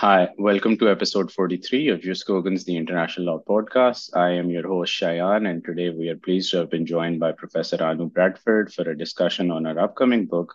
Hi, 0.00 0.28
welcome 0.38 0.78
to 0.78 0.88
episode 0.88 1.32
43 1.32 1.88
of 1.88 2.00
Jus 2.00 2.22
Cogens, 2.22 2.64
the 2.64 2.76
International 2.76 3.26
Law 3.26 3.42
Podcast. 3.44 4.16
I 4.16 4.30
am 4.30 4.48
your 4.48 4.64
host, 4.64 4.92
Shayan, 4.92 5.50
and 5.50 5.64
today 5.64 5.90
we 5.90 6.08
are 6.08 6.16
pleased 6.16 6.52
to 6.52 6.58
have 6.58 6.70
been 6.70 6.86
joined 6.86 7.18
by 7.18 7.32
Professor 7.32 7.82
Anu 7.82 8.08
Bradford 8.08 8.72
for 8.72 8.88
a 8.88 8.96
discussion 8.96 9.50
on 9.50 9.66
our 9.66 9.76
upcoming 9.76 10.26
book, 10.26 10.54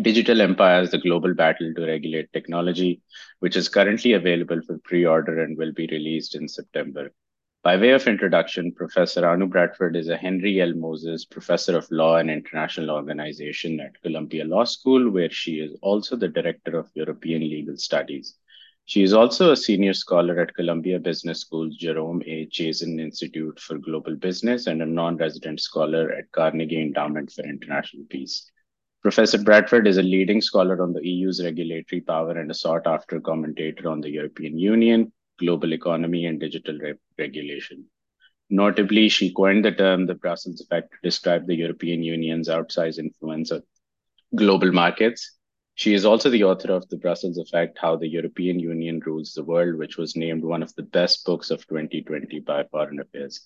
Digital 0.00 0.40
Empires 0.40 0.90
The 0.90 0.96
Global 0.96 1.34
Battle 1.34 1.74
to 1.74 1.84
Regulate 1.84 2.32
Technology, 2.32 3.02
which 3.40 3.56
is 3.56 3.68
currently 3.68 4.14
available 4.14 4.62
for 4.62 4.78
pre 4.78 5.04
order 5.04 5.42
and 5.42 5.58
will 5.58 5.72
be 5.72 5.86
released 5.88 6.34
in 6.34 6.48
September. 6.48 7.12
By 7.62 7.76
way 7.76 7.90
of 7.90 8.06
introduction, 8.06 8.72
Professor 8.72 9.26
Anu 9.28 9.48
Bradford 9.48 9.96
is 9.96 10.08
a 10.08 10.16
Henry 10.16 10.62
L. 10.62 10.72
Moses 10.72 11.26
Professor 11.26 11.76
of 11.76 11.90
Law 11.90 12.16
and 12.16 12.30
International 12.30 12.88
Organization 12.92 13.80
at 13.80 14.00
Columbia 14.00 14.46
Law 14.46 14.64
School, 14.64 15.10
where 15.10 15.28
she 15.28 15.56
is 15.56 15.76
also 15.82 16.16
the 16.16 16.28
Director 16.28 16.78
of 16.78 16.90
European 16.94 17.42
Legal 17.42 17.76
Studies. 17.76 18.38
She 18.88 19.02
is 19.02 19.12
also 19.12 19.50
a 19.50 19.56
senior 19.56 19.92
scholar 19.92 20.40
at 20.40 20.54
Columbia 20.54 21.00
Business 21.00 21.40
School's 21.40 21.76
Jerome 21.76 22.22
A. 22.24 22.46
Chazen 22.46 23.00
Institute 23.00 23.58
for 23.58 23.78
Global 23.78 24.14
Business 24.14 24.68
and 24.68 24.80
a 24.80 24.86
non 24.86 25.16
resident 25.16 25.60
scholar 25.60 26.12
at 26.12 26.30
Carnegie 26.30 26.80
Endowment 26.80 27.32
for 27.32 27.44
International 27.44 28.04
Peace. 28.08 28.48
Professor 29.02 29.42
Bradford 29.42 29.88
is 29.88 29.98
a 29.98 30.04
leading 30.04 30.40
scholar 30.40 30.80
on 30.80 30.92
the 30.92 31.04
EU's 31.04 31.42
regulatory 31.42 32.00
power 32.00 32.38
and 32.38 32.48
a 32.48 32.54
sought 32.54 32.86
after 32.86 33.20
commentator 33.20 33.88
on 33.88 34.00
the 34.00 34.10
European 34.10 34.56
Union, 34.56 35.12
global 35.40 35.72
economy, 35.72 36.26
and 36.26 36.38
digital 36.38 36.78
re- 36.78 36.94
regulation. 37.18 37.84
Notably, 38.50 39.08
she 39.08 39.34
coined 39.34 39.64
the 39.64 39.72
term 39.72 40.06
the 40.06 40.14
Brussels 40.14 40.60
effect 40.60 40.92
to 40.92 40.98
describe 41.02 41.48
the 41.48 41.56
European 41.56 42.04
Union's 42.04 42.48
outsized 42.48 43.00
influence 43.00 43.50
of 43.50 43.64
global 44.36 44.70
markets 44.70 45.35
she 45.76 45.92
is 45.92 46.06
also 46.06 46.30
the 46.30 46.42
author 46.42 46.72
of 46.72 46.88
The 46.88 46.96
Brussels 46.96 47.36
Effect 47.36 47.76
How 47.78 47.96
the 47.96 48.08
European 48.08 48.58
Union 48.58 48.98
Rules 49.04 49.34
the 49.34 49.44
World, 49.44 49.76
which 49.76 49.98
was 49.98 50.16
named 50.16 50.42
one 50.42 50.62
of 50.62 50.74
the 50.74 50.82
best 50.82 51.26
books 51.26 51.50
of 51.50 51.66
2020 51.68 52.40
by 52.40 52.64
Foreign 52.64 52.98
Affairs. 52.98 53.42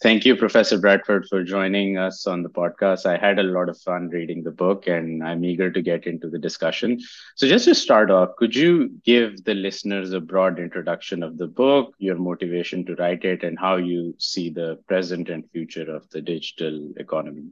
Thank 0.00 0.24
you, 0.24 0.36
Professor 0.36 0.78
Bradford, 0.78 1.26
for 1.28 1.42
joining 1.42 1.98
us 1.98 2.28
on 2.28 2.44
the 2.44 2.48
podcast. 2.48 3.06
I 3.06 3.16
had 3.16 3.40
a 3.40 3.42
lot 3.42 3.68
of 3.68 3.76
fun 3.78 4.08
reading 4.08 4.44
the 4.44 4.52
book 4.52 4.86
and 4.86 5.20
I'm 5.24 5.44
eager 5.44 5.68
to 5.68 5.82
get 5.82 6.06
into 6.06 6.30
the 6.30 6.38
discussion. 6.38 7.00
So, 7.34 7.48
just 7.48 7.64
to 7.64 7.74
start 7.74 8.08
off, 8.08 8.36
could 8.36 8.54
you 8.54 8.90
give 9.04 9.42
the 9.42 9.54
listeners 9.54 10.12
a 10.12 10.20
broad 10.20 10.60
introduction 10.60 11.24
of 11.24 11.38
the 11.38 11.48
book, 11.48 11.92
your 11.98 12.16
motivation 12.16 12.86
to 12.86 12.94
write 12.94 13.24
it, 13.24 13.42
and 13.42 13.58
how 13.58 13.76
you 13.76 14.14
see 14.18 14.48
the 14.48 14.78
present 14.86 15.28
and 15.28 15.50
future 15.50 15.92
of 15.92 16.08
the 16.10 16.22
digital 16.22 16.92
economy? 16.98 17.50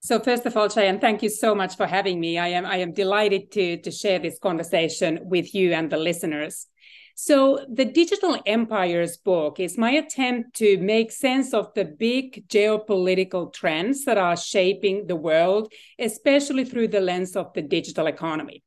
So 0.00 0.20
first 0.20 0.46
of 0.46 0.56
all, 0.56 0.68
Shayan, 0.68 1.00
thank 1.00 1.22
you 1.22 1.28
so 1.28 1.54
much 1.54 1.76
for 1.76 1.86
having 1.86 2.20
me. 2.20 2.38
I 2.38 2.48
am 2.48 2.64
I 2.64 2.76
am 2.76 2.92
delighted 2.92 3.50
to, 3.52 3.78
to 3.78 3.90
share 3.90 4.18
this 4.18 4.38
conversation 4.38 5.18
with 5.22 5.54
you 5.54 5.72
and 5.72 5.90
the 5.90 5.96
listeners. 5.96 6.66
So 7.16 7.66
the 7.68 7.84
Digital 7.84 8.40
Empires 8.46 9.16
book 9.16 9.58
is 9.58 9.76
my 9.76 9.90
attempt 9.90 10.54
to 10.58 10.78
make 10.78 11.10
sense 11.10 11.52
of 11.52 11.74
the 11.74 11.84
big 11.84 12.46
geopolitical 12.48 13.52
trends 13.52 14.04
that 14.04 14.16
are 14.16 14.36
shaping 14.36 15.08
the 15.08 15.16
world, 15.16 15.72
especially 15.98 16.64
through 16.64 16.88
the 16.88 17.00
lens 17.00 17.34
of 17.34 17.52
the 17.54 17.62
digital 17.62 18.06
economy. 18.06 18.62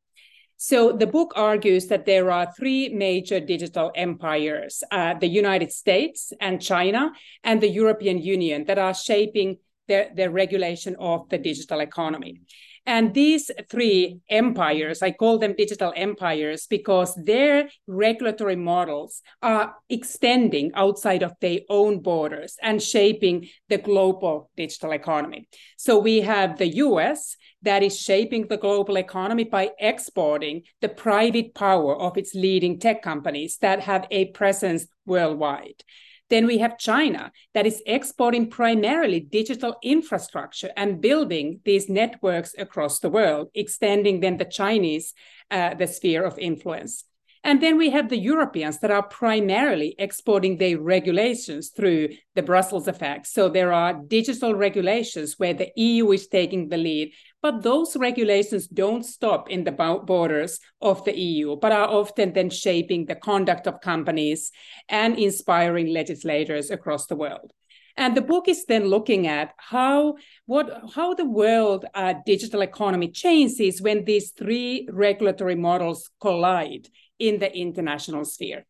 So 0.58 0.92
the 0.92 1.08
book 1.08 1.32
argues 1.38 1.88
that 1.88 2.06
there 2.06 2.30
are 2.30 2.52
three 2.54 2.90
major 2.90 3.40
digital 3.40 3.90
empires, 3.96 4.84
uh, 4.92 5.14
the 5.14 5.30
United 5.30 5.72
States 5.72 6.34
and 6.42 6.62
China 6.62 7.14
and 7.46 7.62
the 7.62 7.70
European 7.70 8.20
Union 8.20 8.66
that 8.66 8.78
are 8.78 8.94
shaping 8.94 9.60
the, 9.88 10.10
the 10.16 10.30
regulation 10.30 10.96
of 11.00 11.28
the 11.30 11.38
digital 11.38 11.80
economy. 11.80 12.42
And 12.86 13.14
these 13.14 13.52
three 13.70 14.22
empires, 14.30 15.04
I 15.04 15.12
call 15.12 15.38
them 15.38 15.54
digital 15.56 15.94
empires 15.96 16.66
because 16.68 17.14
their 17.16 17.70
regulatory 17.86 18.56
models 18.56 19.22
are 19.42 19.76
extending 19.88 20.72
outside 20.74 21.22
of 21.22 21.34
their 21.42 21.60
own 21.70 22.00
borders 22.00 22.58
and 22.62 22.82
shaping 22.82 23.50
the 23.70 23.78
global 23.78 24.50
digital 24.58 24.94
economy. 24.94 25.48
So 25.78 26.00
we 26.00 26.22
have 26.22 26.58
the 26.58 26.78
US 26.78 27.36
that 27.62 27.84
is 27.84 28.00
shaping 28.00 28.48
the 28.48 28.58
global 28.58 28.98
economy 28.98 29.44
by 29.44 29.70
exporting 29.80 30.64
the 30.82 30.90
private 30.90 31.54
power 31.54 31.96
of 31.96 32.18
its 32.18 32.34
leading 32.34 32.80
tech 32.80 33.04
companies 33.04 33.58
that 33.62 33.82
have 33.82 34.08
a 34.10 34.26
presence 34.26 34.88
worldwide. 35.06 35.84
Then 36.32 36.48
we 36.48 36.60
have 36.60 36.80
China 36.80 37.32
that 37.54 37.68
is 37.68 37.84
exporting 37.86 38.50
primarily 38.50 39.20
digital 39.20 39.76
infrastructure 39.84 40.72
and 40.78 41.02
building 41.02 41.60
these 41.66 41.90
networks 41.90 42.56
across 42.58 43.00
the 43.00 43.10
world, 43.10 43.50
extending 43.54 44.22
then 44.22 44.38
the 44.38 44.46
Chinese 44.46 45.14
uh, 45.52 45.74
the 45.76 45.88
sphere 45.88 46.24
of 46.24 46.40
influence. 46.40 47.04
And 47.44 47.62
then 47.62 47.78
we 47.78 47.90
have 47.90 48.08
the 48.08 48.18
Europeans 48.18 48.80
that 48.80 48.92
are 48.92 49.04
primarily 49.04 49.96
exporting 49.98 50.58
their 50.58 50.80
regulations 50.80 51.70
through 51.76 52.10
the 52.36 52.44
Brussels 52.44 52.88
effect. 52.88 53.28
So 53.28 53.50
there 53.50 53.74
are 53.74 53.94
digital 53.94 54.54
regulations 54.54 55.36
where 55.38 55.56
the 55.56 55.72
EU 55.76 56.12
is 56.12 56.28
taking 56.28 56.70
the 56.70 56.78
lead, 56.78 57.12
but 57.42 57.64
those 57.64 57.96
regulations 57.96 58.68
don't 58.68 59.04
stop 59.04 59.50
in 59.50 59.64
the 59.64 59.72
borders 59.72 60.60
of 60.82 61.04
the 61.06 61.18
EU, 61.18 61.56
but 61.56 61.72
are 61.72 61.88
often 61.88 62.34
then 62.34 62.50
shaping 62.50 63.06
the 63.06 63.16
conduct 63.16 63.68
of 63.68 63.82
companies 63.82 64.52
and 64.90 65.18
inspiring 65.18 65.88
legislators 65.88 66.70
across 66.70 67.08
the 67.08 67.16
world. 67.16 67.52
And 67.98 68.16
the 68.16 68.22
book 68.22 68.48
is 68.48 68.66
then 68.66 68.86
looking 68.86 69.28
at 69.28 69.54
how 69.58 70.16
what 70.46 70.92
how 70.96 71.14
the 71.14 71.26
world 71.26 71.86
uh, 71.94 72.14
digital 72.26 72.62
economy 72.62 73.10
changes 73.10 73.82
when 73.82 74.06
these 74.06 74.32
three 74.32 74.88
regulatory 74.92 75.56
models 75.56 76.10
collide 76.22 76.88
in 77.20 77.40
the 77.40 77.56
international 77.56 78.26
sphere. 78.26 78.66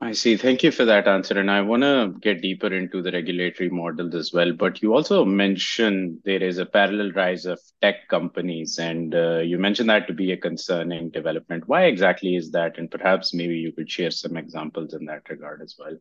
I 0.00 0.12
see. 0.12 0.36
Thank 0.36 0.62
you 0.62 0.70
for 0.70 0.84
that 0.84 1.08
answer. 1.08 1.38
And 1.38 1.50
I 1.50 1.60
want 1.60 1.82
to 1.82 2.14
get 2.20 2.40
deeper 2.42 2.72
into 2.72 3.02
the 3.02 3.10
regulatory 3.12 3.68
models 3.68 4.14
as 4.14 4.32
well. 4.32 4.52
But 4.52 4.80
you 4.82 4.94
also 4.94 5.24
mentioned 5.24 6.20
there 6.24 6.42
is 6.42 6.58
a 6.58 6.66
parallel 6.66 7.12
rise 7.12 7.46
of 7.46 7.60
tech 7.80 8.08
companies, 8.08 8.78
and 8.78 9.14
uh, 9.14 9.38
you 9.38 9.58
mentioned 9.58 9.90
that 9.90 10.06
to 10.06 10.14
be 10.14 10.32
a 10.32 10.36
concerning 10.36 11.10
development. 11.10 11.68
Why 11.68 11.84
exactly 11.84 12.36
is 12.36 12.50
that? 12.52 12.78
And 12.78 12.90
perhaps 12.90 13.34
maybe 13.34 13.56
you 13.56 13.72
could 13.72 13.90
share 13.90 14.10
some 14.12 14.36
examples 14.36 14.94
in 14.94 15.04
that 15.06 15.28
regard 15.28 15.62
as 15.62 15.74
well. 15.78 15.96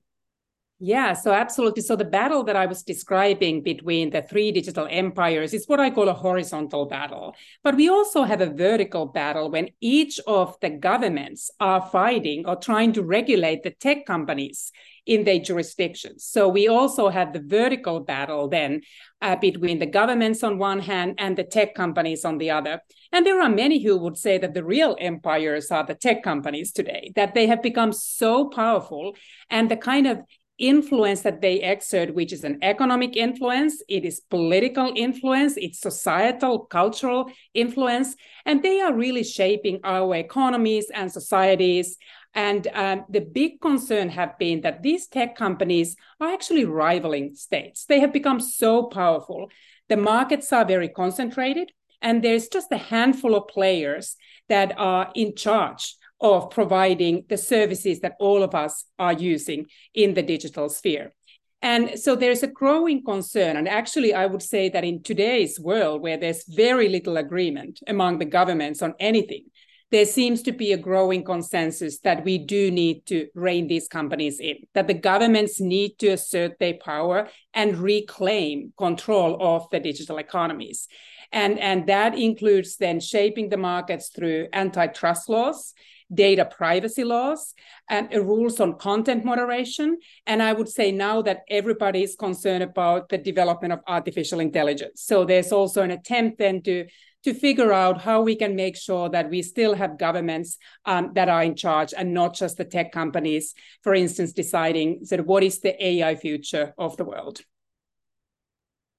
Yeah, 0.80 1.14
so 1.14 1.32
absolutely. 1.32 1.82
So 1.82 1.96
the 1.96 2.06
battle 2.06 2.44
that 2.44 2.56
I 2.56 2.68
was 2.68 2.84
describing 2.84 3.64
between 3.64 4.12
the 4.12 4.22
three 4.22 4.52
digital 4.52 4.88
empires 4.92 5.52
is 5.56 5.66
what 5.66 5.80
I 5.80 5.90
call 5.90 6.08
a 6.08 6.14
horizontal 6.14 6.86
battle. 6.86 7.36
But 7.64 7.76
we 7.76 7.90
also 7.90 8.22
have 8.24 8.42
a 8.42 8.54
vertical 8.54 9.08
battle 9.08 9.50
when 9.50 9.70
each 9.82 10.20
of 10.28 10.56
the 10.62 10.70
governments 10.70 11.50
are 11.60 11.82
fighting 11.82 12.46
or 12.46 12.58
trying 12.58 12.94
to 12.94 13.02
regulate 13.02 13.64
the 13.64 13.72
tech 13.72 14.06
companies 14.06 14.72
in 15.08 15.24
their 15.24 15.40
jurisdictions. 15.40 16.26
So 16.26 16.48
we 16.48 16.68
also 16.68 17.10
have 17.10 17.34
the 17.34 17.42
vertical 17.44 18.02
battle 18.02 18.48
then 18.48 18.82
uh, 19.20 19.36
between 19.36 19.80
the 19.80 19.88
governments 19.88 20.44
on 20.44 20.60
one 20.60 20.80
hand 20.80 21.16
and 21.18 21.36
the 21.36 21.44
tech 21.44 21.74
companies 21.74 22.24
on 22.24 22.38
the 22.38 22.52
other. 22.52 22.82
And 23.12 23.26
there 23.26 23.42
are 23.42 23.50
many 23.50 23.82
who 23.82 23.98
would 23.98 24.18
say 24.18 24.38
that 24.38 24.54
the 24.54 24.66
real 24.66 24.96
empires 25.00 25.72
are 25.72 25.86
the 25.86 25.96
tech 25.96 26.22
companies 26.22 26.72
today, 26.72 27.14
that 27.16 27.34
they 27.34 27.48
have 27.48 27.64
become 27.64 27.94
so 27.94 28.50
powerful 28.50 29.16
and 29.50 29.72
the 29.72 29.78
kind 29.78 30.06
of 30.06 30.22
influence 30.60 31.22
that 31.22 31.42
they 31.42 31.62
exert, 31.62 32.14
which 32.14 32.34
is 32.34 32.44
an 32.44 32.60
economic 32.62 33.16
influence, 33.16 33.82
it 33.88 34.06
is 34.06 34.20
political 34.20 34.92
influence, 34.96 35.56
it's 35.58 35.80
societal, 35.80 36.60
cultural 36.60 37.32
influence, 37.54 38.16
and 38.46 38.64
they 38.64 38.82
are 38.82 38.94
really 38.94 39.24
shaping 39.24 39.80
our 39.84 40.16
economies 40.16 40.90
and 40.94 41.12
societies. 41.12 41.98
And 42.34 42.68
um, 42.74 43.06
the 43.10 43.22
big 43.22 43.62
concern 43.62 44.10
have 44.10 44.38
been 44.38 44.62
that 44.62 44.84
these 44.84 45.08
tech 45.08 45.36
companies 45.36 45.96
are 46.20 46.34
actually 46.34 46.66
rivaling 46.66 47.36
states. 47.36 47.86
They 47.86 48.00
have 48.00 48.14
become 48.14 48.40
so 48.40 48.84
powerful. 48.84 49.50
The 49.90 49.98
markets 49.98 50.52
are 50.54 50.66
very 50.66 50.90
concentrated, 50.90 51.72
and 52.02 52.24
there's 52.24 52.48
just 52.48 52.72
a 52.72 52.78
handful 52.78 53.36
of 53.36 53.48
players 53.48 54.18
that 54.50 54.74
are 54.78 55.12
in 55.16 55.36
charge 55.36 55.96
of 56.20 56.50
providing 56.50 57.26
the 57.30 57.38
services 57.38 58.00
that 58.00 58.16
all 58.20 58.44
of 58.44 58.56
us 58.56 58.86
are 58.98 59.14
using 59.14 59.66
in 59.94 60.14
the 60.14 60.24
digital 60.24 60.70
sphere. 60.70 61.14
And 61.62 62.00
so 62.00 62.16
there's 62.16 62.44
a 62.44 62.48
growing 62.48 63.04
concern. 63.04 63.58
And 63.58 63.68
actually, 63.68 64.14
I 64.14 64.26
would 64.28 64.44
say 64.44 64.70
that 64.70 64.84
in 64.84 65.02
today's 65.02 65.60
world, 65.60 66.02
where 66.02 66.18
there's 66.18 66.46
very 66.48 66.88
little 66.88 67.18
agreement 67.18 67.80
among 67.88 68.20
the 68.20 68.26
governments 68.26 68.82
on 68.82 68.94
anything, 69.00 69.46
there 69.90 70.06
seems 70.06 70.42
to 70.44 70.52
be 70.52 70.74
a 70.74 70.78
growing 70.78 71.24
consensus 71.24 72.00
that 72.00 72.26
we 72.26 72.38
do 72.38 72.70
need 72.70 73.06
to 73.06 73.28
rein 73.34 73.68
these 73.68 73.88
companies 73.88 74.40
in, 74.40 74.58
that 74.74 74.88
the 74.88 74.94
governments 74.94 75.62
need 75.62 75.98
to 76.00 76.10
assert 76.10 76.60
their 76.60 76.74
power 76.74 77.30
and 77.54 77.78
reclaim 77.78 78.74
control 78.78 79.38
of 79.40 79.70
the 79.72 79.80
digital 79.80 80.18
economies. 80.18 80.88
And, 81.32 81.58
and 81.60 81.88
that 81.88 82.18
includes 82.18 82.78
then 82.78 83.00
shaping 83.00 83.50
the 83.50 83.58
markets 83.58 84.10
through 84.10 84.50
antitrust 84.54 85.30
laws 85.30 85.74
data 86.14 86.46
privacy 86.46 87.04
laws 87.04 87.54
and 87.90 88.12
rules 88.14 88.60
on 88.60 88.78
content 88.78 89.26
moderation. 89.26 89.98
And 90.26 90.42
I 90.42 90.54
would 90.54 90.70
say 90.70 90.92
now 90.92 91.22
that 91.24 91.42
everybody 91.50 92.04
is 92.04 92.16
concerned 92.16 92.64
about 92.64 93.10
the 93.10 93.18
development 93.18 93.74
of 93.74 93.80
artificial 93.88 94.40
intelligence. 94.40 95.04
So 95.04 95.26
there's 95.26 95.52
also 95.52 95.82
an 95.82 95.92
attempt 95.92 96.40
then 96.40 96.62
to 96.64 96.86
to 97.24 97.34
figure 97.34 97.74
out 97.74 98.00
how 98.00 98.22
we 98.22 98.36
can 98.36 98.56
make 98.56 98.78
sure 98.78 99.10
that 99.10 99.30
we 99.30 99.42
still 99.42 99.74
have 99.74 99.98
governments 99.98 100.58
um, 100.86 101.12
that 101.14 101.28
are 101.28 101.44
in 101.44 101.56
charge 101.56 101.94
and 101.98 102.14
not 102.14 102.34
just 102.34 102.56
the 102.56 102.64
tech 102.64 102.92
companies, 102.92 103.54
for 103.82 103.94
instance, 103.94 104.32
deciding 104.32 105.04
sort 105.04 105.20
of 105.20 105.26
what 105.26 105.44
is 105.44 105.60
the 105.60 105.76
AI 105.84 106.16
future 106.16 106.74
of 106.78 106.96
the 106.96 107.04
world. 107.04 107.42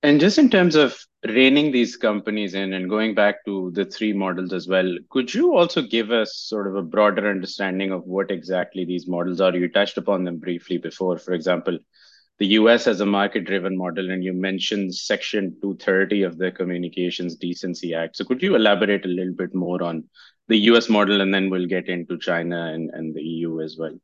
And 0.02 0.20
just 0.20 0.38
in 0.38 0.48
terms 0.48 0.76
of 0.76 0.96
reining 1.26 1.72
these 1.72 1.96
companies 1.96 2.54
in 2.54 2.72
and 2.72 2.88
going 2.88 3.16
back 3.16 3.44
to 3.46 3.72
the 3.72 3.84
three 3.84 4.12
models 4.12 4.52
as 4.52 4.68
well, 4.68 4.96
could 5.10 5.34
you 5.34 5.56
also 5.56 5.82
give 5.82 6.12
us 6.12 6.36
sort 6.36 6.68
of 6.68 6.76
a 6.76 6.82
broader 6.82 7.28
understanding 7.28 7.90
of 7.90 8.04
what 8.04 8.30
exactly 8.30 8.84
these 8.84 9.08
models 9.08 9.40
are? 9.40 9.54
You 9.56 9.68
touched 9.68 9.98
upon 9.98 10.22
them 10.22 10.38
briefly 10.38 10.78
before. 10.78 11.18
For 11.18 11.32
example, 11.32 11.78
the 12.38 12.46
US 12.58 12.84
has 12.84 13.00
a 13.00 13.06
market 13.06 13.44
driven 13.44 13.76
model, 13.76 14.12
and 14.12 14.22
you 14.22 14.32
mentioned 14.32 14.94
Section 14.94 15.56
230 15.60 16.22
of 16.22 16.38
the 16.38 16.52
Communications 16.52 17.34
Decency 17.34 17.94
Act. 17.94 18.16
So 18.16 18.24
could 18.24 18.40
you 18.40 18.54
elaborate 18.54 19.04
a 19.04 19.08
little 19.08 19.34
bit 19.34 19.52
more 19.52 19.82
on 19.82 20.04
the 20.46 20.58
US 20.70 20.88
model, 20.88 21.20
and 21.20 21.34
then 21.34 21.50
we'll 21.50 21.66
get 21.66 21.88
into 21.88 22.16
China 22.16 22.72
and, 22.72 22.90
and 22.90 23.12
the 23.12 23.22
EU 23.22 23.60
as 23.60 23.76
well? 23.76 23.98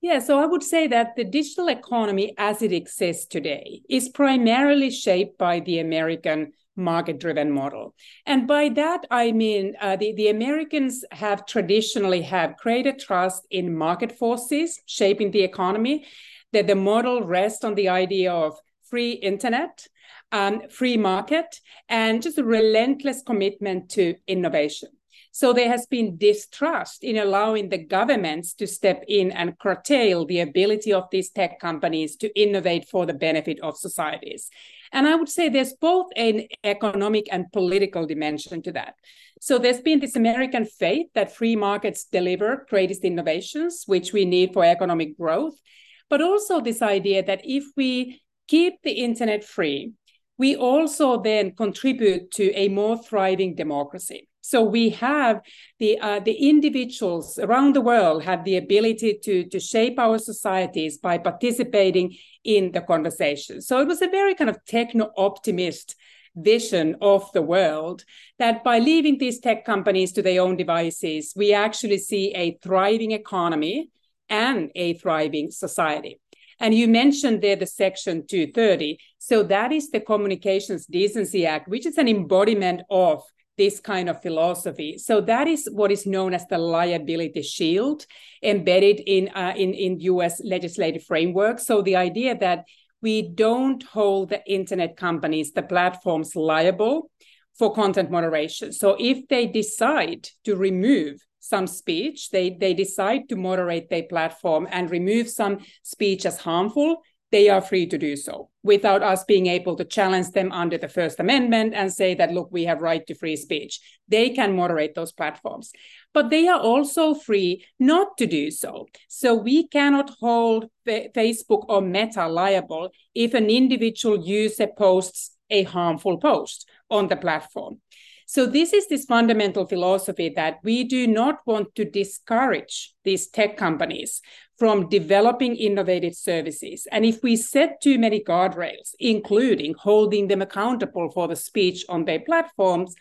Yeah, 0.00 0.18
so 0.20 0.38
I 0.38 0.46
would 0.46 0.62
say 0.62 0.86
that 0.88 1.16
the 1.16 1.24
digital 1.24 1.68
economy 1.68 2.34
as 2.38 2.62
it 2.62 2.72
exists 2.72 3.26
today 3.26 3.82
is 3.88 4.08
primarily 4.08 4.90
shaped 4.90 5.38
by 5.38 5.60
the 5.60 5.78
American 5.78 6.52
market 6.76 7.18
driven 7.18 7.50
model. 7.50 7.94
And 8.26 8.46
by 8.46 8.68
that 8.70 9.06
i 9.10 9.32
mean 9.32 9.74
uh, 9.80 9.96
the, 9.96 10.12
the 10.12 10.28
americans 10.28 11.04
have 11.10 11.46
traditionally 11.46 12.20
have 12.20 12.56
created 12.58 12.98
trust 12.98 13.46
in 13.50 13.74
market 13.74 14.12
forces 14.12 14.80
shaping 14.84 15.30
the 15.30 15.42
economy 15.42 16.04
that 16.52 16.66
the 16.66 16.74
model 16.74 17.22
rests 17.22 17.64
on 17.64 17.74
the 17.74 17.88
idea 17.88 18.30
of 18.30 18.58
free 18.90 19.12
internet 19.12 19.86
um, 20.32 20.68
free 20.68 20.98
market 20.98 21.60
and 21.88 22.22
just 22.22 22.36
a 22.36 22.44
relentless 22.44 23.22
commitment 23.22 23.88
to 23.90 24.14
innovation 24.26 24.90
so 25.36 25.52
there 25.52 25.68
has 25.68 25.84
been 25.84 26.16
distrust 26.16 27.04
in 27.04 27.18
allowing 27.18 27.68
the 27.68 27.76
governments 27.76 28.54
to 28.54 28.66
step 28.66 29.04
in 29.06 29.30
and 29.32 29.58
curtail 29.58 30.24
the 30.24 30.40
ability 30.40 30.94
of 30.94 31.04
these 31.12 31.28
tech 31.28 31.60
companies 31.60 32.16
to 32.16 32.40
innovate 32.40 32.88
for 32.88 33.04
the 33.04 33.12
benefit 33.12 33.60
of 33.60 33.76
societies. 33.76 34.48
And 34.92 35.06
I 35.06 35.14
would 35.14 35.28
say 35.28 35.50
there's 35.50 35.74
both 35.74 36.06
an 36.16 36.46
economic 36.64 37.26
and 37.30 37.52
political 37.52 38.06
dimension 38.06 38.62
to 38.62 38.72
that. 38.72 38.94
So 39.38 39.58
there's 39.58 39.82
been 39.82 40.00
this 40.00 40.16
American 40.16 40.64
faith 40.64 41.08
that 41.14 41.36
free 41.36 41.54
markets 41.54 42.06
deliver 42.10 42.64
greatest 42.70 43.04
innovations, 43.04 43.82
which 43.84 44.14
we 44.14 44.24
need 44.24 44.54
for 44.54 44.64
economic 44.64 45.18
growth, 45.18 45.60
but 46.08 46.22
also 46.22 46.62
this 46.62 46.80
idea 46.80 47.22
that 47.22 47.42
if 47.44 47.64
we 47.76 48.22
keep 48.48 48.80
the 48.82 48.92
internet 49.04 49.44
free, 49.44 49.92
we 50.38 50.56
also 50.56 51.20
then 51.20 51.54
contribute 51.54 52.30
to 52.30 52.50
a 52.54 52.68
more 52.68 52.96
thriving 52.96 53.54
democracy. 53.54 54.30
So 54.46 54.62
we 54.62 54.90
have 54.90 55.40
the 55.80 55.98
uh, 55.98 56.20
the 56.20 56.48
individuals 56.48 57.36
around 57.36 57.74
the 57.74 57.80
world 57.80 58.22
have 58.22 58.44
the 58.44 58.56
ability 58.56 59.18
to 59.24 59.44
to 59.48 59.58
shape 59.58 59.98
our 59.98 60.18
societies 60.18 60.98
by 60.98 61.18
participating 61.18 62.14
in 62.44 62.70
the 62.70 62.80
conversation. 62.80 63.60
So 63.60 63.80
it 63.80 63.88
was 63.88 64.02
a 64.02 64.08
very 64.08 64.34
kind 64.36 64.48
of 64.48 64.64
techno 64.64 65.10
optimist 65.16 65.96
vision 66.36 66.96
of 67.00 67.32
the 67.32 67.42
world 67.42 68.04
that 68.38 68.62
by 68.62 68.78
leaving 68.78 69.18
these 69.18 69.40
tech 69.40 69.64
companies 69.64 70.12
to 70.12 70.22
their 70.22 70.42
own 70.42 70.56
devices, 70.56 71.32
we 71.34 71.52
actually 71.52 71.98
see 71.98 72.32
a 72.34 72.56
thriving 72.62 73.12
economy 73.12 73.90
and 74.28 74.70
a 74.76 74.94
thriving 74.94 75.50
society. 75.50 76.20
And 76.60 76.72
you 76.72 76.86
mentioned 76.88 77.42
there 77.42 77.56
the 77.56 77.66
Section 77.66 78.26
230. 78.26 78.98
So 79.18 79.42
that 79.42 79.72
is 79.72 79.90
the 79.90 80.00
Communications 80.00 80.86
Decency 80.86 81.46
Act, 81.46 81.68
which 81.68 81.84
is 81.84 81.98
an 81.98 82.08
embodiment 82.08 82.82
of 82.90 83.22
this 83.56 83.80
kind 83.80 84.08
of 84.08 84.22
philosophy. 84.22 84.98
So 84.98 85.20
that 85.22 85.48
is 85.48 85.68
what 85.70 85.90
is 85.90 86.06
known 86.06 86.34
as 86.34 86.46
the 86.46 86.58
liability 86.58 87.42
shield 87.42 88.06
embedded 88.42 89.00
in, 89.00 89.28
uh, 89.34 89.54
in, 89.56 89.72
in 89.74 90.00
US 90.00 90.40
legislative 90.44 91.04
framework. 91.04 91.58
So 91.58 91.82
the 91.82 91.96
idea 91.96 92.36
that 92.38 92.64
we 93.02 93.22
don't 93.22 93.82
hold 93.82 94.30
the 94.30 94.42
internet 94.46 94.96
companies, 94.96 95.52
the 95.52 95.62
platforms 95.62 96.34
liable 96.34 97.10
for 97.58 97.74
content 97.74 98.10
moderation. 98.10 98.72
So 98.72 98.96
if 98.98 99.28
they 99.28 99.46
decide 99.46 100.28
to 100.44 100.56
remove 100.56 101.20
some 101.40 101.66
speech, 101.66 102.30
they, 102.30 102.50
they 102.50 102.74
decide 102.74 103.28
to 103.28 103.36
moderate 103.36 103.88
their 103.88 104.02
platform 104.02 104.66
and 104.70 104.90
remove 104.90 105.28
some 105.28 105.58
speech 105.82 106.26
as 106.26 106.38
harmful, 106.38 107.02
they 107.32 107.48
are 107.48 107.60
free 107.60 107.86
to 107.86 107.98
do 107.98 108.16
so 108.16 108.50
without 108.62 109.02
us 109.02 109.24
being 109.24 109.46
able 109.46 109.76
to 109.76 109.84
challenge 109.84 110.30
them 110.30 110.52
under 110.52 110.78
the 110.78 110.88
First 110.88 111.20
Amendment 111.20 111.74
and 111.74 111.92
say 111.92 112.14
that, 112.14 112.32
look, 112.32 112.48
we 112.50 112.64
have 112.64 112.80
right 112.80 113.06
to 113.06 113.14
free 113.14 113.36
speech. 113.36 113.80
They 114.08 114.30
can 114.30 114.56
moderate 114.56 114.94
those 114.94 115.12
platforms. 115.12 115.72
But 116.14 116.30
they 116.30 116.48
are 116.48 116.60
also 116.60 117.14
free 117.14 117.64
not 117.78 118.16
to 118.18 118.26
do 118.26 118.50
so. 118.50 118.86
So 119.08 119.34
we 119.34 119.68
cannot 119.68 120.10
hold 120.20 120.66
Facebook 120.86 121.66
or 121.68 121.82
Meta 121.82 122.28
liable 122.28 122.90
if 123.14 123.34
an 123.34 123.50
individual 123.50 124.24
user 124.24 124.68
posts 124.76 125.36
a 125.50 125.62
harmful 125.64 126.18
post 126.18 126.68
on 126.90 127.08
the 127.08 127.16
platform. 127.16 127.80
So 128.28 128.44
this 128.44 128.72
is 128.72 128.88
this 128.88 129.04
fundamental 129.04 129.66
philosophy 129.66 130.30
that 130.30 130.58
we 130.64 130.82
do 130.82 131.06
not 131.06 131.38
want 131.46 131.74
to 131.76 131.84
discourage 131.84 132.92
these 133.04 133.28
tech 133.28 133.56
companies 133.56 134.20
from 134.58 134.88
developing 134.88 135.54
innovative 135.54 136.14
services. 136.14 136.88
And 136.90 137.04
if 137.04 137.22
we 137.22 137.36
set 137.36 137.80
too 137.80 137.98
many 138.00 138.22
guardrails, 138.24 138.94
including 138.98 139.74
holding 139.78 140.26
them 140.26 140.42
accountable 140.42 141.08
for 141.10 141.28
the 141.28 141.36
speech 141.36 141.84
on 141.88 142.04
their 142.04 142.20
platforms, 142.20 142.96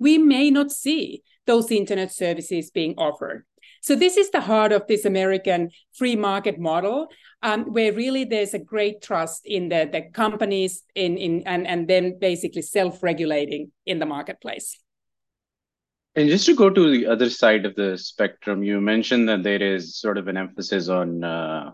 we 0.00 0.18
may 0.18 0.50
not 0.50 0.72
see 0.72 1.22
those 1.46 1.70
internet 1.70 2.12
services 2.12 2.70
being 2.70 2.94
offered. 2.98 3.44
So 3.84 3.94
this 3.94 4.16
is 4.16 4.30
the 4.30 4.40
heart 4.40 4.72
of 4.72 4.86
this 4.86 5.04
American 5.04 5.68
free 5.92 6.16
market 6.16 6.58
model, 6.58 7.08
um, 7.42 7.70
where 7.70 7.92
really 7.92 8.24
there's 8.24 8.54
a 8.54 8.58
great 8.58 9.02
trust 9.02 9.44
in 9.44 9.68
the, 9.68 9.86
the 9.92 10.00
companies 10.10 10.84
in, 10.94 11.18
in 11.18 11.42
and, 11.44 11.66
and 11.66 11.86
then 11.86 12.18
basically 12.18 12.62
self-regulating 12.62 13.72
in 13.84 13.98
the 13.98 14.06
marketplace. 14.06 14.80
And 16.16 16.30
just 16.30 16.46
to 16.46 16.54
go 16.54 16.70
to 16.70 16.90
the 16.90 17.06
other 17.06 17.28
side 17.28 17.66
of 17.66 17.74
the 17.74 17.98
spectrum, 17.98 18.62
you 18.62 18.80
mentioned 18.80 19.28
that 19.28 19.42
there 19.42 19.62
is 19.62 19.98
sort 19.98 20.16
of 20.16 20.28
an 20.28 20.38
emphasis 20.38 20.88
on 20.88 21.22
uh, 21.22 21.72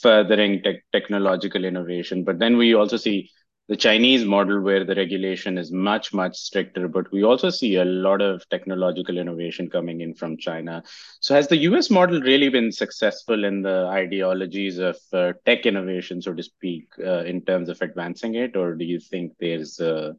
furthering 0.00 0.62
te- 0.62 0.80
technological 0.92 1.66
innovation, 1.66 2.24
but 2.24 2.38
then 2.38 2.56
we 2.56 2.72
also 2.72 2.96
see 2.96 3.30
the 3.68 3.76
Chinese 3.76 4.24
model 4.24 4.60
where 4.60 4.84
the 4.84 4.94
regulation 4.94 5.58
is 5.58 5.72
much, 5.72 6.14
much 6.14 6.36
stricter, 6.36 6.86
but 6.86 7.10
we 7.10 7.24
also 7.24 7.50
see 7.50 7.76
a 7.76 7.84
lot 7.84 8.22
of 8.22 8.48
technological 8.48 9.18
innovation 9.18 9.68
coming 9.68 10.02
in 10.02 10.14
from 10.14 10.36
China. 10.36 10.82
So, 11.20 11.34
has 11.34 11.48
the 11.48 11.56
US 11.58 11.90
model 11.90 12.20
really 12.20 12.48
been 12.48 12.70
successful 12.70 13.44
in 13.44 13.62
the 13.62 13.86
ideologies 13.86 14.78
of 14.78 14.96
uh, 15.12 15.32
tech 15.44 15.66
innovation, 15.66 16.22
so 16.22 16.32
to 16.32 16.42
speak, 16.42 16.88
uh, 17.04 17.24
in 17.24 17.44
terms 17.44 17.68
of 17.68 17.82
advancing 17.82 18.36
it, 18.36 18.56
or 18.56 18.76
do 18.76 18.84
you 18.84 19.00
think 19.00 19.32
there's 19.40 19.80
uh, 19.80 20.12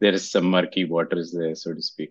there 0.00 0.12
is 0.12 0.30
some 0.30 0.46
murky 0.46 0.84
waters 0.84 1.32
there, 1.32 1.54
so 1.54 1.72
to 1.72 1.82
speak? 1.82 2.10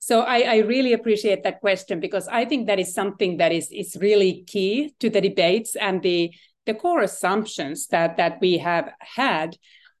So 0.00 0.20
I, 0.20 0.38
I, 0.40 0.56
really 0.58 0.92
appreciate 0.92 1.42
that 1.42 1.60
question 1.60 1.98
because 1.98 2.28
I 2.28 2.44
think 2.44 2.66
that 2.66 2.78
is 2.78 2.94
something 2.94 3.36
that 3.38 3.52
is 3.52 3.68
is 3.72 3.96
really 4.00 4.44
key 4.46 4.94
to 5.00 5.10
the 5.10 5.20
debates 5.20 5.76
and 5.76 6.02
the 6.02 6.32
the 6.66 6.74
core 6.74 7.00
assumptions 7.00 7.88
that 7.88 8.16
that 8.16 8.38
we 8.40 8.58
have 8.58 8.92
had 9.00 9.56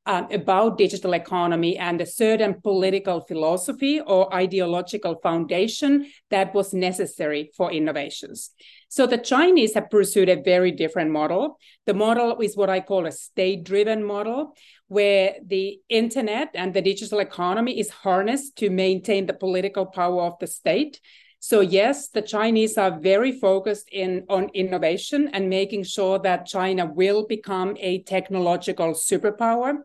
um, 0.08 0.26
about 0.32 0.78
digital 0.78 1.12
economy 1.12 1.76
and 1.76 2.00
a 2.00 2.06
certain 2.06 2.60
political 2.62 3.20
philosophy 3.20 4.00
or 4.00 4.34
ideological 4.34 5.16
foundation 5.22 6.10
that 6.30 6.54
was 6.54 6.72
necessary 6.72 7.50
for 7.54 7.70
innovations. 7.70 8.50
So 8.88 9.06
the 9.06 9.18
Chinese 9.18 9.74
have 9.74 9.90
pursued 9.90 10.30
a 10.30 10.40
very 10.40 10.72
different 10.72 11.10
model. 11.10 11.58
The 11.84 11.92
model 11.92 12.40
is 12.40 12.56
what 12.56 12.70
I 12.70 12.80
call 12.80 13.04
a 13.06 13.12
state 13.12 13.64
driven 13.64 14.02
model, 14.02 14.54
where 14.86 15.34
the 15.44 15.78
internet 15.90 16.48
and 16.54 16.72
the 16.72 16.80
digital 16.80 17.18
economy 17.18 17.78
is 17.78 17.90
harnessed 17.90 18.56
to 18.56 18.70
maintain 18.70 19.26
the 19.26 19.34
political 19.34 19.84
power 19.84 20.22
of 20.22 20.38
the 20.40 20.46
state. 20.46 21.00
So 21.40 21.60
yes, 21.60 22.08
the 22.08 22.22
Chinese 22.22 22.76
are 22.76 22.98
very 22.98 23.32
focused 23.32 23.88
in 23.92 24.24
on 24.28 24.50
innovation 24.54 25.28
and 25.32 25.48
making 25.48 25.84
sure 25.84 26.18
that 26.18 26.46
China 26.46 26.86
will 26.86 27.26
become 27.26 27.76
a 27.78 28.02
technological 28.02 28.92
superpower. 28.92 29.78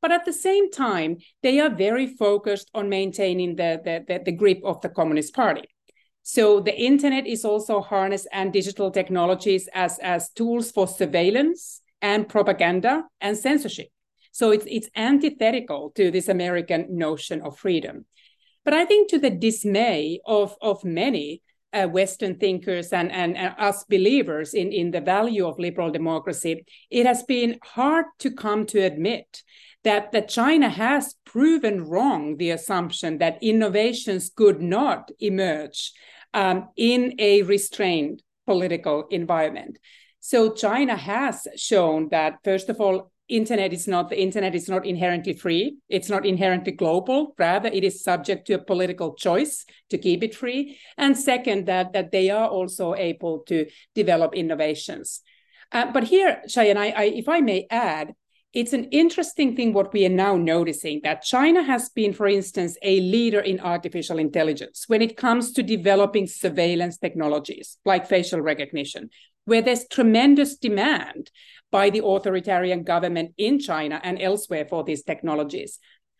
But 0.00 0.12
at 0.12 0.24
the 0.24 0.32
same 0.32 0.70
time, 0.70 1.18
they 1.42 1.60
are 1.60 1.70
very 1.70 2.06
focused 2.06 2.70
on 2.74 2.88
maintaining 2.88 3.56
the, 3.56 3.80
the, 3.84 4.04
the, 4.06 4.24
the 4.24 4.32
grip 4.32 4.60
of 4.64 4.80
the 4.80 4.88
Communist 4.88 5.34
Party. 5.34 5.64
So 6.22 6.60
the 6.60 6.74
internet 6.74 7.26
is 7.26 7.44
also 7.44 7.82
harnessed 7.82 8.28
and 8.32 8.52
digital 8.52 8.90
technologies 8.90 9.68
as, 9.74 9.98
as 9.98 10.30
tools 10.30 10.70
for 10.70 10.88
surveillance 10.88 11.82
and 12.00 12.28
propaganda 12.28 13.04
and 13.20 13.36
censorship. 13.36 13.88
So 14.32 14.50
it's, 14.50 14.64
it's 14.68 14.88
antithetical 14.96 15.92
to 15.96 16.10
this 16.10 16.28
American 16.28 16.96
notion 16.96 17.42
of 17.42 17.58
freedom. 17.58 18.06
But 18.64 18.74
I 18.74 18.84
think 18.84 19.10
to 19.10 19.18
the 19.18 19.30
dismay 19.30 20.20
of, 20.26 20.56
of 20.60 20.84
many 20.84 21.42
uh, 21.72 21.88
Western 21.88 22.36
thinkers 22.38 22.92
and, 22.92 23.10
and, 23.10 23.36
and, 23.36 23.54
us 23.58 23.84
believers 23.84 24.54
in, 24.54 24.72
in 24.72 24.90
the 24.90 25.00
value 25.00 25.46
of 25.46 25.58
liberal 25.58 25.90
democracy, 25.90 26.64
it 26.90 27.04
has 27.04 27.22
been 27.24 27.58
hard 27.62 28.06
to 28.20 28.30
come 28.30 28.64
to 28.66 28.80
admit 28.80 29.42
that, 29.82 30.12
that 30.12 30.28
China 30.28 30.68
has 30.68 31.14
proven 31.24 31.84
wrong 31.84 32.36
the 32.36 32.50
assumption 32.50 33.18
that 33.18 33.42
innovations 33.42 34.30
could 34.34 34.60
not 34.60 35.10
emerge 35.20 35.92
um, 36.32 36.68
in 36.76 37.14
a 37.18 37.42
restrained 37.42 38.22
political 38.46 39.06
environment. 39.10 39.78
So 40.20 40.54
China 40.54 40.96
has 40.96 41.46
shown 41.56 42.08
that, 42.10 42.38
first 42.44 42.70
of 42.70 42.80
all, 42.80 43.10
internet 43.28 43.72
is 43.72 43.88
not 43.88 44.10
the 44.10 44.20
internet 44.20 44.54
is 44.54 44.68
not 44.68 44.86
inherently 44.86 45.32
free. 45.32 45.76
It's 45.88 46.08
not 46.08 46.26
inherently 46.26 46.72
global. 46.72 47.34
Rather 47.38 47.68
it 47.68 47.84
is 47.84 48.02
subject 48.02 48.46
to 48.46 48.54
a 48.54 48.64
political 48.64 49.14
choice 49.14 49.64
to 49.90 49.98
keep 49.98 50.22
it 50.22 50.34
free. 50.34 50.78
And 50.96 51.16
second 51.16 51.66
that 51.66 51.92
that 51.92 52.10
they 52.12 52.30
are 52.30 52.48
also 52.48 52.94
able 52.94 53.40
to 53.48 53.66
develop 53.94 54.34
innovations. 54.34 55.20
Uh, 55.72 55.90
but 55.90 56.04
here 56.04 56.42
Shayan, 56.48 56.76
I, 56.76 56.90
I, 56.90 57.04
if 57.04 57.28
i 57.28 57.40
may 57.40 57.66
add 57.70 58.14
it's 58.54 58.72
an 58.72 58.84
interesting 58.84 59.56
thing 59.56 59.72
what 59.72 59.92
we 59.92 60.06
are 60.06 60.08
now 60.08 60.36
noticing 60.36 61.00
that 61.02 61.22
China 61.22 61.60
has 61.64 61.88
been, 61.88 62.12
for 62.12 62.28
instance, 62.28 62.78
a 62.82 63.00
leader 63.00 63.40
in 63.40 63.58
artificial 63.58 64.18
intelligence 64.20 64.84
when 64.86 65.02
it 65.02 65.16
comes 65.16 65.50
to 65.52 65.62
developing 65.64 66.28
surveillance 66.28 66.96
technologies 66.96 67.78
like 67.84 68.06
facial 68.06 68.40
recognition, 68.40 69.10
where 69.44 69.62
there's 69.62 69.86
tremendous 69.88 70.56
demand 70.56 71.30
by 71.70 71.90
the 71.90 72.04
authoritarian 72.04 72.82
government 72.82 73.34
in 73.36 73.58
China 73.58 74.00
and 74.04 74.20
elsewhere 74.20 74.64
for 74.64 74.84
these 74.84 75.02
technologies. 75.02 75.78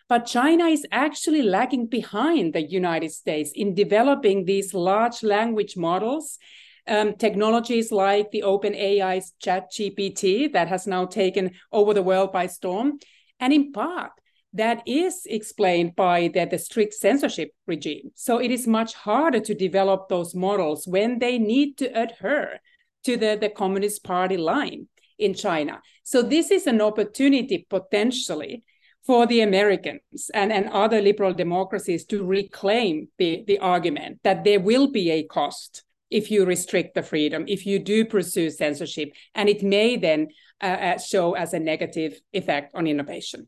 But 0.08 0.26
China 0.26 0.66
is 0.66 0.86
actually 0.92 1.42
lagging 1.42 1.86
behind 1.86 2.52
the 2.52 2.62
United 2.62 3.12
States 3.12 3.52
in 3.54 3.74
developing 3.74 4.44
these 4.44 4.74
large 4.74 5.22
language 5.22 5.76
models 5.76 6.38
um, 6.86 7.14
technologies 7.14 7.90
like 7.90 8.30
the 8.30 8.42
OpenAI's 8.42 9.32
ChatGPT 9.42 10.52
that 10.52 10.68
has 10.68 10.86
now 10.86 11.06
taken 11.06 11.52
over 11.72 11.94
the 11.94 12.02
world 12.02 12.32
by 12.32 12.46
storm. 12.46 12.98
And 13.40 13.52
in 13.52 13.72
part, 13.72 14.12
that 14.52 14.82
is 14.86 15.26
explained 15.26 15.96
by 15.96 16.28
the, 16.28 16.44
the 16.44 16.58
strict 16.58 16.94
censorship 16.94 17.50
regime. 17.66 18.12
So 18.14 18.38
it 18.38 18.50
is 18.50 18.66
much 18.66 18.94
harder 18.94 19.40
to 19.40 19.54
develop 19.54 20.08
those 20.08 20.34
models 20.34 20.86
when 20.86 21.18
they 21.18 21.38
need 21.38 21.78
to 21.78 21.86
adhere 21.86 22.60
to 23.04 23.16
the, 23.16 23.38
the 23.40 23.48
Communist 23.48 24.04
Party 24.04 24.36
line 24.36 24.88
in 25.18 25.34
China. 25.34 25.80
So 26.02 26.22
this 26.22 26.50
is 26.50 26.66
an 26.66 26.80
opportunity 26.80 27.66
potentially 27.68 28.62
for 29.04 29.26
the 29.26 29.42
Americans 29.42 30.30
and, 30.32 30.52
and 30.52 30.68
other 30.70 31.00
liberal 31.00 31.34
democracies 31.34 32.04
to 32.06 32.24
reclaim 32.24 33.08
the, 33.18 33.44
the 33.46 33.58
argument 33.58 34.18
that 34.24 34.44
there 34.44 34.60
will 34.60 34.90
be 34.90 35.10
a 35.10 35.24
cost 35.24 35.84
if 36.10 36.30
you 36.30 36.44
restrict 36.44 36.94
the 36.94 37.02
freedom, 37.02 37.44
if 37.48 37.66
you 37.66 37.78
do 37.78 38.04
pursue 38.04 38.50
censorship, 38.50 39.10
and 39.34 39.48
it 39.48 39.62
may 39.62 39.96
then 39.96 40.28
uh, 40.62 40.66
uh, 40.66 40.98
show 40.98 41.34
as 41.34 41.52
a 41.52 41.58
negative 41.58 42.20
effect 42.32 42.72
on 42.74 42.86
innovation. 42.86 43.46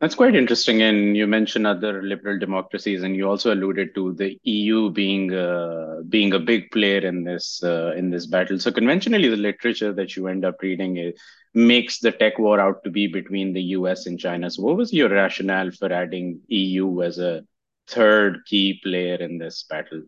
That's 0.00 0.14
quite 0.14 0.34
interesting. 0.34 0.80
And 0.80 1.14
you 1.14 1.26
mentioned 1.26 1.66
other 1.66 2.02
liberal 2.02 2.38
democracies, 2.38 3.02
and 3.02 3.14
you 3.14 3.28
also 3.28 3.52
alluded 3.52 3.94
to 3.94 4.14
the 4.14 4.38
EU 4.44 4.90
being 4.90 5.34
uh, 5.34 6.00
being 6.08 6.32
a 6.32 6.38
big 6.38 6.70
player 6.70 7.00
in 7.06 7.22
this 7.22 7.62
uh, 7.62 7.92
in 7.94 8.08
this 8.08 8.26
battle. 8.26 8.58
So 8.58 8.72
conventionally, 8.72 9.28
the 9.28 9.36
literature 9.36 9.92
that 9.92 10.16
you 10.16 10.28
end 10.28 10.46
up 10.46 10.62
reading 10.62 10.96
is, 10.96 11.20
makes 11.52 11.98
the 11.98 12.12
tech 12.12 12.38
war 12.38 12.58
out 12.58 12.82
to 12.84 12.90
be 12.90 13.08
between 13.08 13.52
the 13.52 13.62
US 13.78 14.06
and 14.06 14.18
China. 14.18 14.50
So, 14.50 14.62
what 14.62 14.78
was 14.78 14.90
your 14.90 15.10
rationale 15.10 15.70
for 15.70 15.92
adding 15.92 16.40
EU 16.48 17.02
as 17.02 17.18
a 17.18 17.42
third 17.86 18.38
key 18.46 18.80
player 18.82 19.16
in 19.16 19.36
this 19.36 19.64
battle? 19.68 20.02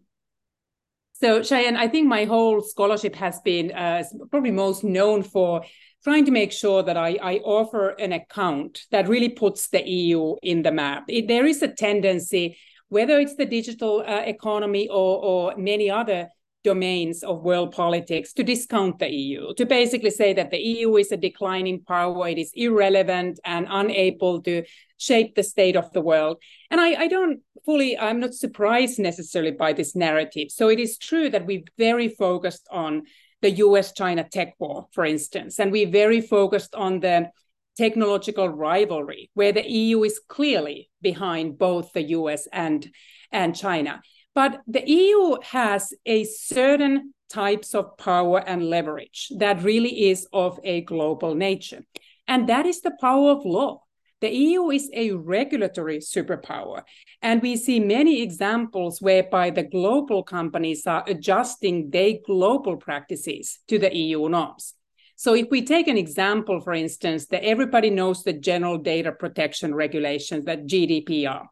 So 1.15 1.39
Shayan, 1.39 1.77
I 1.77 1.87
think 1.87 2.09
my 2.09 2.25
whole 2.25 2.63
scholarship 2.63 3.15
has 3.15 3.39
been 3.45 3.71
uh, 3.71 4.03
probably 4.31 4.51
most 4.51 4.83
known 4.83 5.23
for 5.23 5.63
trying 6.05 6.25
to 6.25 6.31
make 6.31 6.53
sure 6.53 6.83
that 6.83 6.97
I, 6.97 7.19
I, 7.23 7.35
offer 7.39 7.91
an 7.91 8.13
account 8.13 8.87
that 8.91 9.09
really 9.09 9.29
puts 9.29 9.69
the 9.69 9.89
EU 9.89 10.37
in 10.43 10.63
the 10.63 10.73
map. 10.73 11.05
It, 11.09 11.29
there 11.29 11.47
is 11.47 11.63
a 11.63 11.69
tendency, 11.69 12.59
whether 12.89 13.19
it's 13.21 13.37
the 13.37 13.47
digital 13.47 14.01
uh, 14.07 14.23
economy 14.27 14.89
or, 14.89 15.25
or 15.25 15.57
many 15.57 15.91
other 15.91 16.29
domains 16.65 17.23
of 17.23 17.43
world 17.43 17.73
politics 17.73 18.33
to 18.33 18.45
discount 18.45 18.99
the 18.99 19.11
EU, 19.11 19.55
to 19.55 19.67
basically 19.67 20.11
say 20.11 20.33
that 20.33 20.51
the 20.51 20.59
EU 20.59 20.97
is 20.97 21.11
a 21.13 21.17
declining 21.17 21.83
power, 21.83 22.29
it 22.29 22.39
is 22.39 22.53
irrelevant 22.55 23.41
and 23.45 23.67
unable 23.69 24.41
to 24.43 24.63
shape 24.97 25.35
the 25.35 25.43
state 25.43 25.77
of 25.77 25.93
the 25.93 26.01
world. 26.01 26.37
And 26.71 26.81
I, 26.81 27.03
I 27.03 27.09
don't 27.09 27.41
fully, 27.65 27.99
I'm 27.99 28.21
not 28.21 28.35
surprised 28.35 28.99
necessarily 28.99 29.53
by 29.53 29.73
this 29.73 29.97
narrative. 29.97 30.51
So 30.51 30.69
it 30.69 30.79
is 30.79 30.99
true 30.99 31.29
that 31.31 31.47
we're 31.47 31.65
very 31.79 32.09
focused 32.09 32.69
on 32.71 33.03
the 33.43 33.51
US 33.51 33.93
China 33.93 34.27
tech 34.29 34.55
war, 34.59 34.87
for 34.93 35.05
instance, 35.05 35.59
and 35.59 35.71
we're 35.71 35.91
very 35.91 36.21
focused 36.21 36.75
on 36.75 37.01
the 37.01 37.31
technological 37.77 38.49
rivalry, 38.49 39.31
where 39.35 39.53
the 39.53 39.69
EU 39.69 40.03
is 40.05 40.21
clearly 40.29 40.91
behind 41.01 41.59
both 41.59 41.93
the 41.93 42.03
US 42.03 42.47
and, 42.53 42.89
and 43.31 43.57
China. 43.57 44.01
But 44.35 44.61
the 44.67 44.89
EU 44.89 45.37
has 45.43 45.93
a 46.07 46.25
certain 46.25 47.15
types 47.29 47.75
of 47.75 47.97
power 47.97 48.39
and 48.47 48.69
leverage 48.69 49.33
that 49.39 49.63
really 49.63 50.11
is 50.11 50.27
of 50.33 50.61
a 50.65 50.83
global 50.83 51.35
nature. 51.35 51.83
And 52.29 52.49
that 52.49 52.67
is 52.67 52.81
the 52.83 52.97
power 53.01 53.31
of 53.31 53.45
law. 53.45 53.83
The 54.23 54.33
EU 54.33 54.71
is 54.71 54.89
a 54.95 55.11
regulatory 55.11 55.99
superpower, 55.99 56.83
and 57.23 57.43
we 57.43 57.57
see 57.57 57.81
many 57.81 58.23
examples 58.23 59.03
whereby 59.03 59.51
the 59.51 59.65
global 59.65 60.23
companies 60.23 60.87
are 60.87 61.03
adjusting 61.09 61.91
their 61.91 62.15
global 62.25 62.77
practices 62.77 63.59
to 63.67 63.81
the 63.81 63.93
EU 63.93 64.29
norms. 64.29 64.75
So 65.17 65.35
if 65.35 65.49
we 65.51 65.65
take 65.65 65.89
an 65.89 65.99
example, 65.99 66.61
for 66.61 66.73
instance, 66.73 67.27
that 67.27 67.43
everybody 67.43 67.91
knows 67.91 68.23
the 68.23 68.33
General 68.33 68.79
Data 68.79 69.11
Protection 69.11 69.75
Regulations, 69.75 70.45
that 70.45 70.67
GDPR. 70.67 71.47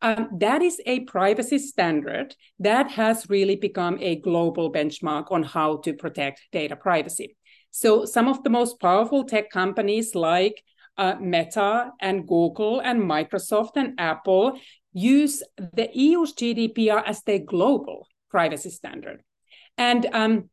Um, 0.00 0.30
that 0.38 0.62
is 0.62 0.80
a 0.86 1.00
privacy 1.00 1.58
standard 1.58 2.34
that 2.58 2.90
has 2.92 3.28
really 3.28 3.56
become 3.56 3.98
a 4.00 4.16
global 4.16 4.72
benchmark 4.72 5.30
on 5.30 5.42
how 5.42 5.76
to 5.78 5.92
protect 5.92 6.40
data 6.52 6.74
privacy. 6.74 7.36
So 7.70 8.06
some 8.06 8.28
of 8.28 8.42
the 8.44 8.50
most 8.50 8.80
powerful 8.80 9.24
tech 9.24 9.50
companies 9.50 10.14
like 10.14 10.62
uh, 10.98 11.14
Meta 11.20 11.92
and 12.00 12.26
Google 12.26 12.80
and 12.80 13.00
Microsoft 13.00 13.76
and 13.76 13.94
Apple 13.98 14.58
use 14.92 15.42
the 15.56 15.88
EU's 15.92 16.34
GDPR 16.34 17.02
as 17.06 17.22
their 17.22 17.38
global 17.38 18.06
privacy 18.30 18.70
standard. 18.70 19.22
And 19.76 20.06
um, 20.12 20.50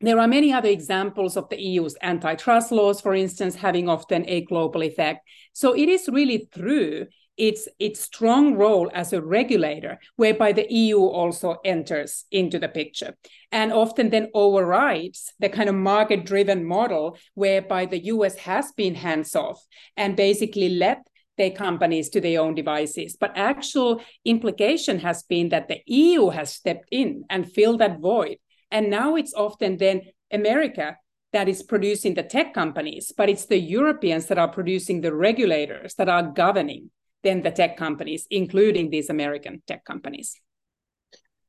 there 0.00 0.18
are 0.18 0.26
many 0.26 0.52
other 0.52 0.68
examples 0.68 1.36
of 1.36 1.48
the 1.48 1.60
EU's 1.60 1.96
antitrust 2.02 2.72
laws, 2.72 3.00
for 3.00 3.14
instance, 3.14 3.54
having 3.54 3.88
often 3.88 4.24
a 4.28 4.42
global 4.42 4.82
effect. 4.82 5.20
So 5.52 5.74
it 5.74 5.88
is 5.88 6.08
really 6.08 6.48
through 6.52 7.06
its 7.36 7.68
its 7.78 8.00
strong 8.00 8.54
role 8.54 8.90
as 8.94 9.12
a 9.12 9.22
regulator 9.22 9.98
whereby 10.16 10.52
the 10.52 10.72
EU 10.72 11.00
also 11.00 11.56
enters 11.64 12.24
into 12.30 12.58
the 12.58 12.68
picture. 12.68 13.16
And 13.50 13.72
often 13.72 14.10
then 14.10 14.30
overrides 14.34 15.32
the 15.40 15.48
kind 15.48 15.68
of 15.68 15.74
market 15.74 16.24
driven 16.24 16.64
model 16.64 17.16
whereby 17.34 17.86
the 17.86 18.04
US 18.06 18.36
has 18.36 18.72
been 18.72 18.94
hands 18.94 19.34
off 19.34 19.60
and 19.96 20.16
basically 20.16 20.68
let 20.68 20.98
their 21.36 21.50
companies 21.50 22.08
to 22.10 22.20
their 22.20 22.40
own 22.40 22.54
devices. 22.54 23.16
But 23.18 23.36
actual 23.36 24.00
implication 24.24 25.00
has 25.00 25.24
been 25.24 25.48
that 25.48 25.68
the 25.68 25.80
EU 25.86 26.28
has 26.30 26.54
stepped 26.54 26.88
in 26.90 27.24
and 27.28 27.50
filled 27.50 27.80
that 27.80 28.00
void. 28.00 28.38
And 28.70 28.90
now 28.90 29.16
it's 29.16 29.34
often 29.34 29.76
then 29.76 30.02
America 30.30 30.96
that 31.32 31.48
is 31.48 31.64
producing 31.64 32.14
the 32.14 32.22
tech 32.22 32.54
companies, 32.54 33.12
but 33.16 33.28
it's 33.28 33.46
the 33.46 33.58
Europeans 33.58 34.26
that 34.26 34.38
are 34.38 34.48
producing 34.48 35.00
the 35.00 35.12
regulators 35.12 35.94
that 35.94 36.08
are 36.08 36.22
governing 36.22 36.90
than 37.24 37.42
the 37.42 37.50
tech 37.50 37.76
companies, 37.76 38.26
including 38.30 38.90
these 38.90 39.10
American 39.10 39.62
tech 39.66 39.84
companies. 39.84 40.40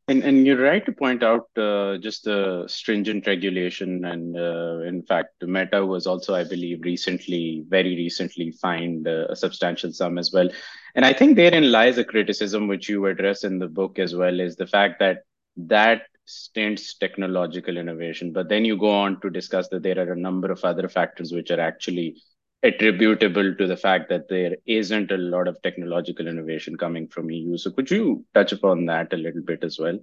And, 0.08 0.24
and 0.24 0.46
you're 0.46 0.62
right 0.62 0.86
to 0.86 0.92
point 0.92 1.24
out 1.24 1.48
uh, 1.58 1.98
just 1.98 2.26
the 2.26 2.66
stringent 2.68 3.26
regulation. 3.26 4.06
And 4.06 4.38
uh, 4.38 4.82
in 4.82 5.02
fact, 5.02 5.34
Meta 5.42 5.84
was 5.84 6.06
also, 6.06 6.36
I 6.36 6.44
believe, 6.44 6.82
recently, 6.84 7.64
very 7.68 7.96
recently 7.96 8.52
fined 8.52 9.08
uh, 9.08 9.26
a 9.30 9.36
substantial 9.36 9.92
sum 9.92 10.20
as 10.20 10.32
well. 10.32 10.48
And 10.94 11.04
I 11.04 11.12
think 11.12 11.36
therein 11.36 11.72
lies 11.72 11.98
a 11.98 12.04
criticism 12.04 12.68
which 12.68 12.88
you 12.88 13.08
address 13.08 13.44
in 13.44 13.58
the 13.58 13.68
book 13.68 13.98
as 13.98 14.14
well 14.14 14.40
is 14.40 14.56
the 14.56 14.68
fact 14.68 15.00
that 15.00 15.24
that 15.58 16.04
stints 16.26 16.98
technological 16.98 17.76
innovation. 17.76 18.32
But 18.32 18.48
then 18.48 18.64
you 18.64 18.78
go 18.78 18.92
on 18.92 19.20
to 19.22 19.32
discuss 19.32 19.70
that 19.70 19.82
there 19.82 19.98
are 19.98 20.14
a 20.14 20.20
number 20.20 20.52
of 20.52 20.64
other 20.64 20.88
factors 20.88 21.32
which 21.32 21.50
are 21.50 21.60
actually 21.60 22.22
attributable 22.66 23.54
to 23.56 23.68
the 23.68 23.78
fact 23.78 24.10
that 24.10 24.28
there 24.28 24.58
isn't 24.66 25.12
a 25.12 25.18
lot 25.18 25.48
of 25.48 25.62
technological 25.62 26.28
innovation 26.28 26.76
coming 26.76 27.08
from 27.08 27.30
EU. 27.30 27.58
So 27.58 27.72
could 27.72 27.92
you 27.92 28.26
touch 28.34 28.52
upon 28.52 28.86
that 28.88 29.14
a 29.14 29.18
little 29.18 29.42
bit 29.42 29.64
as 29.64 29.78
well? 29.80 30.00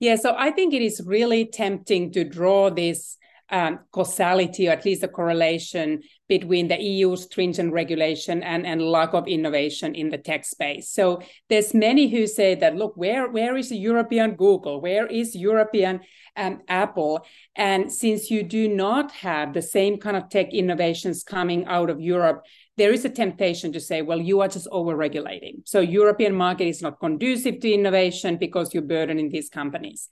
Yeah, 0.00 0.16
so 0.16 0.34
I 0.36 0.50
think 0.50 0.72
it 0.72 0.80
is 0.80 1.02
really 1.04 1.44
tempting 1.44 2.12
to 2.12 2.24
draw 2.24 2.70
this 2.70 3.18
um, 3.50 3.80
causality 3.90 4.68
or 4.68 4.72
at 4.72 4.84
least 4.84 5.02
a 5.02 5.08
correlation 5.08 6.02
between 6.28 6.68
the 6.68 6.80
EU's 6.80 7.24
stringent 7.24 7.72
regulation 7.72 8.42
and, 8.42 8.64
and 8.64 8.80
lack 8.80 9.12
of 9.14 9.26
innovation 9.26 9.94
in 9.94 10.10
the 10.10 10.18
tech 10.18 10.44
space. 10.44 10.90
So 10.90 11.20
there's 11.48 11.74
many 11.74 12.08
who 12.08 12.26
say 12.26 12.54
that, 12.54 12.76
look, 12.76 12.96
where, 12.96 13.28
where 13.28 13.56
is 13.56 13.72
European 13.72 14.36
Google? 14.36 14.80
Where 14.80 15.06
is 15.06 15.34
European 15.34 16.00
um, 16.36 16.60
Apple? 16.68 17.26
And 17.56 17.92
since 17.92 18.30
you 18.30 18.44
do 18.44 18.68
not 18.68 19.10
have 19.12 19.52
the 19.52 19.62
same 19.62 19.98
kind 19.98 20.16
of 20.16 20.28
tech 20.28 20.54
innovations 20.54 21.24
coming 21.24 21.64
out 21.66 21.90
of 21.90 22.00
Europe, 22.00 22.44
there 22.76 22.92
is 22.92 23.04
a 23.04 23.10
temptation 23.10 23.72
to 23.72 23.80
say, 23.80 24.00
well, 24.00 24.20
you 24.20 24.40
are 24.40 24.48
just 24.48 24.68
over-regulating. 24.70 25.62
So 25.66 25.80
European 25.80 26.34
market 26.34 26.66
is 26.66 26.80
not 26.80 27.00
conducive 27.00 27.60
to 27.60 27.72
innovation 27.72 28.36
because 28.36 28.72
you're 28.72 28.82
burdening 28.84 29.30
these 29.30 29.50
companies. 29.50 30.08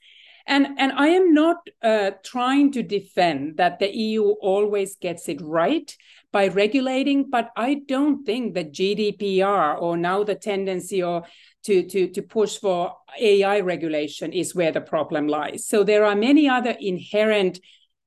And, 0.49 0.67
and 0.79 0.93
I 0.93 1.09
am 1.09 1.35
not 1.35 1.57
uh, 1.83 2.13
trying 2.25 2.73
to 2.73 2.83
defend 2.83 3.59
that 3.59 3.79
the 3.79 3.95
EU 3.95 4.31
always 4.41 4.97
gets 4.97 5.29
it 5.29 5.43
right 5.43 5.95
by 6.33 6.49
regulating, 6.49 7.29
but 7.29 7.51
I 7.55 7.83
don't 7.87 8.25
think 8.25 8.55
that 8.55 8.73
GDPR 8.73 9.81
or 9.81 9.99
now 9.99 10.25
the 10.25 10.35
tendency 10.35 11.03
or 11.03 11.25
to, 11.65 11.83
to, 11.83 12.09
to 12.09 12.23
push 12.23 12.57
for 12.57 12.95
AI 13.21 13.61
regulation 13.61 14.33
is 14.33 14.55
where 14.55 14.73
the 14.73 14.81
problem 14.81 15.29
lies. 15.29 15.67
So 15.67 15.85
there 15.85 16.07
are 16.07 16.17
many 16.17 16.49
other 16.49 16.75
inherent 16.81 17.61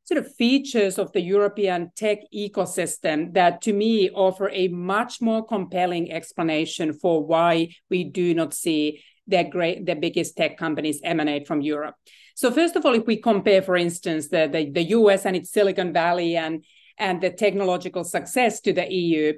sort 0.05 0.17
of 0.17 0.36
features 0.36 0.98
of 0.98 1.12
the 1.13 1.21
European 1.21 1.91
tech 1.95 2.19
ecosystem 2.33 3.33
that 3.36 3.62
to 3.62 3.74
me 3.74 4.10
offer 4.10 4.50
a 4.50 4.67
much 4.67 5.21
more 5.21 5.45
compelling 5.45 6.12
explanation 6.12 6.91
for 6.91 7.24
why 7.24 7.69
we 7.91 8.03
do 8.03 8.33
not 8.33 8.55
see 8.55 9.03
the 9.27 9.43
great 9.43 9.86
the 9.86 9.95
biggest 9.95 10.36
tech 10.36 10.57
companies 10.57 11.00
emanate 11.03 11.48
from 11.48 11.62
Europe. 11.62 11.95
So 12.35 12.51
first 12.51 12.75
of 12.75 12.85
all, 12.85 12.93
if 12.93 13.05
we 13.05 13.17
compare, 13.17 13.61
for 13.61 13.75
instance, 13.75 14.29
the, 14.29 14.50
the, 14.51 14.69
the 14.69 14.83
US 14.95 15.25
and 15.25 15.35
its 15.35 15.51
Silicon 15.51 15.93
Valley 15.93 16.35
and, 16.35 16.63
and 16.97 17.21
the 17.21 17.31
technological 17.31 18.03
success 18.03 18.61
to 18.61 18.73
the 18.73 18.91
EU, 18.91 19.33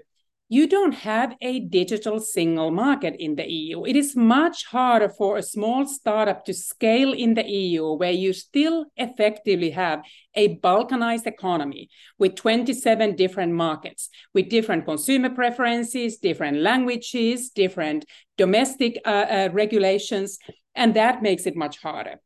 you 0.50 0.68
don't 0.68 0.94
have 0.94 1.36
a 1.42 1.62
digital 1.62 2.20
single 2.20 2.70
market 2.70 3.16
in 3.18 3.36
the 3.36 3.50
EU. 3.50 3.86
It 3.86 3.96
is 3.96 4.16
much 4.16 4.66
harder 4.66 5.10
for 5.10 5.38
a 5.38 5.42
small 5.42 5.88
startup 5.88 6.46
to 6.46 6.54
scale 6.54 7.12
in 7.12 7.34
the 7.34 7.44
EU, 7.44 7.94
where 7.94 8.12
you 8.12 8.34
still 8.34 8.86
effectively 8.96 9.72
have 9.72 10.04
a 10.36 10.58
balkanized 10.58 11.26
economy 11.26 11.90
with 12.20 12.36
27 12.36 13.16
different 13.16 13.54
markets, 13.54 14.10
with 14.36 14.50
different 14.50 14.86
consumer 14.86 15.32
preferences, 15.32 16.18
different 16.18 16.58
languages, 16.58 17.50
different 17.50 18.06
domestic 18.38 19.02
uh, 19.06 19.10
uh, 19.10 19.50
regulations, 19.54 20.38
and 20.76 20.94
that 20.94 21.24
makes 21.24 21.48
it 21.48 21.56
much 21.56 21.80
harder. 21.82 22.20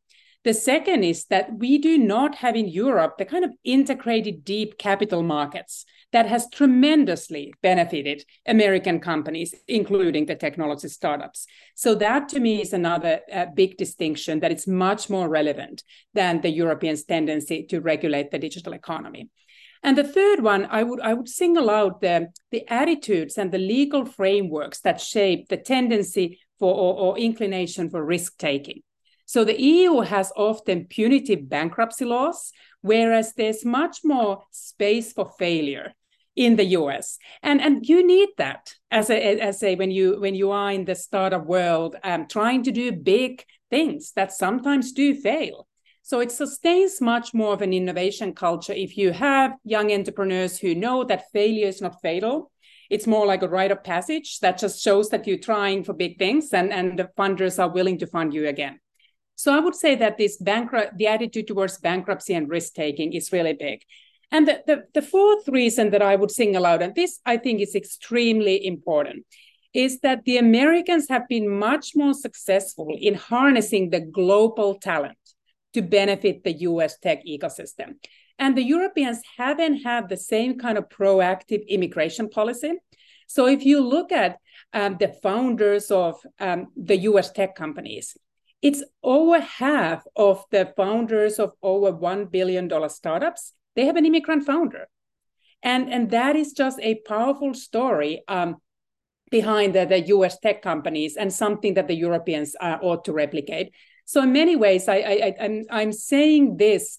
The 0.44 0.54
second 0.54 1.02
is 1.02 1.26
that 1.26 1.58
we 1.58 1.78
do 1.78 1.98
not 1.98 2.36
have 2.36 2.54
in 2.54 2.68
Europe 2.68 3.18
the 3.18 3.24
kind 3.24 3.44
of 3.44 3.50
integrated 3.64 4.44
deep 4.44 4.78
capital 4.78 5.22
markets 5.22 5.84
that 6.12 6.26
has 6.26 6.48
tremendously 6.50 7.52
benefited 7.60 8.24
American 8.46 9.00
companies, 9.00 9.54
including 9.66 10.26
the 10.26 10.36
technology 10.36 10.88
startups. 10.88 11.46
So 11.74 11.94
that 11.96 12.28
to 12.30 12.40
me 12.40 12.62
is 12.62 12.72
another 12.72 13.20
uh, 13.32 13.46
big 13.54 13.76
distinction 13.76 14.40
that 14.40 14.52
it's 14.52 14.66
much 14.66 15.10
more 15.10 15.28
relevant 15.28 15.82
than 16.14 16.40
the 16.40 16.50
Europeans' 16.50 17.04
tendency 17.04 17.66
to 17.66 17.80
regulate 17.80 18.30
the 18.30 18.38
digital 18.38 18.72
economy. 18.72 19.28
And 19.82 19.98
the 19.98 20.04
third 20.04 20.42
one, 20.42 20.66
I 20.70 20.82
would 20.82 21.00
I 21.00 21.14
would 21.14 21.28
single 21.28 21.68
out 21.68 22.00
the, 22.00 22.28
the 22.50 22.66
attitudes 22.68 23.38
and 23.38 23.52
the 23.52 23.58
legal 23.58 24.04
frameworks 24.04 24.80
that 24.80 25.00
shape 25.00 25.48
the 25.48 25.56
tendency 25.56 26.40
for 26.58 26.72
or, 26.74 26.94
or 26.94 27.18
inclination 27.18 27.90
for 27.90 28.04
risk 28.04 28.38
taking. 28.38 28.82
So 29.28 29.44
the 29.44 29.60
EU 29.60 30.00
has 30.00 30.32
often 30.36 30.86
punitive 30.86 31.50
bankruptcy 31.50 32.06
laws, 32.06 32.50
whereas 32.80 33.34
there's 33.34 33.62
much 33.62 33.98
more 34.02 34.44
space 34.52 35.12
for 35.12 35.30
failure 35.38 35.92
in 36.34 36.56
the 36.56 36.64
US. 36.78 37.18
And, 37.42 37.60
and 37.60 37.86
you 37.86 38.06
need 38.06 38.30
that 38.38 38.72
as 38.90 39.10
a, 39.10 39.38
as 39.38 39.62
a 39.62 39.74
when 39.74 39.90
you 39.90 40.18
when 40.18 40.34
you 40.34 40.50
are 40.50 40.72
in 40.72 40.86
the 40.86 40.94
startup 40.94 41.44
world 41.44 41.96
um, 42.02 42.26
trying 42.26 42.62
to 42.62 42.72
do 42.72 42.90
big 42.90 43.44
things 43.68 44.12
that 44.16 44.32
sometimes 44.32 44.92
do 44.92 45.14
fail. 45.14 45.68
So 46.00 46.20
it 46.20 46.32
sustains 46.32 47.02
much 47.02 47.34
more 47.34 47.52
of 47.52 47.60
an 47.60 47.74
innovation 47.74 48.32
culture 48.32 48.72
if 48.72 48.96
you 48.96 49.12
have 49.12 49.56
young 49.62 49.92
entrepreneurs 49.92 50.58
who 50.58 50.74
know 50.74 51.04
that 51.04 51.30
failure 51.34 51.66
is 51.66 51.82
not 51.82 52.00
fatal. 52.00 52.50
It's 52.88 53.06
more 53.06 53.26
like 53.26 53.42
a 53.42 53.48
rite 53.48 53.72
of 53.72 53.84
passage 53.84 54.38
that 54.38 54.56
just 54.56 54.82
shows 54.82 55.10
that 55.10 55.26
you're 55.26 55.36
trying 55.36 55.84
for 55.84 55.92
big 55.92 56.18
things 56.18 56.54
and, 56.54 56.72
and 56.72 56.98
the 56.98 57.10
funders 57.18 57.58
are 57.58 57.68
willing 57.68 57.98
to 57.98 58.06
fund 58.06 58.32
you 58.32 58.48
again. 58.48 58.80
So 59.38 59.54
I 59.54 59.60
would 59.60 59.76
say 59.76 59.94
that 59.94 60.18
this 60.18 60.36
bankrupt, 60.36 60.98
the 60.98 61.06
attitude 61.06 61.46
towards 61.46 61.78
bankruptcy 61.78 62.34
and 62.34 62.48
risk 62.48 62.74
taking 62.74 63.12
is 63.12 63.30
really 63.30 63.52
big. 63.52 63.82
And 64.32 64.48
the, 64.48 64.64
the, 64.66 64.82
the, 64.94 65.00
fourth 65.00 65.46
reason 65.46 65.90
that 65.90 66.02
I 66.02 66.16
would 66.16 66.32
single 66.32 66.66
out, 66.66 66.82
and 66.82 66.92
this 66.92 67.20
I 67.24 67.36
think 67.36 67.60
is 67.60 67.76
extremely 67.76 68.66
important, 68.66 69.24
is 69.72 70.00
that 70.00 70.24
the 70.24 70.38
Americans 70.38 71.06
have 71.08 71.28
been 71.28 71.48
much 71.48 71.92
more 71.94 72.14
successful 72.14 72.88
in 73.00 73.14
harnessing 73.14 73.90
the 73.90 74.00
global 74.00 74.74
talent 74.80 75.18
to 75.72 75.82
benefit 75.82 76.42
the 76.42 76.54
US 76.70 76.98
tech 76.98 77.24
ecosystem. 77.24 77.94
And 78.40 78.56
the 78.56 78.64
Europeans 78.64 79.20
haven't 79.36 79.82
had 79.84 80.08
the 80.08 80.16
same 80.16 80.58
kind 80.58 80.78
of 80.78 80.88
proactive 80.88 81.64
immigration 81.68 82.28
policy. 82.28 82.72
So 83.28 83.46
if 83.46 83.64
you 83.64 83.86
look 83.86 84.10
at 84.10 84.38
um, 84.72 84.96
the 84.98 85.14
founders 85.22 85.92
of 85.92 86.16
um, 86.40 86.66
the 86.76 86.96
US 87.10 87.30
tech 87.30 87.54
companies, 87.54 88.16
it's 88.62 88.82
over 89.02 89.40
half 89.40 90.04
of 90.16 90.44
the 90.50 90.72
founders 90.76 91.38
of 91.38 91.52
over 91.62 91.92
$1 91.92 92.30
billion 92.30 92.68
startups, 92.88 93.52
they 93.76 93.86
have 93.86 93.96
an 93.96 94.06
immigrant 94.06 94.44
founder. 94.44 94.88
And, 95.62 95.92
and 95.92 96.10
that 96.10 96.36
is 96.36 96.52
just 96.52 96.78
a 96.80 97.00
powerful 97.06 97.54
story 97.54 98.22
um, 98.28 98.56
behind 99.30 99.74
the, 99.74 99.86
the 99.86 100.00
US 100.08 100.38
tech 100.38 100.62
companies 100.62 101.16
and 101.16 101.32
something 101.32 101.74
that 101.74 101.88
the 101.88 101.94
Europeans 101.94 102.56
uh, 102.60 102.78
ought 102.80 103.04
to 103.04 103.12
replicate. 103.12 103.72
So 104.04 104.22
in 104.22 104.32
many 104.32 104.56
ways, 104.56 104.88
I, 104.88 104.96
I, 104.96 105.34
I'm, 105.40 105.64
I'm 105.70 105.92
saying 105.92 106.56
this 106.56 106.98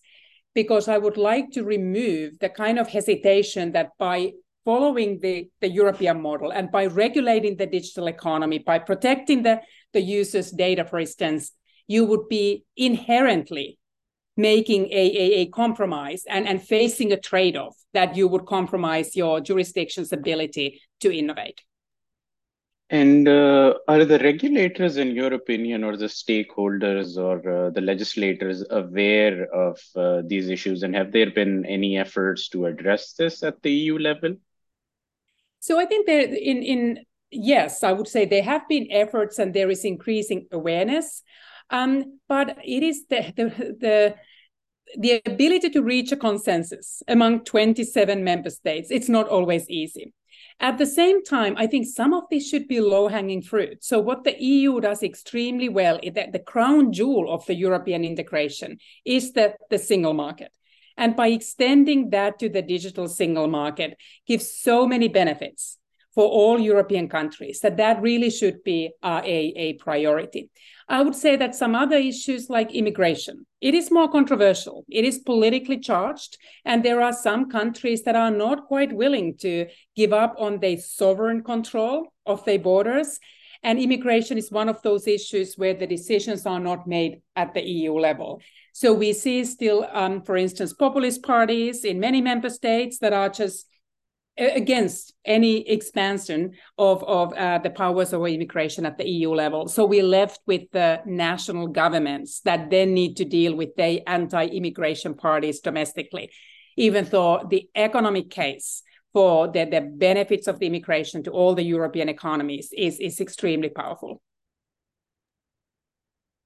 because 0.54 0.88
I 0.88 0.98
would 0.98 1.18
like 1.18 1.52
to 1.52 1.64
remove 1.64 2.40
the 2.40 2.50
kind 2.50 2.80
of 2.80 2.88
hesitation 2.88 3.72
that 3.74 3.92
by 3.98 4.32
following 4.66 5.20
the, 5.20 5.50
the 5.62 5.70
European 5.70 6.22
model 6.22 6.52
and 6.52 6.72
by 6.72 6.86
regulating 6.86 7.58
the 7.58 7.66
digital 7.66 8.08
economy, 8.08 8.60
by 8.60 8.78
protecting 8.78 9.42
the 9.42 9.62
the 9.94 10.02
user's 10.02 10.52
data, 10.52 10.86
for 10.86 11.00
instance, 11.00 11.52
you 11.88 12.06
would 12.06 12.30
be 12.30 12.66
inherently 12.78 13.80
making 14.38 14.86
a, 14.86 14.94
a, 14.94 15.42
a 15.42 15.46
compromise 15.48 16.24
and, 16.30 16.48
and 16.48 16.64
facing 16.64 17.12
a 17.12 17.20
trade-off 17.20 17.76
that 17.94 18.16
you 18.16 18.28
would 18.28 18.46
compromise 18.46 19.16
your 19.16 19.42
jurisdiction's 19.42 20.14
ability 20.14 20.82
to 21.02 21.12
innovate. 21.12 21.62
And 22.92 23.28
uh, 23.28 23.76
are 23.88 24.04
the 24.04 24.18
regulators, 24.18 24.98
in 24.98 25.12
your 25.12 25.34
opinion, 25.34 25.84
or 25.84 25.96
the 25.96 26.06
stakeholders 26.06 27.18
or 27.18 27.68
uh, 27.68 27.70
the 27.70 27.82
legislators 27.82 28.66
aware 28.72 29.46
of 29.54 29.80
uh, 29.96 30.24
these 30.26 30.50
issues? 30.50 30.82
And 30.82 30.96
have 30.96 31.12
there 31.12 31.30
been 31.30 31.66
any 31.68 31.98
efforts 31.98 32.50
to 32.50 32.66
address 32.66 33.14
this 33.14 33.44
at 33.44 33.62
the 33.62 33.72
EU 33.72 34.00
level? 34.00 34.36
So 35.60 35.80
I 35.80 35.86
think 35.86 36.08
there, 36.08 36.22
in 36.22 36.64
in 36.64 37.06
yes, 37.32 37.84
I 37.84 37.92
would 37.92 38.08
say 38.08 38.26
there 38.26 38.44
have 38.44 38.68
been 38.68 38.88
efforts 38.92 39.40
and 39.40 39.54
there 39.54 39.70
is 39.70 39.86
increasing 39.86 40.48
awareness. 40.52 41.24
Um, 41.70 42.20
but 42.28 42.58
it 42.64 42.84
is 42.84 43.06
the, 43.08 43.34
the, 43.36 43.76
the 43.80 44.16
the 44.98 45.22
ability 45.26 45.70
to 45.70 45.84
reach 45.84 46.12
a 46.12 46.18
consensus 46.18 47.04
among 47.08 47.44
27 47.44 48.24
member 48.24 48.50
states 48.50 48.90
it's 48.90 49.08
not 49.08 49.28
always 49.28 49.70
easy. 49.70 50.14
At 50.60 50.80
the 50.80 50.86
same 50.88 51.24
time 51.24 51.56
i 51.58 51.68
think 51.68 51.86
some 51.86 52.12
of 52.12 52.24
this 52.32 52.50
should 52.50 52.68
be 52.68 52.82
low 52.82 53.08
hanging 53.08 53.44
fruit. 53.44 53.84
So 53.84 54.00
what 54.00 54.24
the 54.24 54.36
eu 54.42 54.80
does 54.80 55.04
extremely 55.04 55.70
well 55.70 56.00
is 56.02 56.14
that 56.16 56.32
the 56.32 56.40
crown 56.40 56.92
jewel 56.92 57.32
of 57.32 57.46
the 57.46 57.54
european 57.54 58.04
integration 58.04 58.80
is 59.06 59.34
the, 59.34 59.56
the 59.70 59.78
single 59.78 60.16
market. 60.16 60.52
And 60.98 61.16
by 61.16 61.28
extending 61.28 62.10
that 62.10 62.40
to 62.40 62.50
the 62.50 62.64
digital 62.64 63.08
single 63.08 63.48
market 63.48 63.96
gives 64.28 64.52
so 64.52 64.88
many 64.88 65.08
benefits 65.08 65.78
for 66.20 66.28
all 66.28 66.60
European 66.60 67.08
countries, 67.08 67.62
that 67.62 67.78
that 67.78 68.02
really 68.02 68.30
should 68.30 68.62
be 68.66 68.92
uh, 69.02 69.22
a, 69.24 69.54
a 69.56 69.74
priority. 69.76 70.50
I 70.90 71.02
would 71.02 71.16
say 71.16 71.38
that 71.38 71.56
some 71.56 71.76
other 71.76 71.96
issues 71.96 72.50
like 72.50 72.76
immigration, 72.76 73.46
it 73.62 73.74
is 73.74 73.90
more 73.90 74.12
controversial. 74.12 74.84
It 74.90 75.06
is 75.06 75.20
politically 75.20 75.80
charged, 75.80 76.38
and 76.66 76.84
there 76.84 77.02
are 77.02 77.14
some 77.14 77.50
countries 77.50 78.04
that 78.04 78.18
are 78.18 78.32
not 78.32 78.66
quite 78.68 78.92
willing 78.92 79.38
to 79.38 79.68
give 79.96 80.12
up 80.12 80.36
on 80.38 80.60
their 80.60 80.76
sovereign 80.80 81.42
control 81.42 82.12
of 82.26 82.44
their 82.44 82.60
borders. 82.60 83.18
And 83.64 83.80
immigration 83.80 84.38
is 84.38 84.52
one 84.52 84.68
of 84.68 84.82
those 84.82 85.08
issues 85.08 85.54
where 85.56 85.74
the 85.74 85.88
decisions 85.88 86.46
are 86.46 86.60
not 86.60 86.86
made 86.86 87.22
at 87.38 87.54
the 87.54 87.62
EU 87.62 87.94
level. 87.94 88.42
So 88.74 88.94
we 88.94 89.14
see 89.14 89.46
still, 89.46 89.88
um, 89.94 90.22
for 90.24 90.36
instance, 90.36 90.74
populist 90.74 91.24
parties 91.24 91.86
in 91.86 91.98
many 91.98 92.20
member 92.20 92.50
states 92.50 92.98
that 93.00 93.14
are 93.14 93.30
just 93.30 93.70
against 94.40 95.14
any 95.26 95.68
expansion 95.70 96.54
of, 96.78 97.04
of 97.04 97.34
uh, 97.34 97.60
the 97.60 97.70
powers 97.70 98.14
of 98.14 98.26
immigration 98.26 98.86
at 98.86 98.98
the 98.98 99.08
EU 99.08 99.32
level. 99.32 99.68
So 99.68 99.86
we're 99.86 100.04
left 100.04 100.40
with 100.48 100.72
the 100.72 101.02
national 101.06 101.68
governments 101.68 102.40
that 102.42 102.70
then 102.70 102.94
need 102.94 103.18
to 103.18 103.26
deal 103.26 103.54
with 103.54 103.76
the 103.76 104.08
anti-immigration 104.08 105.14
parties 105.14 105.60
domestically. 105.60 106.32
even 106.80 107.04
though 107.06 107.46
the 107.50 107.70
economic 107.76 108.30
case 108.30 108.84
for 109.12 109.48
the, 109.48 109.66
the 109.66 109.82
benefits 109.82 110.48
of 110.48 110.60
the 110.60 110.68
immigration 110.68 111.22
to 111.24 111.32
all 111.32 111.54
the 111.54 111.64
European 111.64 112.08
economies 112.10 112.72
is, 112.76 113.00
is 113.00 113.20
extremely 113.20 113.70
powerful. 113.70 114.22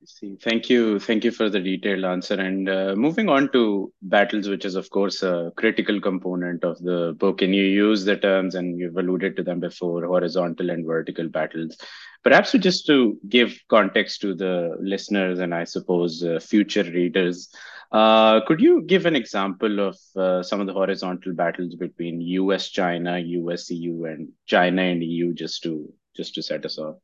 See, 0.05 0.35
thank 0.41 0.69
you, 0.69 0.99
thank 0.99 1.23
you 1.23 1.31
for 1.31 1.49
the 1.49 1.59
detailed 1.59 2.03
answer. 2.03 2.33
And 2.33 2.67
uh, 2.67 2.93
moving 2.95 3.29
on 3.29 3.49
to 3.53 3.93
battles, 4.01 4.49
which 4.49 4.65
is 4.65 4.75
of 4.75 4.89
course 4.89 5.23
a 5.23 5.53
critical 5.55 6.01
component 6.01 6.63
of 6.63 6.77
the 6.79 7.15
book, 7.17 7.41
and 7.41 7.55
you 7.55 7.63
use 7.63 8.03
the 8.03 8.17
terms, 8.17 8.55
and 8.55 8.77
you've 8.77 8.97
alluded 8.97 9.37
to 9.37 9.43
them 9.43 9.59
before, 9.59 10.05
horizontal 10.05 10.69
and 10.71 10.85
vertical 10.85 11.29
battles. 11.29 11.77
Perhaps 12.23 12.51
just 12.53 12.85
to 12.87 13.17
give 13.29 13.57
context 13.69 14.19
to 14.21 14.33
the 14.33 14.75
listeners 14.79 15.39
and 15.39 15.53
I 15.53 15.63
suppose 15.63 16.23
uh, 16.23 16.39
future 16.39 16.83
readers, 16.83 17.53
uh, 17.91 18.41
could 18.45 18.59
you 18.59 18.81
give 18.81 19.05
an 19.05 19.15
example 19.15 19.79
of 19.79 19.97
uh, 20.15 20.43
some 20.43 20.59
of 20.59 20.67
the 20.67 20.73
horizontal 20.73 21.33
battles 21.33 21.75
between 21.75 22.19
U.S. 22.19 22.69
China, 22.69 23.19
U.S. 23.19 23.69
EU, 23.69 24.05
and 24.05 24.29
China 24.47 24.81
and 24.81 25.03
EU, 25.03 25.33
just 25.33 25.63
to 25.63 25.93
just 26.15 26.35
to 26.35 26.41
set 26.43 26.65
us 26.65 26.77
off? 26.77 26.95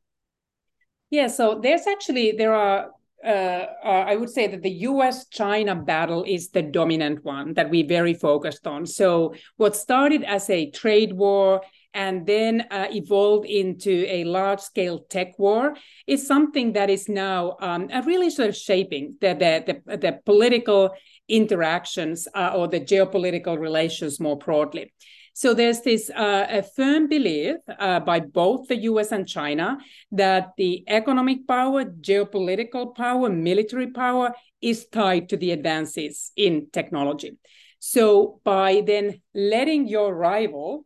Yeah, 1.10 1.26
so 1.26 1.58
there's 1.60 1.86
actually 1.86 2.32
there 2.32 2.54
are 2.54 2.90
uh, 3.22 3.66
uh, 3.84 4.04
I 4.08 4.16
would 4.16 4.30
say 4.30 4.46
that 4.46 4.62
the 4.62 4.70
US 4.88 5.26
China 5.26 5.74
battle 5.74 6.24
is 6.26 6.50
the 6.50 6.62
dominant 6.62 7.22
one 7.22 7.52
that 7.54 7.68
we 7.68 7.82
very 7.82 8.14
focused 8.14 8.66
on. 8.66 8.86
So, 8.86 9.34
what 9.58 9.76
started 9.76 10.24
as 10.24 10.48
a 10.48 10.70
trade 10.70 11.12
war 11.12 11.60
and 11.92 12.26
then 12.26 12.66
uh, 12.70 12.86
evolved 12.90 13.46
into 13.46 14.06
a 14.08 14.24
large 14.24 14.60
scale 14.60 15.00
tech 15.10 15.38
war 15.38 15.74
is 16.06 16.26
something 16.26 16.72
that 16.72 16.88
is 16.88 17.08
now 17.08 17.56
um, 17.60 17.88
really 18.06 18.30
sort 18.30 18.48
of 18.48 18.56
shaping 18.56 19.16
the, 19.20 19.34
the, 19.34 19.82
the, 19.84 19.96
the 19.96 20.18
political 20.24 20.90
interactions 21.28 22.26
uh, 22.34 22.52
or 22.54 22.68
the 22.68 22.80
geopolitical 22.80 23.58
relations 23.58 24.18
more 24.20 24.38
broadly. 24.38 24.92
So 25.32 25.54
there's 25.54 25.80
this 25.80 26.10
uh, 26.10 26.46
a 26.48 26.62
firm 26.62 27.08
belief 27.08 27.56
uh, 27.78 28.00
by 28.00 28.20
both 28.20 28.68
the 28.68 28.76
US 28.76 29.12
and 29.12 29.26
China 29.26 29.78
that 30.12 30.50
the 30.56 30.84
economic 30.88 31.46
power, 31.46 31.84
geopolitical 31.84 32.94
power, 32.94 33.30
military 33.30 33.90
power 33.90 34.34
is 34.60 34.86
tied 34.86 35.28
to 35.30 35.36
the 35.36 35.52
advances 35.52 36.32
in 36.36 36.68
technology. 36.72 37.38
So 37.78 38.40
by 38.44 38.82
then 38.86 39.22
letting 39.34 39.88
your 39.88 40.14
rival 40.14 40.84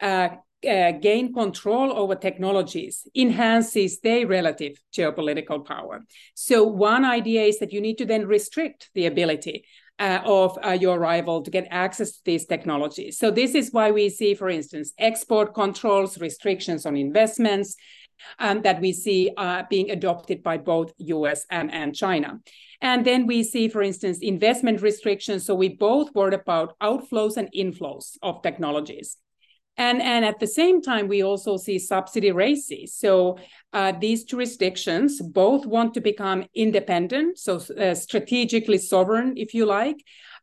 uh, 0.00 0.30
uh, 0.68 0.92
gain 0.92 1.32
control 1.32 1.92
over 1.92 2.14
technologies 2.14 3.06
enhances 3.16 4.00
their 4.00 4.26
relative 4.26 4.76
geopolitical 4.92 5.64
power. 5.64 6.02
So, 6.34 6.64
one 6.64 7.04
idea 7.04 7.42
is 7.42 7.58
that 7.58 7.72
you 7.72 7.80
need 7.80 7.98
to 7.98 8.06
then 8.06 8.26
restrict 8.26 8.90
the 8.94 9.06
ability 9.06 9.64
uh, 10.02 10.20
of 10.24 10.58
uh, 10.66 10.70
your 10.70 10.98
rival 10.98 11.42
to 11.42 11.50
get 11.50 11.68
access 11.70 12.10
to 12.10 12.20
these 12.24 12.44
technologies. 12.44 13.18
So, 13.18 13.30
this 13.30 13.54
is 13.54 13.72
why 13.72 13.92
we 13.92 14.08
see, 14.08 14.34
for 14.34 14.48
instance, 14.48 14.92
export 14.98 15.54
controls, 15.54 16.20
restrictions 16.20 16.84
on 16.84 16.96
investments. 16.96 17.76
Um, 18.38 18.62
that 18.62 18.80
we 18.80 18.92
see 18.92 19.32
uh, 19.36 19.64
being 19.68 19.90
adopted 19.90 20.44
by 20.44 20.56
both 20.56 20.92
US 20.98 21.44
and, 21.50 21.72
and 21.72 21.92
China. 21.92 22.38
And 22.80 23.04
then 23.04 23.26
we 23.26 23.42
see, 23.42 23.66
for 23.66 23.82
instance, 23.82 24.18
investment 24.22 24.80
restrictions. 24.80 25.44
So 25.44 25.56
we 25.56 25.70
both 25.70 26.14
worried 26.14 26.34
about 26.34 26.78
outflows 26.78 27.36
and 27.36 27.48
inflows 27.52 28.18
of 28.22 28.40
technologies. 28.42 29.16
And, 29.76 30.02
and 30.02 30.24
at 30.24 30.38
the 30.38 30.46
same 30.46 30.82
time, 30.82 31.08
we 31.08 31.22
also 31.22 31.56
see 31.56 31.78
subsidy 31.78 32.30
races. 32.30 32.94
So 32.94 33.38
uh, 33.72 33.92
these 33.98 34.24
jurisdictions 34.24 35.20
both 35.20 35.64
want 35.64 35.94
to 35.94 36.00
become 36.00 36.44
independent, 36.54 37.38
so 37.38 37.56
uh, 37.56 37.94
strategically 37.94 38.78
sovereign, 38.78 39.34
if 39.36 39.54
you 39.54 39.64
like, 39.64 39.96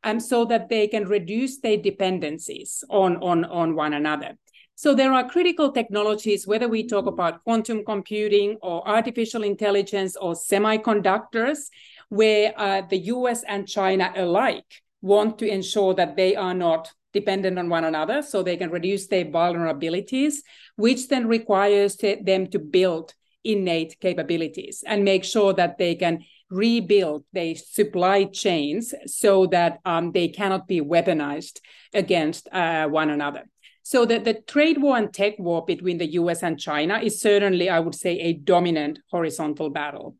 um, 0.03 0.19
so 0.19 0.45
that 0.45 0.69
they 0.69 0.87
can 0.87 1.05
reduce 1.07 1.59
their 1.59 1.77
dependencies 1.77 2.83
on, 2.89 3.17
on, 3.17 3.45
on 3.45 3.75
one 3.75 3.93
another. 3.93 4.35
So 4.75 4.95
there 4.95 5.11
are 5.11 5.27
critical 5.27 5.73
technologies, 5.73 6.47
whether 6.47 6.69
we 6.69 6.87
talk 6.87 7.05
about 7.05 7.43
quantum 7.43 7.83
computing 7.83 8.57
or 8.61 8.87
artificial 8.87 9.43
intelligence 9.43 10.15
or 10.15 10.33
semiconductors, 10.33 11.67
where 12.07 12.53
uh, 12.57 12.81
the 12.89 12.97
US 13.13 13.43
and 13.43 13.67
China 13.67 14.11
alike 14.15 14.81
want 15.01 15.37
to 15.39 15.47
ensure 15.47 15.93
that 15.95 16.15
they 16.15 16.35
are 16.35 16.53
not 16.53 16.93
dependent 17.13 17.57
on 17.57 17.69
one 17.69 17.83
another 17.83 18.21
so 18.21 18.43
they 18.43 18.57
can 18.57 18.69
reduce 18.69 19.07
their 19.07 19.25
vulnerabilities, 19.25 20.35
which 20.75 21.07
then 21.07 21.27
requires 21.27 21.97
them 21.97 22.47
to 22.47 22.59
build 22.59 23.13
innate 23.43 23.97
capabilities 23.99 24.83
and 24.85 25.03
make 25.03 25.23
sure 25.23 25.53
that 25.53 25.77
they 25.77 25.95
can 25.95 26.23
rebuild 26.49 27.23
their 27.31 27.55
supply 27.55 28.23
chains 28.25 28.93
so 29.05 29.45
that 29.47 29.79
um, 29.85 30.11
they 30.11 30.27
cannot 30.27 30.67
be 30.67 30.81
weaponized 30.81 31.59
against 31.93 32.47
uh, 32.51 32.87
one 32.87 33.09
another. 33.09 33.43
So 33.83 34.05
the, 34.05 34.19
the 34.19 34.35
trade 34.35 34.81
war 34.81 34.97
and 34.97 35.13
tech 35.13 35.39
war 35.39 35.65
between 35.65 35.97
the 35.97 36.11
US 36.13 36.43
and 36.43 36.59
China 36.59 36.99
is 36.99 37.21
certainly, 37.21 37.69
I 37.69 37.79
would 37.79 37.95
say, 37.95 38.19
a 38.19 38.33
dominant 38.33 38.99
horizontal 39.09 39.69
battle. 39.69 40.15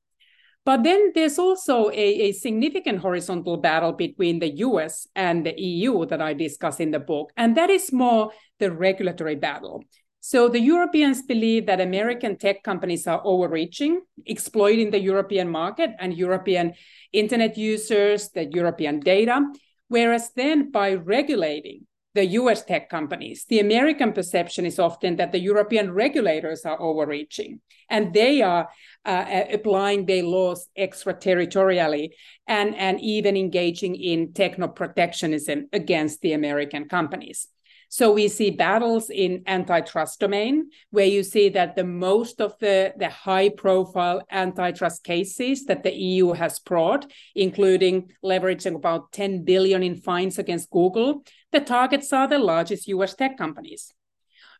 But 0.70 0.84
then 0.84 1.14
there's 1.16 1.40
also 1.40 1.90
a, 1.90 2.30
a 2.30 2.32
significant 2.32 3.00
horizontal 3.00 3.58
battle 3.58 3.92
between 3.92 4.38
the 4.38 4.52
US 4.58 5.08
and 5.16 5.44
the 5.44 5.60
EU 5.60 6.06
that 6.06 6.22
I 6.22 6.36
discuss 6.36 6.80
in 6.80 6.92
the 6.92 7.00
book, 7.00 7.32
and 7.36 7.58
that 7.58 7.72
is 7.72 7.92
more 7.92 8.32
the 8.60 8.72
regulatory 8.72 9.34
battle. 9.34 9.84
So 10.20 10.48
the 10.48 10.60
Europeans 10.60 11.24
believe 11.24 11.66
that 11.66 11.82
American 11.82 12.38
tech 12.38 12.62
companies 12.62 13.08
are 13.08 13.20
overreaching, 13.26 14.02
exploiting 14.28 14.92
the 14.92 15.00
European 15.00 15.50
market 15.50 15.90
and 15.98 16.16
European 16.16 16.76
internet 17.14 17.58
users, 17.58 18.30
the 18.30 18.46
European 18.46 19.00
data, 19.00 19.42
whereas 19.88 20.30
then 20.36 20.70
by 20.70 20.94
regulating 20.94 21.88
the 22.20 22.26
US 22.42 22.66
tech 22.66 22.90
companies. 22.90 23.46
The 23.46 23.62
American 23.62 24.12
perception 24.12 24.66
is 24.66 24.78
often 24.78 25.16
that 25.16 25.32
the 25.32 25.40
European 25.40 25.94
regulators 25.94 26.66
are 26.66 26.80
overreaching 26.82 27.62
and 27.90 28.14
they 28.14 28.42
are 28.42 28.68
uh, 29.06 29.44
applying 29.54 30.06
their 30.06 30.24
laws 30.24 30.68
extraterritorially 30.78 32.10
and, 32.46 32.76
and 32.76 33.00
even 33.00 33.38
engaging 33.38 33.96
in 33.96 34.34
techno 34.34 34.68
protectionism 34.68 35.70
against 35.72 36.20
the 36.20 36.34
American 36.34 36.90
companies. 36.90 37.48
So 37.92 38.12
we 38.12 38.28
see 38.28 38.52
battles 38.52 39.10
in 39.10 39.44
antitrust 39.48 40.20
domain, 40.20 40.70
where 40.92 41.08
you 41.08 41.24
see 41.24 41.50
that 41.50 41.76
the 41.76 41.84
most 41.84 42.40
of 42.40 42.54
the, 42.60 42.94
the 42.98 43.10
high 43.10 43.50
profile 43.50 44.22
antitrust 44.30 45.04
cases 45.04 45.66
that 45.66 45.82
the 45.82 45.92
EU 45.92 46.34
has 46.34 46.60
brought, 46.60 47.12
including 47.34 48.12
leveraging 48.24 48.76
about 48.76 49.12
10 49.14 49.44
billion 49.44 49.82
in 49.82 49.96
fines 49.96 50.38
against 50.38 50.70
Google, 50.70 51.24
the 51.52 51.60
targets 51.60 52.14
are 52.14 52.28
the 52.28 52.40
largest 52.40 52.88
US 52.88 53.16
tech 53.16 53.38
companies. 53.38 53.94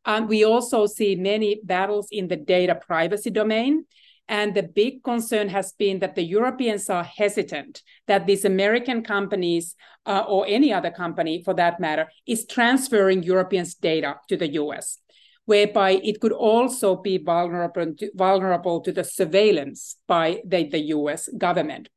Um, 0.06 0.28
we 0.28 0.44
also 0.44 0.86
see 0.86 1.16
many 1.16 1.60
battles 1.64 2.08
in 2.12 2.28
the 2.28 2.38
data 2.38 2.76
privacy 2.76 3.30
domain, 3.30 3.86
and 4.28 4.54
the 4.54 4.64
big 4.64 5.04
concern 5.04 5.50
has 5.50 5.74
been 5.74 6.00
that 6.00 6.16
the 6.16 6.24
Europeans 6.24 6.90
are 6.90 7.04
hesitant 7.04 7.82
that 8.08 8.28
these 8.28 8.46
American 8.46 9.04
companies, 9.04 9.76
uh, 10.06 10.24
or 10.28 10.46
any 10.48 10.72
other 10.72 10.92
company 10.92 11.42
for 11.44 11.54
that 11.56 11.80
matter, 11.80 12.08
is 12.28 12.46
transferring 12.46 13.24
Europeans' 13.24 13.74
data 13.74 14.16
to 14.30 14.38
the 14.38 14.54
US, 14.54 15.00
whereby 15.46 15.92
it 16.04 16.22
could 16.22 16.32
also 16.32 16.96
be 16.96 17.18
vulnerable 17.18 17.94
to, 17.96 18.12
vulnerable 18.16 18.82
to 18.82 18.92
the 18.92 19.04
surveillance 19.04 19.98
by 20.08 20.42
the, 20.46 20.70
the 20.70 20.80
US 20.96 21.28
government. 21.38 21.90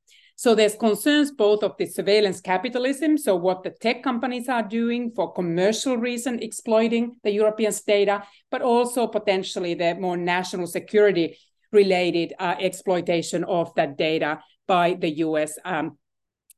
So 0.43 0.57
there's 0.57 0.75
concerns 0.75 1.31
both 1.31 1.63
of 1.63 1.77
the 1.77 1.87
surveillance 1.87 2.41
capitalism, 2.41 3.17
so 3.17 3.37
what 3.37 3.63
the 3.63 3.71
tech 3.71 4.03
companies 4.03 4.49
are 4.49 4.65
doing 4.65 5.13
for 5.15 5.33
commercial 5.33 5.97
reason, 5.97 6.43
exploiting 6.43 7.15
the 7.23 7.31
Europeans' 7.31 7.83
data, 7.83 8.25
but 8.51 8.61
also 8.61 9.07
potentially 9.07 9.75
the 9.75 9.95
more 9.95 10.17
national 10.17 10.67
security 10.67 11.39
related 11.71 12.35
uh, 12.41 12.57
exploitation 12.59 13.45
of 13.45 13.73
that 13.77 13.97
data 13.97 14.41
by 14.67 14.95
the 14.95 15.11
US 15.19 15.57
um, 15.65 15.97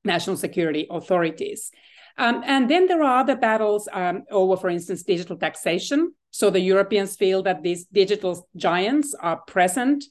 national 0.03 0.39
security 0.39 0.87
authorities. 0.91 1.71
Um, 2.17 2.43
and 2.47 2.71
then 2.71 2.87
there 2.87 3.03
are 3.03 3.19
other 3.21 3.37
battles 3.37 3.87
um, 3.93 4.23
over, 4.31 4.57
for 4.57 4.71
instance, 4.71 5.03
digital 5.03 5.37
taxation. 5.37 6.15
So 6.31 6.49
the 6.49 6.61
Europeans 6.61 7.17
feel 7.17 7.43
that 7.43 7.63
these 7.63 7.85
digital 7.85 8.49
giants 8.57 9.15
are 9.21 9.43
present 9.47 10.05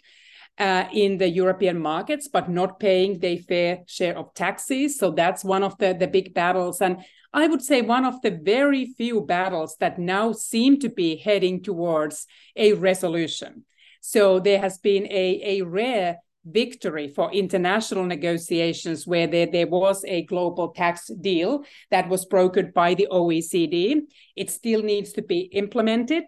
uh, 0.57 0.85
in 0.93 1.17
the 1.17 1.29
European 1.29 1.79
markets, 1.79 2.27
but 2.27 2.49
not 2.49 2.79
paying 2.79 3.19
their 3.19 3.37
fair 3.37 3.79
share 3.87 4.17
of 4.17 4.33
taxes. 4.33 4.97
So 4.97 5.11
that's 5.11 5.43
one 5.43 5.63
of 5.63 5.77
the, 5.77 5.95
the 5.97 6.07
big 6.07 6.33
battles. 6.33 6.81
And 6.81 7.03
I 7.33 7.47
would 7.47 7.63
say 7.63 7.81
one 7.81 8.05
of 8.05 8.21
the 8.21 8.31
very 8.31 8.85
few 8.85 9.21
battles 9.21 9.75
that 9.79 9.97
now 9.97 10.31
seem 10.31 10.79
to 10.81 10.89
be 10.89 11.15
heading 11.15 11.63
towards 11.63 12.27
a 12.55 12.73
resolution. 12.73 13.65
So 14.01 14.39
there 14.39 14.59
has 14.59 14.77
been 14.77 15.05
a, 15.07 15.59
a 15.59 15.61
rare 15.63 16.17
victory 16.45 17.07
for 17.07 17.31
international 17.31 18.03
negotiations 18.03 19.07
where 19.07 19.27
there, 19.27 19.47
there 19.47 19.67
was 19.67 20.03
a 20.05 20.23
global 20.23 20.69
tax 20.69 21.07
deal 21.21 21.63
that 21.89 22.09
was 22.09 22.25
brokered 22.25 22.73
by 22.73 22.93
the 22.93 23.07
OECD. 23.09 24.01
It 24.35 24.51
still 24.51 24.83
needs 24.83 25.13
to 25.13 25.21
be 25.21 25.39
implemented 25.53 26.25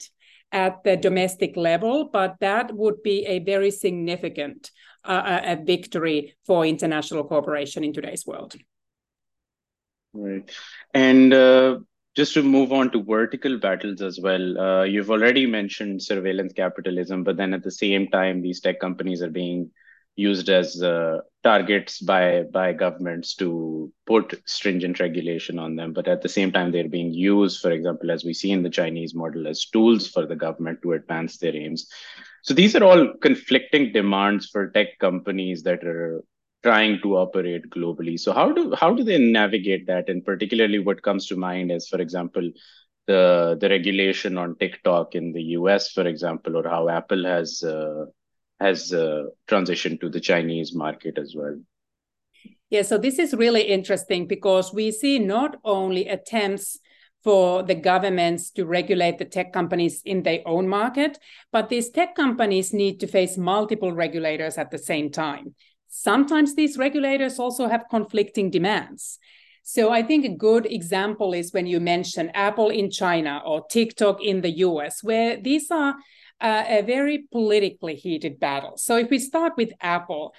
at 0.56 0.86
the 0.86 0.96
domestic 0.96 1.58
level, 1.58 2.10
but 2.12 2.38
that 2.40 2.74
would 2.74 3.04
be 3.04 3.26
a 3.26 3.40
very 3.40 3.70
significant 3.70 4.72
uh, 5.04 5.42
a 5.44 5.56
victory 5.58 6.34
for 6.46 6.66
international 6.66 7.26
cooperation 7.26 7.84
in 7.84 7.94
today's 7.94 8.26
world. 8.26 8.56
Right. 10.14 10.50
And 10.94 11.34
uh, 11.34 11.80
just 12.16 12.34
to 12.36 12.42
move 12.42 12.72
on 12.72 12.90
to 12.92 13.04
vertical 13.04 13.60
battles 13.60 14.02
as 14.02 14.18
well, 14.20 14.58
uh, 14.58 14.84
you've 14.84 15.12
already 15.12 15.46
mentioned 15.46 16.02
surveillance 16.02 16.54
capitalism, 16.54 17.26
but 17.26 17.36
then 17.36 17.54
at 17.54 17.62
the 17.62 17.72
same 17.72 18.08
time, 18.08 18.42
these 18.42 18.62
tech 18.62 18.80
companies 18.80 19.22
are 19.22 19.30
being 19.30 19.72
used 20.16 20.50
as 20.50 20.82
uh, 20.82 21.20
targets 21.44 22.00
by 22.00 22.44
by 22.44 22.74
governments 22.74 23.36
to 23.36 23.92
put 24.06 24.42
stringent 24.46 25.00
regulation 25.00 25.60
on 25.60 25.76
them. 25.76 25.94
But 25.94 26.08
at 26.08 26.22
the 26.22 26.30
same 26.30 26.52
time 26.52 26.72
they're 26.72 26.90
being 26.90 27.14
used 27.14 27.62
for 27.62 27.72
example 27.72 28.12
as 28.12 28.24
we 28.24 28.34
see 28.34 28.52
in 28.52 28.64
the 28.64 28.70
chinese 28.70 29.14
model 29.14 29.48
as 29.48 29.66
tools 29.66 30.08
for 30.08 30.26
the 30.26 30.36
government 30.36 30.82
to 30.84 30.94
advance 30.94 31.38
their 31.38 31.56
aims. 31.56 31.88
So 32.44 32.54
these 32.54 32.76
are 32.76 32.84
all 32.84 33.14
conflicting 33.22 33.92
demands 33.92 34.48
for 34.48 34.70
tech 34.70 35.00
companies 35.00 35.64
that 35.64 35.84
are 35.84 36.24
trying 36.64 37.00
to 37.02 37.18
operate 37.18 37.70
globally. 37.70 38.20
So 38.20 38.34
how 38.34 38.52
do 38.52 38.74
how 38.76 38.94
do 38.94 39.04
they 39.04 39.20
navigate 39.20 39.86
that? 39.88 40.10
And 40.10 40.26
particularly 40.26 40.80
what 40.80 41.04
comes 41.04 41.28
to 41.28 41.36
mind 41.36 41.72
is 41.72 41.88
for 41.88 42.00
example 42.02 42.52
the 43.08 43.58
the 43.60 43.70
regulation 43.70 44.38
on 44.38 44.56
tiktok 44.56 45.16
in 45.16 45.32
the 45.32 45.42
us 45.42 45.92
for 45.92 46.08
example 46.08 46.58
or 46.58 46.68
how 46.68 46.90
apple 46.90 47.24
has 47.24 47.62
uh, 47.64 48.06
has 48.60 48.94
uh, 48.94 49.26
transitioned 49.48 50.00
to 50.02 50.10
the 50.10 50.20
Chinese 50.20 50.74
market 50.74 51.18
as 51.18 51.34
well. 51.36 51.60
Yeah, 52.70 52.82
so 52.82 52.98
this 52.98 53.20
is 53.20 53.34
really 53.34 53.62
interesting 53.62 54.28
because 54.28 54.74
we 54.74 54.92
see 54.92 55.20
not 55.20 55.58
only 55.64 56.08
attempts 56.08 56.80
for 57.24 57.64
the 57.64 57.76
governments 57.76 58.52
to 58.52 58.66
regulate 58.66 59.18
the 59.18 59.26
tech 59.26 59.52
companies 59.52 60.02
in 60.06 60.24
their 60.24 60.42
own 60.46 60.68
market, 60.68 61.18
but 61.52 61.70
these 61.70 61.90
tech 61.90 62.16
companies 62.16 62.72
need 62.72 63.00
to 63.00 63.08
face 63.08 63.38
multiple 63.38 63.92
regulators 63.92 64.58
at 64.58 64.72
the 64.72 64.78
same 64.78 65.10
time. 65.10 65.56
Sometimes 65.88 66.56
these 66.56 66.78
regulators 66.78 67.40
also 67.40 67.68
have 67.68 67.86
conflicting 67.90 68.52
demands. 68.52 69.18
So 69.64 69.92
I 69.92 70.04
think 70.04 70.26
a 70.26 70.30
good 70.30 70.68
example 70.68 71.34
is 71.34 71.52
when 71.52 71.66
you 71.66 71.80
mention 71.80 72.30
Apple 72.36 72.70
in 72.70 72.92
China 72.92 73.42
or 73.44 73.66
TikTok 73.72 74.22
in 74.24 74.42
the 74.42 74.58
US, 74.60 75.04
where 75.04 75.38
these 75.42 75.72
are 75.72 75.96
uh, 76.42 76.64
a 76.68 76.82
very 76.82 77.28
politically 77.32 77.96
heated 77.96 78.40
battle. 78.40 78.78
So 78.78 78.98
if 78.98 79.10
we 79.10 79.20
start 79.20 79.54
with 79.58 79.72
Apple, 79.82 80.34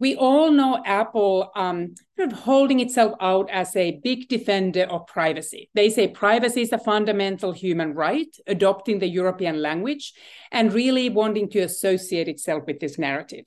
we 0.00 0.14
all 0.14 0.52
know 0.52 0.80
Apple 0.84 1.50
um, 1.56 1.94
sort 2.16 2.32
of 2.32 2.38
holding 2.38 2.78
itself 2.78 3.14
out 3.20 3.50
as 3.50 3.74
a 3.74 3.98
big 4.04 4.28
defender 4.28 4.84
of 4.84 5.06
privacy. 5.08 5.70
They 5.74 5.90
say 5.90 6.06
privacy 6.06 6.62
is 6.62 6.72
a 6.72 6.78
fundamental 6.78 7.52
human 7.52 7.94
right, 7.94 8.28
adopting 8.46 9.00
the 9.00 9.08
European 9.08 9.60
language, 9.60 10.12
and 10.52 10.72
really 10.72 11.08
wanting 11.08 11.50
to 11.50 11.60
associate 11.60 12.28
itself 12.28 12.64
with 12.66 12.78
this 12.78 12.98
narrative. 12.98 13.44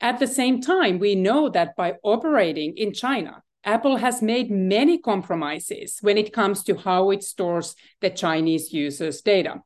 At 0.00 0.18
the 0.18 0.26
same 0.26 0.60
time, 0.60 0.98
we 0.98 1.14
know 1.14 1.48
that 1.50 1.76
by 1.76 1.94
operating 2.02 2.76
in 2.76 2.92
China, 2.92 3.42
Apple 3.62 3.96
has 3.96 4.20
made 4.20 4.50
many 4.50 4.98
compromises 4.98 5.98
when 6.02 6.18
it 6.18 6.32
comes 6.32 6.64
to 6.64 6.76
how 6.76 7.10
it 7.10 7.22
stores 7.22 7.76
the 8.00 8.10
Chinese 8.10 8.72
users' 8.72 9.22
data 9.22 9.62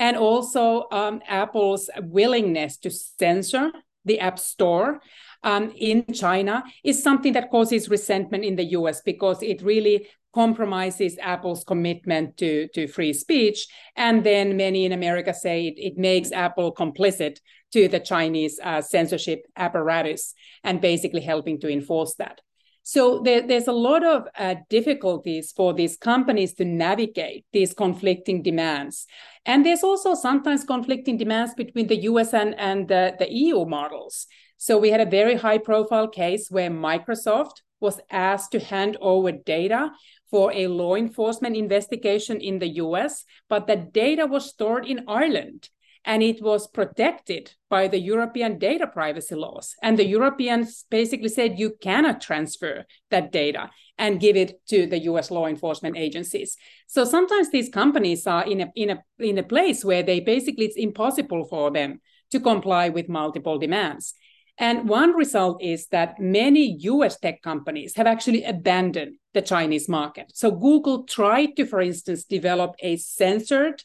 and 0.00 0.16
also 0.16 0.86
um, 0.90 1.20
Apple's 1.28 1.88
willingness 2.02 2.78
to 2.78 2.90
censor 2.90 3.70
the 4.06 4.18
App 4.18 4.38
Store 4.38 5.00
um, 5.44 5.72
in 5.76 6.06
China 6.12 6.64
is 6.82 7.02
something 7.02 7.34
that 7.34 7.50
causes 7.50 7.90
resentment 7.90 8.42
in 8.44 8.56
the 8.56 8.64
US 8.78 9.02
because 9.02 9.42
it 9.42 9.62
really 9.62 10.08
compromises 10.32 11.18
Apple's 11.20 11.64
commitment 11.64 12.36
to, 12.38 12.68
to 12.68 12.86
free 12.86 13.12
speech. 13.12 13.66
And 13.94 14.24
then 14.24 14.56
many 14.56 14.86
in 14.86 14.92
America 14.92 15.34
say 15.34 15.66
it, 15.66 15.74
it 15.76 15.98
makes 15.98 16.32
Apple 16.32 16.74
complicit 16.74 17.38
to 17.72 17.88
the 17.88 18.00
Chinese 18.00 18.58
uh, 18.62 18.80
censorship 18.80 19.44
apparatus 19.56 20.34
and 20.64 20.80
basically 20.80 21.20
helping 21.20 21.60
to 21.60 21.68
enforce 21.70 22.14
that. 22.14 22.40
So 22.82 23.20
there, 23.20 23.46
there's 23.46 23.68
a 23.68 23.72
lot 23.72 24.04
of 24.04 24.26
uh, 24.36 24.56
difficulties 24.68 25.52
for 25.52 25.72
these 25.72 25.96
companies 25.96 26.54
to 26.54 26.64
navigate 26.64 27.44
these 27.52 27.72
conflicting 27.74 28.42
demands. 28.42 29.06
And 29.44 29.64
there's 29.64 29.84
also 29.84 30.14
sometimes 30.14 30.64
conflicting 30.64 31.16
demands 31.16 31.54
between 31.54 31.86
the 31.86 32.02
US 32.02 32.34
and, 32.34 32.58
and 32.58 32.88
the, 32.88 33.14
the 33.18 33.30
EU 33.30 33.64
models. 33.64 34.26
So 34.56 34.78
we 34.78 34.90
had 34.90 35.00
a 35.00 35.06
very 35.06 35.36
high 35.36 35.58
profile 35.58 36.08
case 36.08 36.50
where 36.50 36.70
Microsoft 36.70 37.62
was 37.80 38.00
asked 38.10 38.52
to 38.52 38.60
hand 38.60 38.96
over 39.00 39.32
data 39.32 39.90
for 40.30 40.52
a 40.52 40.66
law 40.66 40.94
enforcement 40.94 41.56
investigation 41.56 42.40
in 42.40 42.58
the 42.58 42.68
US, 42.76 43.24
but 43.48 43.66
the 43.66 43.76
data 43.76 44.26
was 44.26 44.50
stored 44.50 44.86
in 44.86 45.04
Ireland 45.08 45.70
and 46.04 46.22
it 46.22 46.42
was 46.42 46.66
protected 46.66 47.52
by 47.68 47.86
the 47.86 47.98
European 47.98 48.58
data 48.58 48.86
privacy 48.86 49.34
laws. 49.34 49.74
And 49.82 49.98
the 49.98 50.06
Europeans 50.06 50.84
basically 50.90 51.28
said 51.28 51.58
you 51.58 51.76
cannot 51.80 52.20
transfer 52.20 52.86
that 53.10 53.32
data 53.32 53.70
and 53.98 54.20
give 54.20 54.36
it 54.36 54.66
to 54.68 54.86
the 54.86 55.00
US 55.00 55.30
law 55.30 55.46
enforcement 55.46 55.96
agencies. 55.96 56.56
So 56.86 57.04
sometimes 57.04 57.50
these 57.50 57.68
companies 57.68 58.26
are 58.26 58.44
in 58.44 58.62
a, 58.62 58.72
in 58.74 58.90
a, 58.90 59.02
in 59.18 59.36
a 59.38 59.42
place 59.42 59.84
where 59.84 60.02
they 60.02 60.20
basically, 60.20 60.64
it's 60.64 60.76
impossible 60.76 61.44
for 61.44 61.70
them 61.70 62.00
to 62.30 62.40
comply 62.40 62.88
with 62.88 63.08
multiple 63.08 63.58
demands. 63.58 64.14
And 64.56 64.88
one 64.88 65.14
result 65.14 65.62
is 65.62 65.86
that 65.88 66.18
many 66.18 66.76
US 66.80 67.18
tech 67.18 67.42
companies 67.42 67.96
have 67.96 68.06
actually 68.06 68.44
abandoned 68.44 69.16
the 69.32 69.42
Chinese 69.42 69.88
market. 69.88 70.32
So 70.34 70.50
Google 70.50 71.04
tried 71.04 71.56
to, 71.56 71.66
for 71.66 71.80
instance, 71.80 72.24
develop 72.24 72.74
a 72.80 72.96
censored 72.96 73.82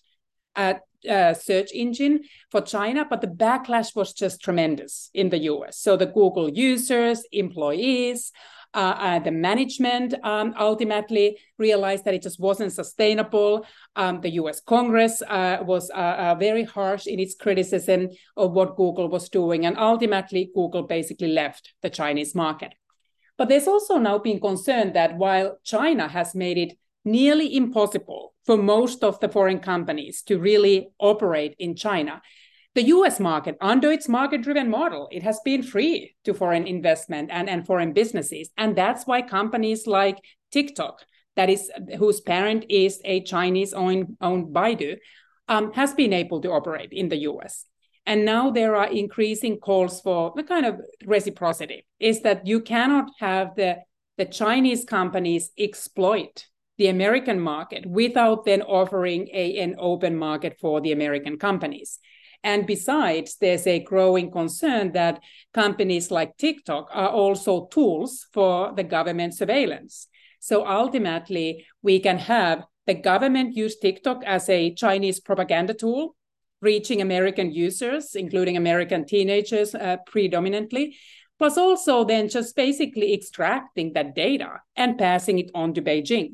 uh, 0.55 0.75
uh, 1.09 1.33
search 1.33 1.71
engine 1.73 2.21
for 2.49 2.61
China, 2.61 3.05
but 3.09 3.21
the 3.21 3.27
backlash 3.27 3.95
was 3.95 4.13
just 4.13 4.41
tremendous 4.41 5.09
in 5.13 5.29
the 5.29 5.37
US. 5.39 5.77
So 5.77 5.95
the 5.95 6.07
Google 6.07 6.49
users, 6.49 7.23
employees, 7.31 8.31
uh, 8.75 8.95
uh, 8.99 9.19
the 9.19 9.31
management 9.31 10.13
um, 10.23 10.53
ultimately 10.59 11.39
realized 11.57 12.03
that 12.03 12.13
it 12.13 12.21
just 12.21 12.41
wasn't 12.41 12.73
sustainable. 12.73 13.65
Um, 13.95 14.19
the 14.19 14.31
US 14.31 14.59
Congress 14.59 15.21
uh, 15.21 15.59
was 15.61 15.89
uh, 15.91 15.93
uh, 15.93 16.35
very 16.35 16.63
harsh 16.63 17.07
in 17.07 17.19
its 17.19 17.35
criticism 17.35 18.09
of 18.35 18.51
what 18.51 18.75
Google 18.75 19.07
was 19.07 19.29
doing. 19.29 19.65
And 19.65 19.77
ultimately, 19.77 20.51
Google 20.53 20.83
basically 20.83 21.29
left 21.29 21.73
the 21.81 21.89
Chinese 21.89 22.35
market. 22.35 22.73
But 23.37 23.47
there's 23.47 23.67
also 23.67 23.97
now 23.97 24.17
been 24.17 24.41
concern 24.41 24.91
that 24.93 25.17
while 25.17 25.57
China 25.63 26.09
has 26.09 26.35
made 26.35 26.57
it 26.57 26.77
nearly 27.05 27.55
impossible 27.55 28.33
for 28.45 28.57
most 28.57 29.03
of 29.03 29.19
the 29.19 29.29
foreign 29.29 29.59
companies 29.59 30.21
to 30.23 30.39
really 30.39 30.89
operate 30.99 31.55
in 31.59 31.75
China. 31.75 32.21
The 32.75 32.83
US 32.83 33.19
market, 33.19 33.55
under 33.61 33.89
its 33.89 34.09
market 34.09 34.41
driven 34.41 34.69
model, 34.69 35.07
it 35.11 35.23
has 35.23 35.39
been 35.45 35.63
free 35.63 36.15
to 36.25 36.33
foreign 36.33 36.67
investment 36.67 37.29
and, 37.31 37.49
and 37.49 37.65
foreign 37.65 37.93
businesses. 37.93 38.49
And 38.57 38.75
that's 38.75 39.07
why 39.07 39.21
companies 39.21 39.87
like 39.87 40.17
TikTok, 40.51 40.99
that 41.37 41.49
is 41.49 41.71
whose 41.97 42.19
parent 42.19 42.65
is 42.69 42.99
a 43.05 43.21
Chinese 43.21 43.73
owned, 43.73 44.17
owned 44.19 44.53
Baidu, 44.53 44.97
um, 45.47 45.71
has 45.73 45.93
been 45.93 46.11
able 46.11 46.41
to 46.41 46.51
operate 46.51 46.91
in 46.91 47.07
the 47.07 47.19
US. 47.29 47.65
And 48.05 48.25
now 48.25 48.51
there 48.51 48.75
are 48.75 48.91
increasing 48.91 49.57
calls 49.57 50.01
for 50.01 50.33
the 50.35 50.43
kind 50.43 50.65
of 50.65 50.79
reciprocity 51.05 51.85
is 51.99 52.21
that 52.21 52.45
you 52.45 52.59
cannot 52.59 53.09
have 53.19 53.55
the, 53.55 53.77
the 54.17 54.25
Chinese 54.25 54.83
companies 54.83 55.51
exploit 55.57 56.45
the 56.77 56.87
American 56.87 57.39
market 57.39 57.85
without 57.85 58.45
then 58.45 58.61
offering 58.61 59.29
a, 59.33 59.59
an 59.59 59.75
open 59.79 60.15
market 60.15 60.57
for 60.59 60.81
the 60.81 60.91
American 60.91 61.37
companies. 61.37 61.99
And 62.43 62.67
besides, 62.67 63.37
there's 63.41 63.65
a 63.65 63.79
growing 63.79 64.29
concern 64.29 64.91
that 64.91 65.19
companies 65.53 66.11
like 66.11 66.37
TikTok 66.37 66.89
are 66.93 67.09
also 67.09 67.65
tools 67.67 68.27
for 68.33 68.71
the 68.75 68.83
government 68.83 69.33
surveillance. 69.33 70.07
So 70.39 70.67
ultimately, 70.67 71.65
we 71.81 71.99
can 71.99 72.19
have 72.19 72.65
the 72.85 72.93
government 72.93 73.55
use 73.55 73.77
TikTok 73.77 74.23
as 74.25 74.47
a 74.47 74.73
Chinese 74.75 75.19
propaganda 75.19 75.73
tool, 75.73 76.15
reaching 76.61 77.01
American 77.01 77.51
users, 77.51 78.13
including 78.13 78.57
American 78.57 79.05
teenagers 79.05 79.73
uh, 79.73 79.97
predominantly, 80.05 80.95
plus 81.39 81.57
also 81.57 82.03
then 82.03 82.29
just 82.29 82.55
basically 82.55 83.13
extracting 83.13 83.93
that 83.93 84.13
data 84.13 84.61
and 84.75 84.99
passing 84.99 85.39
it 85.39 85.49
on 85.55 85.73
to 85.73 85.81
Beijing. 85.81 86.33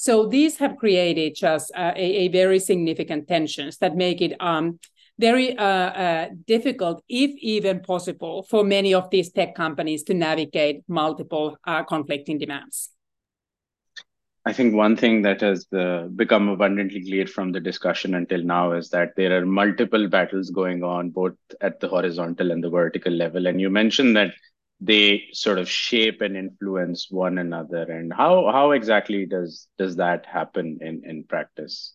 So 0.00 0.24
these 0.24 0.56
have 0.56 0.78
created 0.78 1.34
just 1.34 1.70
uh, 1.76 1.92
a, 1.94 2.06
a, 2.24 2.28
very 2.28 2.58
significant 2.58 3.28
tensions 3.28 3.76
that 3.82 3.96
make 3.96 4.22
it 4.22 4.34
um, 4.40 4.78
very 5.18 5.54
uh, 5.58 5.62
uh, 5.62 6.28
difficult, 6.46 7.04
if 7.06 7.32
even 7.42 7.80
possible, 7.80 8.46
for 8.48 8.64
many 8.64 8.94
of 8.94 9.10
these 9.10 9.30
tech 9.30 9.54
companies 9.54 10.02
to 10.04 10.14
navigate 10.14 10.84
multiple 10.88 11.58
uh, 11.66 11.82
conflicting 11.82 12.38
demands. 12.38 12.88
I 14.46 14.54
think 14.54 14.74
one 14.74 14.96
thing 14.96 15.20
that 15.20 15.42
has 15.42 15.66
uh, 15.74 16.04
become 16.16 16.48
abundantly 16.48 17.04
clear 17.04 17.26
from 17.26 17.52
the 17.52 17.60
discussion 17.60 18.14
until 18.14 18.42
now 18.42 18.72
is 18.72 18.88
that 18.88 19.10
there 19.16 19.38
are 19.38 19.44
multiple 19.44 20.08
battles 20.08 20.48
going 20.48 20.82
on 20.82 21.10
both 21.10 21.34
at 21.60 21.78
the 21.80 21.88
horizontal 21.88 22.52
and 22.52 22.64
the 22.64 22.70
vertical 22.70 23.12
level. 23.12 23.46
And 23.46 23.60
you 23.60 23.68
mentioned 23.68 24.16
that 24.16 24.32
they 24.80 25.24
sort 25.32 25.58
of 25.58 25.68
shape 25.68 26.20
and 26.22 26.36
influence 26.36 27.08
one 27.10 27.38
another 27.38 27.82
and 27.82 28.12
how 28.12 28.50
how 28.50 28.70
exactly 28.70 29.26
does 29.26 29.68
does 29.78 29.96
that 29.96 30.24
happen 30.26 30.78
in 30.80 31.02
in 31.04 31.24
practice 31.24 31.94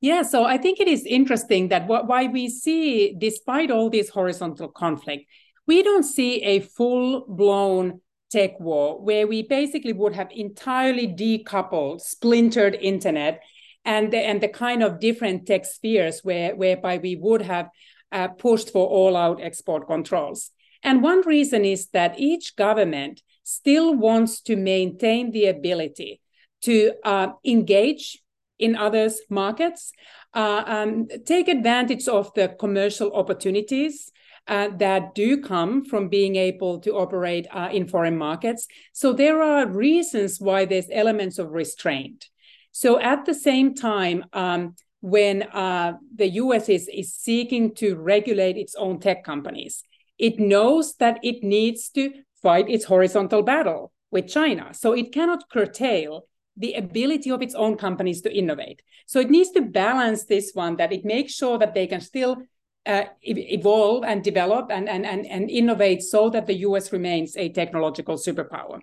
yeah 0.00 0.22
so 0.22 0.44
i 0.44 0.56
think 0.56 0.80
it 0.80 0.88
is 0.88 1.04
interesting 1.06 1.68
that 1.68 1.86
why 1.86 2.26
we 2.26 2.48
see 2.48 3.14
despite 3.18 3.70
all 3.70 3.88
this 3.88 4.08
horizontal 4.08 4.68
conflict 4.68 5.26
we 5.66 5.82
don't 5.82 6.02
see 6.02 6.42
a 6.42 6.60
full 6.60 7.24
blown 7.28 8.00
tech 8.32 8.58
war 8.58 9.00
where 9.00 9.26
we 9.26 9.42
basically 9.42 9.92
would 9.92 10.14
have 10.14 10.30
entirely 10.32 11.06
decoupled, 11.06 12.00
splintered 12.00 12.74
internet 12.74 13.42
and 13.84 14.12
the, 14.12 14.18
and 14.18 14.40
the 14.40 14.48
kind 14.48 14.82
of 14.82 14.98
different 15.00 15.46
tech 15.46 15.64
spheres 15.64 16.20
where, 16.22 16.56
whereby 16.56 16.98
we 16.98 17.14
would 17.14 17.42
have 17.42 17.68
uh, 18.10 18.28
pushed 18.28 18.70
for 18.70 18.86
all 18.86 19.16
out 19.16 19.40
export 19.42 19.86
controls. 19.86 20.50
And 20.82 21.02
one 21.02 21.26
reason 21.26 21.64
is 21.64 21.88
that 21.88 22.18
each 22.18 22.56
government 22.56 23.22
still 23.44 23.94
wants 23.94 24.40
to 24.42 24.56
maintain 24.56 25.30
the 25.30 25.46
ability 25.46 26.20
to 26.62 26.92
uh, 27.04 27.28
engage 27.44 28.18
in 28.58 28.76
others' 28.76 29.20
markets, 29.28 29.92
uh, 30.34 30.62
um, 30.66 31.08
take 31.26 31.48
advantage 31.48 32.06
of 32.06 32.32
the 32.34 32.48
commercial 32.48 33.12
opportunities 33.12 34.12
uh, 34.48 34.68
that 34.76 35.14
do 35.14 35.40
come 35.40 35.84
from 35.84 36.08
being 36.08 36.36
able 36.36 36.80
to 36.80 36.92
operate 36.92 37.46
uh, 37.52 37.68
in 37.72 37.86
foreign 37.86 38.16
markets. 38.16 38.66
So 38.92 39.12
there 39.12 39.42
are 39.42 39.66
reasons 39.66 40.40
why 40.40 40.64
there's 40.64 40.88
elements 40.90 41.38
of 41.38 41.50
restraint. 41.50 42.28
So 42.72 42.98
at 43.00 43.24
the 43.24 43.34
same 43.34 43.74
time, 43.74 44.24
um, 44.32 44.74
when 45.00 45.42
uh, 45.42 45.94
the 46.14 46.28
US 46.28 46.68
is, 46.68 46.88
is 46.88 47.12
seeking 47.14 47.74
to 47.76 47.96
regulate 47.96 48.56
its 48.56 48.74
own 48.76 49.00
tech 49.00 49.24
companies, 49.24 49.84
it 50.18 50.38
knows 50.38 50.94
that 50.96 51.18
it 51.22 51.42
needs 51.42 51.88
to 51.90 52.12
fight 52.42 52.68
its 52.68 52.84
horizontal 52.84 53.42
battle 53.42 53.92
with 54.10 54.28
China. 54.28 54.74
So 54.74 54.92
it 54.92 55.12
cannot 55.12 55.48
curtail 55.50 56.26
the 56.56 56.74
ability 56.74 57.30
of 57.30 57.40
its 57.40 57.54
own 57.54 57.76
companies 57.76 58.20
to 58.22 58.32
innovate. 58.32 58.82
So 59.06 59.20
it 59.20 59.30
needs 59.30 59.50
to 59.52 59.62
balance 59.62 60.24
this 60.24 60.52
one 60.52 60.76
that 60.76 60.92
it 60.92 61.04
makes 61.04 61.32
sure 61.32 61.58
that 61.58 61.74
they 61.74 61.86
can 61.86 62.00
still 62.00 62.36
uh, 62.84 63.04
evolve 63.22 64.04
and 64.04 64.22
develop 64.22 64.70
and, 64.70 64.88
and, 64.88 65.06
and, 65.06 65.24
and 65.26 65.48
innovate 65.48 66.02
so 66.02 66.28
that 66.30 66.46
the 66.46 66.58
US 66.66 66.92
remains 66.92 67.36
a 67.36 67.48
technological 67.48 68.16
superpower. 68.16 68.80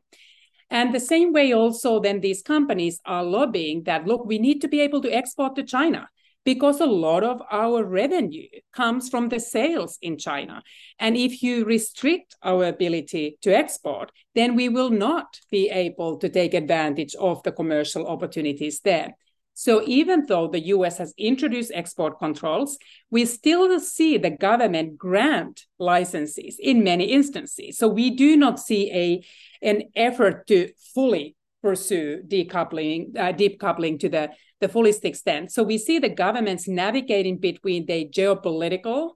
And 0.71 0.93
the 0.93 0.99
same 0.99 1.33
way, 1.33 1.51
also, 1.51 1.99
then 1.99 2.21
these 2.21 2.41
companies 2.41 2.99
are 3.05 3.23
lobbying 3.23 3.83
that 3.83 4.05
look, 4.05 4.25
we 4.25 4.37
need 4.37 4.61
to 4.61 4.67
be 4.67 4.81
able 4.81 5.01
to 5.01 5.11
export 5.11 5.55
to 5.55 5.63
China 5.63 6.07
because 6.45 6.79
a 6.79 6.85
lot 6.85 7.23
of 7.23 7.41
our 7.51 7.83
revenue 7.83 8.47
comes 8.73 9.09
from 9.09 9.29
the 9.29 9.39
sales 9.39 9.97
in 10.01 10.17
China. 10.17 10.63
And 10.97 11.15
if 11.17 11.43
you 11.43 11.65
restrict 11.65 12.35
our 12.41 12.65
ability 12.65 13.37
to 13.41 13.51
export, 13.55 14.11
then 14.35 14.55
we 14.55 14.69
will 14.69 14.89
not 14.89 15.39
be 15.51 15.69
able 15.69 16.17
to 16.17 16.29
take 16.29 16.53
advantage 16.53 17.15
of 17.15 17.43
the 17.43 17.51
commercial 17.51 18.07
opportunities 18.07 18.79
there. 18.81 19.13
So 19.59 19.83
even 19.85 20.25
though 20.25 20.47
the 20.47 20.67
US 20.67 20.99
has 20.99 21.13
introduced 21.17 21.73
export 21.75 22.17
controls, 22.17 22.77
we 23.11 23.25
still 23.25 23.77
see 23.81 24.17
the 24.17 24.29
government 24.29 24.97
grant 24.97 25.65
licenses 25.77 26.55
in 26.59 26.81
many 26.81 27.05
instances. 27.11 27.77
So 27.77 27.89
we 27.89 28.11
do 28.11 28.37
not 28.37 28.57
see 28.57 28.89
a, 28.89 29.21
an 29.61 29.83
effort 29.97 30.47
to 30.47 30.69
fully 30.95 31.35
pursue 31.61 32.23
decoupling, 32.25 33.17
uh, 33.17 33.33
decoupling 33.33 33.99
to 33.99 34.07
the, 34.07 34.29
the 34.59 34.69
fullest 34.69 35.05
extent. 35.05 35.51
So 35.51 35.63
we 35.63 35.77
see 35.77 35.99
the 35.99 36.09
governments 36.09 36.67
navigating 36.67 37.37
between 37.37 37.85
the 37.85 38.09
geopolitical 38.09 39.11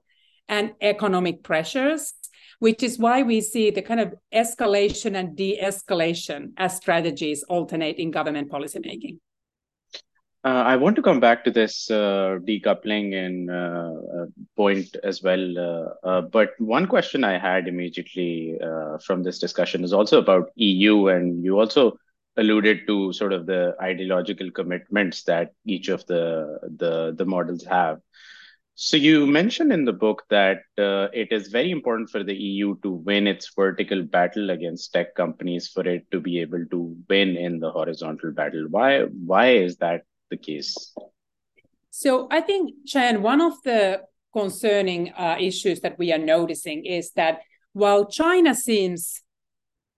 and 0.48 0.72
economic 0.80 1.42
pressures, 1.42 2.12
which 2.58 2.82
is 2.82 2.98
why 2.98 3.22
we 3.22 3.40
see 3.40 3.70
the 3.70 3.82
kind 3.82 4.00
of 4.00 4.14
escalation 4.32 5.16
and 5.16 5.36
de-escalation 5.36 6.52
as 6.56 6.76
strategies 6.76 7.42
alternate 7.44 7.96
in 7.96 8.10
government 8.10 8.50
policymaking. 8.50 9.18
Uh, 10.44 10.62
I 10.66 10.76
want 10.76 10.94
to 10.96 11.02
come 11.02 11.20
back 11.20 11.42
to 11.44 11.50
this 11.50 11.90
uh, 11.90 12.38
decoupling 12.46 13.14
and 13.14 13.50
uh, 13.50 13.54
uh 13.54 14.26
point 14.54 14.94
as 15.02 15.22
well. 15.22 15.58
Uh, 15.58 16.06
uh, 16.06 16.20
but 16.20 16.50
one 16.58 16.86
question 16.86 17.24
I 17.24 17.38
had 17.38 17.66
immediately 17.66 18.58
from 19.06 19.22
this 19.22 19.38
discussion 19.38 19.84
is 19.84 19.94
also 19.94 20.18
about 20.18 20.50
EU, 20.56 21.08
and 21.08 21.42
you 21.42 21.58
also 21.58 21.96
alluded 22.36 22.86
to 22.86 23.12
sort 23.12 23.32
of 23.32 23.46
the 23.46 23.74
ideological 23.80 24.50
commitments 24.50 25.22
that 25.24 25.52
each 25.64 25.88
of 25.88 26.04
the 26.06 26.58
the, 26.76 27.14
the 27.16 27.24
models 27.24 27.64
have. 27.64 28.00
So 28.76 28.96
you 28.96 29.24
mentioned 29.24 29.72
in 29.72 29.84
the 29.84 29.92
book 29.92 30.24
that 30.30 30.62
it 30.76 31.28
is 31.30 31.46
very 31.48 31.70
important 31.70 32.10
for 32.10 32.24
the 32.24 32.34
EU 32.34 32.76
to 32.82 32.90
win 32.90 33.28
its 33.28 33.52
vertical 33.54 34.02
battle 34.02 34.50
against 34.50 34.92
tech 34.92 35.14
companies 35.14 35.68
for 35.68 35.86
it 35.86 36.10
to 36.10 36.18
be 36.20 36.40
able 36.40 36.64
to 36.72 36.96
win 37.08 37.36
in 37.36 37.60
the 37.60 37.70
horizontal 37.70 38.32
battle. 38.32 38.66
Why 38.68 39.02
why 39.02 39.50
is 39.50 39.76
that 39.76 40.02
the 40.30 40.36
case? 40.36 40.92
So 41.90 42.26
I 42.32 42.40
think, 42.40 42.74
Shayan, 42.92 43.20
one 43.20 43.40
of 43.40 43.62
the 43.62 44.02
concerning 44.32 45.12
uh, 45.12 45.36
issues 45.38 45.80
that 45.82 45.96
we 45.96 46.12
are 46.12 46.18
noticing 46.18 46.84
is 46.84 47.12
that 47.12 47.42
while 47.72 48.06
China 48.06 48.52
seems 48.52 49.22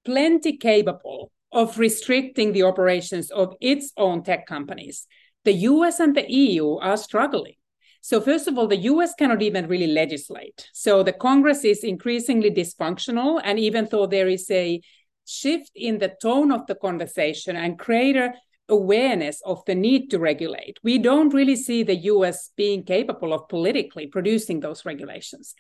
plenty 0.05 0.59
capable 0.59 1.33
of 1.57 1.79
restricting 1.79 2.53
the 2.53 2.63
operations 2.63 3.31
of 3.31 3.55
its 3.61 3.93
own 3.97 4.23
tech 4.23 4.47
companies, 4.47 5.07
the 5.45 5.55
US 5.71 6.01
and 6.01 6.15
the 6.15 6.31
EU 6.31 6.77
are 6.77 6.99
struggling. 6.99 7.55
So, 8.03 8.21
first 8.21 8.47
of 8.47 8.59
all, 8.59 8.69
the 8.69 8.85
US 8.93 9.15
cannot 9.15 9.41
even 9.41 9.67
really 9.67 9.87
legislate. 9.87 10.69
So, 10.75 11.03
the 11.03 11.15
Congress 11.15 11.65
is 11.65 11.83
increasingly 11.83 12.51
dysfunctional. 12.51 13.41
And 13.43 13.59
even 13.59 13.89
though 13.91 14.07
there 14.07 14.29
is 14.29 14.51
a 14.51 14.81
shift 15.25 15.71
in 15.75 15.99
the 15.99 16.15
tone 16.21 16.53
of 16.53 16.67
the 16.67 16.75
conversation 16.75 17.57
and 17.57 17.79
greater 17.79 18.35
awareness 18.69 19.41
of 19.45 19.65
the 19.65 19.75
need 19.75 20.11
to 20.11 20.19
regulate. 20.19 20.79
We 20.83 20.99
don't 20.99 21.33
really 21.33 21.57
see 21.57 21.83
the 21.83 21.97
US 22.13 22.51
being 22.57 22.85
capable 22.85 23.33
of 23.33 23.49
politically 23.49 24.09
producing 24.09 24.61
those 24.61 24.85
regulations. 24.85 25.55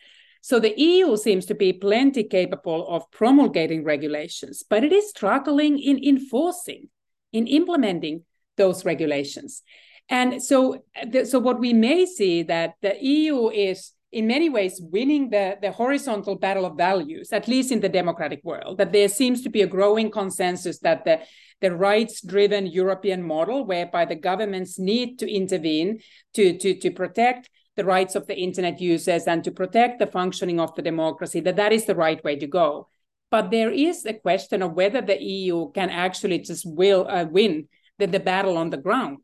So 0.46 0.60
the 0.60 0.80
EU 0.80 1.16
seems 1.16 1.44
to 1.46 1.56
be 1.56 1.72
plenty 1.72 2.22
capable 2.22 2.86
of 2.86 3.10
promulgating 3.10 3.82
regulations, 3.82 4.62
but 4.62 4.84
it 4.84 4.92
is 4.92 5.10
struggling 5.10 5.76
in 5.76 5.98
enforcing, 6.04 6.88
in 7.32 7.48
implementing 7.48 8.22
those 8.56 8.84
regulations. 8.84 9.64
And 10.08 10.40
so, 10.40 10.84
so 11.24 11.40
what 11.40 11.58
we 11.58 11.72
may 11.72 12.06
see 12.06 12.44
that 12.44 12.74
the 12.80 12.96
EU 13.00 13.48
is 13.48 13.90
in 14.12 14.28
many 14.28 14.48
ways 14.48 14.80
winning 14.80 15.30
the, 15.30 15.58
the 15.60 15.72
horizontal 15.72 16.36
battle 16.36 16.64
of 16.64 16.76
values, 16.76 17.32
at 17.32 17.48
least 17.48 17.72
in 17.72 17.80
the 17.80 17.88
democratic 17.88 18.38
world, 18.44 18.78
that 18.78 18.92
there 18.92 19.08
seems 19.08 19.42
to 19.42 19.50
be 19.50 19.62
a 19.62 19.66
growing 19.66 20.12
consensus 20.12 20.78
that 20.78 21.04
the 21.04 21.18
the 21.60 21.74
rights 21.74 22.20
driven 22.20 22.66
European 22.66 23.22
model, 23.22 23.64
whereby 23.64 24.04
the 24.04 24.14
governments 24.14 24.78
need 24.78 25.18
to 25.18 25.26
intervene 25.28 25.98
to, 26.34 26.58
to, 26.58 26.78
to 26.78 26.90
protect 26.90 27.48
the 27.76 27.84
rights 27.84 28.14
of 28.14 28.26
the 28.26 28.36
internet 28.36 28.80
users 28.80 29.24
and 29.24 29.44
to 29.44 29.50
protect 29.50 29.98
the 29.98 30.06
functioning 30.06 30.58
of 30.58 30.74
the 30.74 30.82
democracy, 30.82 31.40
that 31.40 31.56
that 31.56 31.72
is 31.72 31.84
the 31.84 31.94
right 31.94 32.22
way 32.24 32.36
to 32.36 32.46
go. 32.46 32.88
But 33.30 33.50
there 33.50 33.70
is 33.70 34.06
a 34.06 34.14
question 34.14 34.62
of 34.62 34.72
whether 34.72 35.00
the 35.00 35.22
EU 35.22 35.70
can 35.72 35.90
actually 35.90 36.38
just 36.38 36.64
will 36.66 37.06
uh, 37.08 37.24
win 37.24 37.68
the, 37.98 38.06
the 38.06 38.20
battle 38.20 38.56
on 38.56 38.70
the 38.70 38.76
ground 38.76 39.18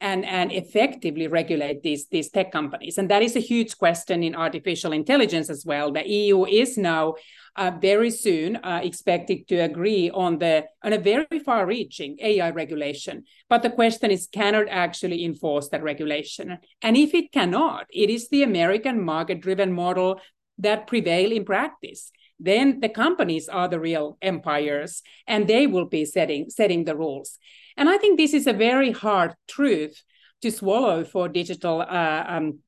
and, 0.00 0.24
and 0.24 0.52
effectively 0.52 1.26
regulate 1.26 1.82
these, 1.82 2.06
these 2.08 2.30
tech 2.30 2.52
companies. 2.52 2.98
And 2.98 3.10
that 3.10 3.22
is 3.22 3.34
a 3.34 3.40
huge 3.40 3.78
question 3.78 4.22
in 4.22 4.34
artificial 4.34 4.92
intelligence 4.92 5.48
as 5.48 5.64
well. 5.64 5.90
The 5.90 6.06
EU 6.06 6.44
is 6.44 6.76
now 6.76 7.14
uh, 7.56 7.72
very 7.80 8.10
soon 8.10 8.56
uh, 8.56 8.80
expected 8.82 9.48
to 9.48 9.56
agree 9.56 10.10
on 10.10 10.38
the 10.38 10.64
on 10.82 10.92
a 10.92 10.98
very 10.98 11.38
far-reaching 11.44 12.16
AI 12.20 12.50
regulation. 12.50 13.24
But 13.48 13.62
the 13.62 13.70
question 13.70 14.10
is, 14.10 14.28
can 14.30 14.54
it 14.54 14.68
actually 14.70 15.24
enforce 15.24 15.68
that 15.70 15.82
regulation? 15.82 16.58
And 16.82 16.96
if 16.96 17.14
it 17.14 17.32
cannot, 17.32 17.86
it 17.90 18.10
is 18.10 18.28
the 18.28 18.42
American 18.42 19.04
market-driven 19.04 19.72
model 19.72 20.20
that 20.58 20.86
prevail 20.86 21.32
in 21.32 21.44
practice 21.44 22.10
then 22.38 22.80
the 22.80 22.88
companies 22.88 23.48
are 23.48 23.68
the 23.68 23.80
real 23.80 24.18
empires 24.20 25.02
and 25.26 25.46
they 25.46 25.66
will 25.66 25.86
be 25.86 26.04
setting 26.04 26.50
setting 26.50 26.84
the 26.84 26.96
rules 26.96 27.38
and 27.76 27.88
I 27.88 27.98
think 27.98 28.18
this 28.18 28.34
is 28.34 28.46
a 28.46 28.52
very 28.52 28.92
hard 28.92 29.34
truth 29.48 30.02
to 30.42 30.50
swallow 30.50 31.04
for 31.04 31.28
digital 31.28 31.80
uh, 31.80 32.24
um, 32.26 32.58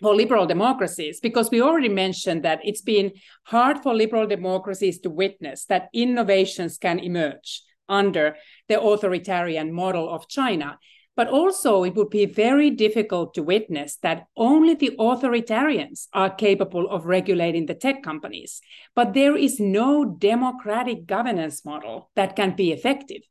for 0.00 0.14
liberal 0.14 0.46
democracies 0.46 1.20
because 1.20 1.50
we 1.50 1.60
already 1.60 1.88
mentioned 1.88 2.42
that 2.44 2.60
it's 2.64 2.80
been 2.80 3.12
hard 3.44 3.78
for 3.78 3.94
liberal 3.94 4.26
democracies 4.26 4.98
to 5.00 5.10
witness 5.10 5.64
that 5.66 5.88
innovations 5.92 6.78
can 6.78 6.98
emerge 6.98 7.62
under 7.88 8.36
the 8.68 8.80
authoritarian 8.80 9.72
model 9.72 10.08
of 10.08 10.28
China. 10.28 10.78
But 11.16 11.28
also, 11.28 11.82
it 11.84 11.96
would 11.96 12.08
be 12.08 12.24
very 12.24 12.70
difficult 12.70 13.34
to 13.34 13.42
witness 13.42 13.96
that 13.96 14.26
only 14.36 14.74
the 14.74 14.96
authoritarians 14.98 16.06
are 16.14 16.30
capable 16.30 16.88
of 16.88 17.04
regulating 17.04 17.66
the 17.66 17.74
tech 17.74 18.02
companies. 18.02 18.62
But 18.94 19.12
there 19.12 19.36
is 19.36 19.60
no 19.60 20.04
democratic 20.04 21.06
governance 21.06 21.64
model 21.64 22.10
that 22.14 22.36
can 22.36 22.56
be 22.56 22.72
effective. 22.72 23.22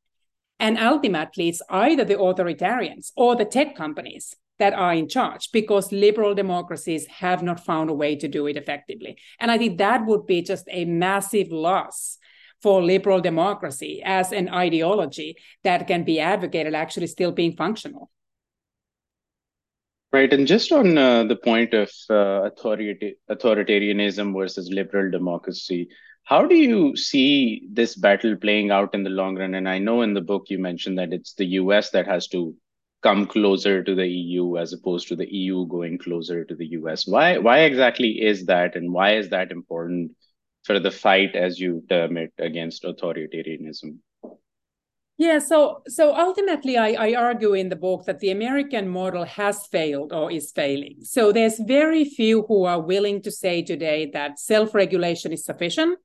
And 0.60 0.78
ultimately, 0.78 1.48
it's 1.48 1.62
either 1.70 2.04
the 2.04 2.18
authoritarians 2.18 3.12
or 3.16 3.36
the 3.36 3.46
tech 3.46 3.76
companies 3.76 4.36
that 4.60 4.74
are 4.74 4.94
in 4.94 5.08
charge 5.08 5.52
because 5.52 5.92
liberal 5.92 6.36
democracies 6.36 7.08
have 7.08 7.42
not 7.42 7.66
found 7.66 7.90
a 7.90 7.94
way 7.94 8.16
to 8.16 8.28
do 8.28 8.46
it 8.48 8.58
effectively. 8.58 9.18
And 9.40 9.50
I 9.50 9.58
think 9.58 9.78
that 9.78 10.06
would 10.06 10.28
be 10.28 10.42
just 10.42 10.66
a 10.70 10.86
massive 10.86 11.52
loss 11.52 12.18
for 12.62 12.84
liberal 12.84 13.22
democracy 13.22 14.02
as 14.06 14.32
an 14.32 14.50
ideology 14.50 15.38
that 15.64 15.88
can 15.88 16.04
be 16.04 16.20
advocated 16.20 16.76
actually 16.76 17.08
still 17.08 17.32
being 17.32 17.56
functional. 17.56 18.12
Right. 20.12 20.32
And 20.34 20.48
just 20.48 20.72
on 20.72 20.98
uh, 20.98 21.24
the 21.26 21.36
point 21.36 21.74
of 21.74 21.90
uh, 22.10 22.50
authoritarianism 22.50 24.36
versus 24.36 24.70
liberal 24.72 25.12
democracy, 25.12 25.88
how 26.24 26.46
do 26.46 26.56
you 26.56 26.96
see 26.96 27.68
this 27.72 27.96
battle 27.96 28.36
playing 28.36 28.72
out 28.72 28.96
in 28.96 29.04
the 29.04 29.12
long 29.12 29.38
run? 29.38 29.54
And 29.54 29.70
I 29.70 29.78
know 29.78 30.02
in 30.02 30.16
the 30.16 30.22
book 30.22 30.46
you 30.50 30.58
mentioned 30.58 30.98
that 30.98 31.14
it's 31.14 31.36
the 31.36 31.46
US 31.46 31.92
that 31.92 32.08
has 32.08 32.28
to 32.30 32.56
come 33.02 33.26
closer 33.26 33.84
to 33.84 33.96
the 33.96 34.08
EU 34.08 34.58
as 34.58 34.74
opposed 34.74 35.08
to 35.08 35.16
the 35.16 35.34
EU 35.34 35.66
going 35.68 35.98
closer 35.98 36.44
to 36.44 36.56
the 36.56 36.68
US. 36.80 37.08
Why 37.08 37.38
why 37.38 37.60
exactly 37.60 38.22
is 38.22 38.46
that 38.46 38.76
and 38.76 38.92
why 38.92 39.16
is 39.16 39.30
that 39.30 39.52
important 39.52 40.12
for 40.64 40.80
the 40.80 40.92
fight 40.92 41.36
as 41.36 41.60
you 41.60 41.84
term 41.90 42.18
it 42.18 42.34
against 42.38 42.84
authoritarianism? 42.84 44.00
Yeah, 45.18 45.40
so 45.40 45.82
so 45.88 46.16
ultimately, 46.16 46.78
I, 46.78 46.92
I 47.08 47.14
argue 47.14 47.54
in 47.54 47.68
the 47.68 47.76
book 47.76 48.06
that 48.06 48.20
the 48.20 48.32
American 48.32 48.88
model 48.88 49.26
has 49.26 49.68
failed 49.68 50.14
or 50.14 50.32
is 50.32 50.52
failing. 50.52 51.04
So 51.04 51.34
there's 51.34 51.60
very 51.60 52.06
few 52.06 52.44
who 52.48 52.64
are 52.64 52.80
willing 52.80 53.22
to 53.24 53.32
say 53.32 53.62
today 53.62 54.10
that 54.14 54.40
self-regulation 54.40 55.34
is 55.34 55.44
sufficient. 55.44 56.00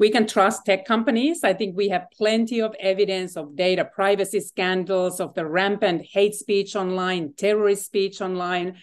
We 0.00 0.10
can 0.10 0.26
trust 0.26 0.64
tech 0.64 0.86
companies. 0.86 1.44
I 1.44 1.52
think 1.52 1.76
we 1.76 1.90
have 1.90 2.06
plenty 2.16 2.62
of 2.62 2.74
evidence 2.80 3.36
of 3.36 3.54
data 3.54 3.84
privacy 3.84 4.40
scandals, 4.40 5.20
of 5.20 5.34
the 5.34 5.44
rampant 5.44 6.06
hate 6.10 6.34
speech 6.34 6.74
online, 6.74 7.34
terrorist 7.36 7.84
speech 7.84 8.22
online. 8.22 8.78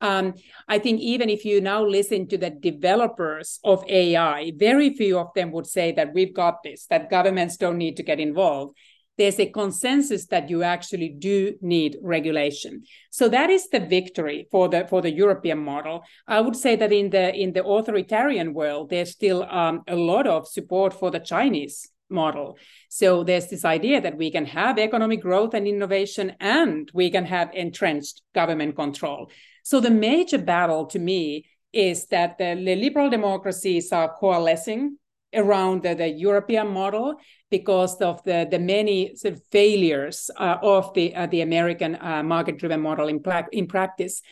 Um, 0.00 0.34
I 0.68 0.78
think 0.78 1.00
even 1.00 1.28
if 1.28 1.44
you 1.44 1.60
now 1.60 1.84
listen 1.84 2.28
to 2.28 2.38
the 2.38 2.50
developers 2.50 3.58
of 3.64 3.84
AI, 3.88 4.52
very 4.56 4.94
few 4.94 5.18
of 5.18 5.34
them 5.34 5.50
would 5.50 5.66
say 5.66 5.90
that 5.90 6.14
we've 6.14 6.32
got 6.32 6.62
this, 6.62 6.86
that 6.86 7.10
governments 7.10 7.56
don't 7.56 7.76
need 7.76 7.96
to 7.96 8.04
get 8.04 8.20
involved 8.20 8.76
there's 9.18 9.38
a 9.38 9.50
consensus 9.50 10.26
that 10.26 10.48
you 10.48 10.62
actually 10.62 11.10
do 11.10 11.54
need 11.60 11.98
regulation. 12.02 12.82
So 13.10 13.28
that 13.28 13.50
is 13.50 13.68
the 13.68 13.80
victory 13.80 14.48
for 14.50 14.68
the 14.68 14.86
for 14.88 15.02
the 15.02 15.10
European 15.10 15.58
model. 15.58 16.02
I 16.26 16.40
would 16.40 16.56
say 16.56 16.76
that 16.76 16.92
in 16.92 17.10
the 17.10 17.34
in 17.34 17.52
the 17.52 17.64
authoritarian 17.64 18.54
world, 18.54 18.90
there's 18.90 19.10
still 19.10 19.42
um, 19.44 19.82
a 19.86 19.96
lot 19.96 20.26
of 20.26 20.48
support 20.48 20.94
for 20.94 21.10
the 21.10 21.20
Chinese 21.20 21.90
model. 22.08 22.58
So 22.88 23.22
there's 23.24 23.48
this 23.48 23.64
idea 23.64 24.00
that 24.00 24.16
we 24.16 24.30
can 24.30 24.46
have 24.46 24.78
economic 24.78 25.20
growth 25.20 25.54
and 25.54 25.66
innovation, 25.66 26.34
and 26.40 26.90
we 26.94 27.10
can 27.10 27.26
have 27.26 27.50
entrenched 27.54 28.22
government 28.34 28.74
control. 28.74 29.30
So 29.62 29.80
the 29.80 29.90
major 29.90 30.38
battle 30.38 30.86
to 30.86 30.98
me 30.98 31.46
is 31.72 32.06
that 32.06 32.38
the, 32.38 32.60
the 32.64 32.74
liberal 32.74 33.10
democracies 33.10 33.92
are 33.92 34.16
coalescing 34.18 34.98
around 35.34 35.82
the, 35.82 35.94
the, 35.94 36.08
European 36.08 36.68
model 36.68 37.14
because 37.50 37.96
of 38.00 38.22
the, 38.24 38.46
the 38.50 38.58
many 38.58 39.14
sort 39.16 39.34
of 39.34 39.42
failures 39.50 40.30
uh, 40.36 40.56
of 40.62 40.92
the, 40.94 41.14
uh, 41.14 41.26
the 41.26 41.40
American 41.40 41.96
uh, 42.00 42.22
market 42.22 42.58
driven 42.58 42.80
model 42.80 43.08
in, 43.08 43.20
pra- 43.20 43.48
in 43.52 43.66
practice. 43.66 44.22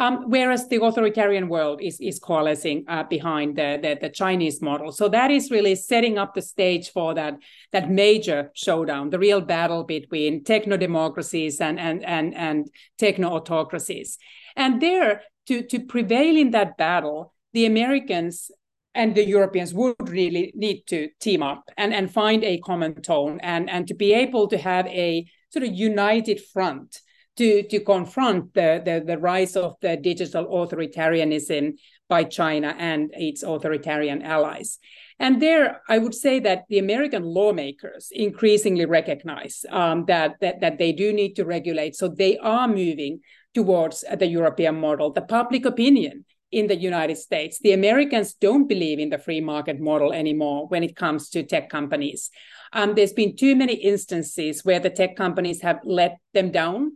Um, 0.00 0.30
whereas 0.30 0.68
the 0.68 0.80
authoritarian 0.80 1.48
world 1.48 1.80
is, 1.82 1.98
is 2.00 2.20
coalescing 2.20 2.84
uh, 2.86 3.02
behind 3.02 3.56
the, 3.56 3.80
the, 3.82 3.98
the, 4.00 4.08
Chinese 4.08 4.62
model. 4.62 4.92
So 4.92 5.08
that 5.08 5.32
is 5.32 5.50
really 5.50 5.74
setting 5.74 6.18
up 6.18 6.34
the 6.34 6.42
stage 6.42 6.92
for 6.92 7.14
that, 7.14 7.34
that 7.72 7.90
major 7.90 8.52
showdown, 8.54 9.10
the 9.10 9.18
real 9.18 9.40
battle 9.40 9.82
between 9.82 10.44
techno 10.44 10.76
democracies 10.76 11.60
and, 11.60 11.80
and, 11.80 12.04
and, 12.04 12.32
and 12.36 12.68
techno 12.96 13.30
autocracies. 13.30 14.18
And 14.54 14.80
there, 14.80 15.22
to, 15.46 15.62
to 15.62 15.80
prevail 15.80 16.36
in 16.36 16.52
that 16.52 16.76
battle, 16.76 17.34
the 17.52 17.66
Americans 17.66 18.52
and 18.94 19.14
the 19.14 19.24
Europeans 19.24 19.74
would 19.74 20.08
really 20.08 20.52
need 20.54 20.82
to 20.88 21.08
team 21.20 21.42
up 21.42 21.70
and, 21.76 21.92
and 21.94 22.12
find 22.12 22.42
a 22.44 22.58
common 22.58 23.00
tone 23.02 23.38
and, 23.42 23.70
and 23.70 23.86
to 23.88 23.94
be 23.94 24.12
able 24.12 24.48
to 24.48 24.58
have 24.58 24.86
a 24.88 25.24
sort 25.50 25.64
of 25.64 25.72
united 25.72 26.40
front 26.52 27.00
to, 27.36 27.62
to 27.62 27.80
confront 27.80 28.52
the, 28.54 28.82
the, 28.84 29.02
the 29.06 29.16
rise 29.18 29.54
of 29.54 29.76
the 29.80 29.96
digital 29.96 30.46
authoritarianism 30.46 31.74
by 32.08 32.24
China 32.24 32.74
and 32.78 33.10
its 33.14 33.44
authoritarian 33.44 34.22
allies. 34.22 34.78
And 35.20 35.40
there, 35.40 35.80
I 35.88 35.98
would 35.98 36.14
say 36.14 36.40
that 36.40 36.64
the 36.68 36.78
American 36.78 37.22
lawmakers 37.22 38.08
increasingly 38.10 38.86
recognize 38.86 39.64
um, 39.70 40.04
that, 40.06 40.36
that, 40.40 40.60
that 40.60 40.78
they 40.78 40.92
do 40.92 41.12
need 41.12 41.34
to 41.34 41.44
regulate. 41.44 41.94
So 41.94 42.08
they 42.08 42.38
are 42.38 42.66
moving 42.66 43.20
towards 43.54 44.04
the 44.16 44.26
European 44.26 44.80
model. 44.80 45.12
The 45.12 45.22
public 45.22 45.64
opinion 45.64 46.24
in 46.50 46.66
the 46.66 46.76
United 46.76 47.16
States. 47.16 47.58
The 47.58 47.72
Americans 47.72 48.34
don't 48.34 48.66
believe 48.66 48.98
in 48.98 49.10
the 49.10 49.18
free 49.18 49.40
market 49.40 49.80
model 49.80 50.12
anymore 50.12 50.66
when 50.68 50.82
it 50.82 50.96
comes 50.96 51.28
to 51.30 51.42
tech 51.42 51.68
companies. 51.68 52.30
Um, 52.72 52.94
there's 52.94 53.12
been 53.12 53.36
too 53.36 53.56
many 53.56 53.74
instances 53.74 54.64
where 54.64 54.80
the 54.80 54.90
tech 54.90 55.16
companies 55.16 55.62
have 55.62 55.80
let 55.84 56.18
them 56.34 56.50
down. 56.50 56.92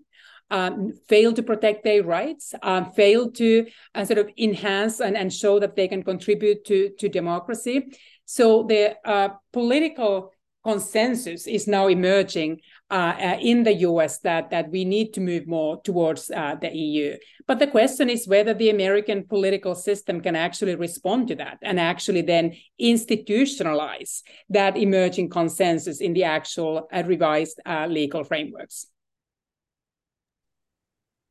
Um, 0.50 0.92
failed 1.08 1.36
to 1.36 1.42
protect 1.42 1.82
their 1.82 2.02
rights, 2.02 2.52
um, 2.62 2.92
failed 2.92 3.36
to 3.36 3.66
uh, 3.94 4.04
sort 4.04 4.18
of 4.18 4.28
enhance 4.36 5.00
and, 5.00 5.16
and 5.16 5.32
show 5.32 5.58
that 5.58 5.76
they 5.76 5.88
can 5.88 6.02
contribute 6.02 6.66
to, 6.66 6.90
to 6.98 7.08
democracy. 7.08 7.96
So 8.26 8.64
the 8.64 8.96
uh, 9.02 9.30
political 9.54 10.34
consensus 10.64 11.46
is 11.46 11.66
now 11.66 11.88
emerging 11.88 12.60
uh, 12.90 13.14
uh, 13.18 13.38
in 13.40 13.62
the 13.62 13.72
US 13.88 14.18
that, 14.18 14.50
that 14.50 14.70
we 14.70 14.84
need 14.84 15.12
to 15.14 15.20
move 15.20 15.46
more 15.46 15.80
towards 15.82 16.30
uh, 16.30 16.56
the 16.60 16.68
EU. 16.74 17.16
But 17.46 17.58
the 17.58 17.66
question 17.66 18.08
is 18.08 18.28
whether 18.28 18.54
the 18.54 18.70
American 18.70 19.24
political 19.24 19.74
system 19.74 20.20
can 20.20 20.36
actually 20.36 20.74
respond 20.74 21.28
to 21.28 21.34
that 21.36 21.58
and 21.62 21.80
actually 21.80 22.22
then 22.22 22.54
institutionalize 22.80 24.22
that 24.50 24.76
emerging 24.76 25.30
consensus 25.30 26.00
in 26.00 26.12
the 26.12 26.24
actual 26.24 26.88
uh, 26.92 27.02
revised 27.06 27.60
uh, 27.66 27.86
legal 27.86 28.24
frameworks. 28.24 28.86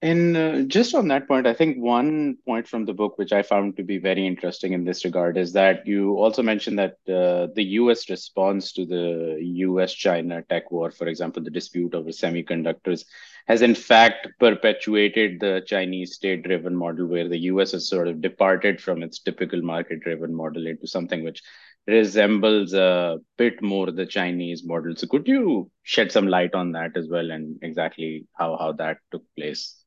And 0.04 0.36
uh, 0.36 0.62
just 0.64 0.96
on 0.96 1.08
that 1.10 1.28
point, 1.28 1.46
I 1.46 1.54
think 1.54 1.78
one 1.78 2.38
point 2.44 2.68
from 2.68 2.86
the 2.86 2.94
book, 2.94 3.20
which 3.20 3.32
I 3.32 3.44
found 3.44 3.78
to 3.78 3.84
be 3.84 4.00
very 4.00 4.26
interesting 4.26 4.74
in 4.74 4.84
this 4.84 5.06
regard, 5.06 5.38
is 5.38 5.54
that 5.54 5.86
you 5.86 6.16
also 6.16 6.42
mentioned 6.42 6.80
that 6.80 6.96
uh, 7.08 7.54
the 7.54 7.64
US 7.82 8.10
response 8.10 8.74
to 8.74 8.86
the 8.88 9.38
US 9.40 9.94
China 9.94 10.42
tech 10.50 10.72
war, 10.72 10.90
for 10.90 11.06
example, 11.06 11.44
the 11.44 11.52
dispute 11.52 11.94
over 11.94 12.10
semiconductors, 12.10 13.06
has 13.48 13.62
in 13.62 13.76
fact 13.76 14.28
perpetuated 14.40 15.40
the 15.40 15.62
Chinese 15.68 16.16
state 16.16 16.42
driven 16.42 16.76
model, 16.76 17.06
where 17.06 17.28
the 17.28 17.38
US 17.52 17.74
has 17.74 17.88
sort 17.88 18.08
of 18.08 18.22
departed 18.22 18.82
from 18.82 19.04
its 19.04 19.20
typical 19.20 19.62
market 19.62 20.00
driven 20.00 20.34
model 20.34 20.66
into 20.66 20.88
something 20.88 21.24
which 21.24 21.44
resembles 21.86 22.74
a 22.74 23.20
bit 23.38 23.62
more 23.62 23.92
the 23.92 24.08
Chinese 24.08 24.64
model. 24.66 24.96
So, 24.96 25.06
could 25.06 25.28
you 25.28 25.70
shed 25.84 26.12
some 26.12 26.28
light 26.28 26.56
on 26.56 26.72
that 26.72 26.98
as 26.98 27.08
well 27.08 27.30
and 27.30 27.60
exactly 27.62 28.26
how, 28.34 28.58
how 28.58 28.72
that 28.74 28.98
took 29.12 29.24
place? 29.38 29.81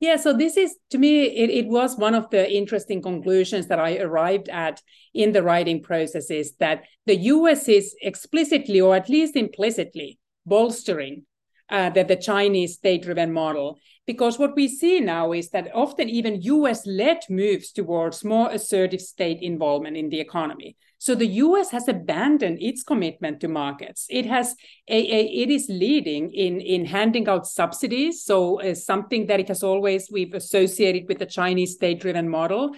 Yeah, 0.00 0.16
so 0.16 0.32
this 0.32 0.56
is 0.56 0.76
to 0.90 0.98
me, 0.98 1.24
it, 1.24 1.50
it 1.50 1.66
was 1.66 1.96
one 1.96 2.14
of 2.14 2.30
the 2.30 2.48
interesting 2.50 3.02
conclusions 3.02 3.66
that 3.66 3.80
I 3.80 3.98
arrived 3.98 4.48
at 4.48 4.80
in 5.12 5.32
the 5.32 5.42
writing 5.42 5.82
process 5.82 6.30
is 6.30 6.54
that 6.56 6.84
the 7.06 7.16
US 7.16 7.68
is 7.68 7.96
explicitly 8.00 8.80
or 8.80 8.94
at 8.94 9.08
least 9.08 9.34
implicitly 9.34 10.20
bolstering 10.46 11.24
uh, 11.68 11.90
the, 11.90 12.04
the 12.04 12.16
Chinese 12.16 12.74
state 12.74 13.02
driven 13.02 13.32
model. 13.32 13.78
Because 14.06 14.38
what 14.38 14.54
we 14.54 14.68
see 14.68 15.00
now 15.00 15.32
is 15.32 15.50
that 15.50 15.74
often 15.74 16.08
even 16.08 16.42
US 16.42 16.86
led 16.86 17.18
moves 17.28 17.72
towards 17.72 18.24
more 18.24 18.50
assertive 18.50 19.00
state 19.00 19.42
involvement 19.42 19.96
in 19.96 20.10
the 20.10 20.20
economy. 20.20 20.76
So 21.00 21.14
the 21.14 21.26
US 21.26 21.70
has 21.70 21.86
abandoned 21.86 22.58
its 22.60 22.82
commitment 22.82 23.40
to 23.40 23.48
markets. 23.48 24.06
It 24.10 24.26
has 24.26 24.56
a, 24.88 24.98
a 24.98 25.20
it 25.42 25.48
is 25.48 25.66
leading 25.68 26.32
in 26.32 26.60
in 26.60 26.84
handing 26.84 27.28
out 27.28 27.46
subsidies. 27.46 28.24
So 28.24 28.60
uh, 28.60 28.74
something 28.74 29.26
that 29.26 29.40
it 29.40 29.48
has 29.48 29.62
always 29.62 30.10
we've 30.10 30.34
associated 30.34 31.06
with 31.08 31.18
the 31.18 31.26
Chinese 31.26 31.74
state-driven 31.74 32.28
model. 32.28 32.74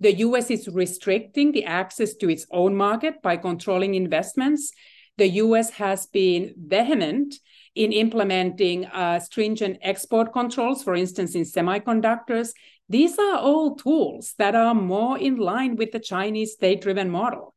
The 0.00 0.14
US 0.14 0.50
is 0.50 0.68
restricting 0.68 1.52
the 1.52 1.64
access 1.64 2.14
to 2.16 2.30
its 2.30 2.46
own 2.50 2.74
market 2.74 3.20
by 3.20 3.36
controlling 3.36 3.94
investments. 3.94 4.72
The 5.18 5.28
US 5.42 5.70
has 5.70 6.06
been 6.06 6.54
vehement 6.56 7.34
in 7.74 7.92
implementing 7.92 8.86
uh, 8.86 9.20
stringent 9.20 9.78
export 9.82 10.32
controls, 10.32 10.82
for 10.82 10.94
instance, 10.94 11.34
in 11.34 11.42
semiconductors. 11.42 12.52
These 12.88 13.18
are 13.18 13.36
all 13.36 13.76
tools 13.76 14.34
that 14.38 14.54
are 14.54 14.74
more 14.74 15.18
in 15.18 15.36
line 15.36 15.76
with 15.76 15.92
the 15.92 16.00
Chinese 16.00 16.52
state 16.52 16.80
driven 16.80 17.10
model. 17.10 17.54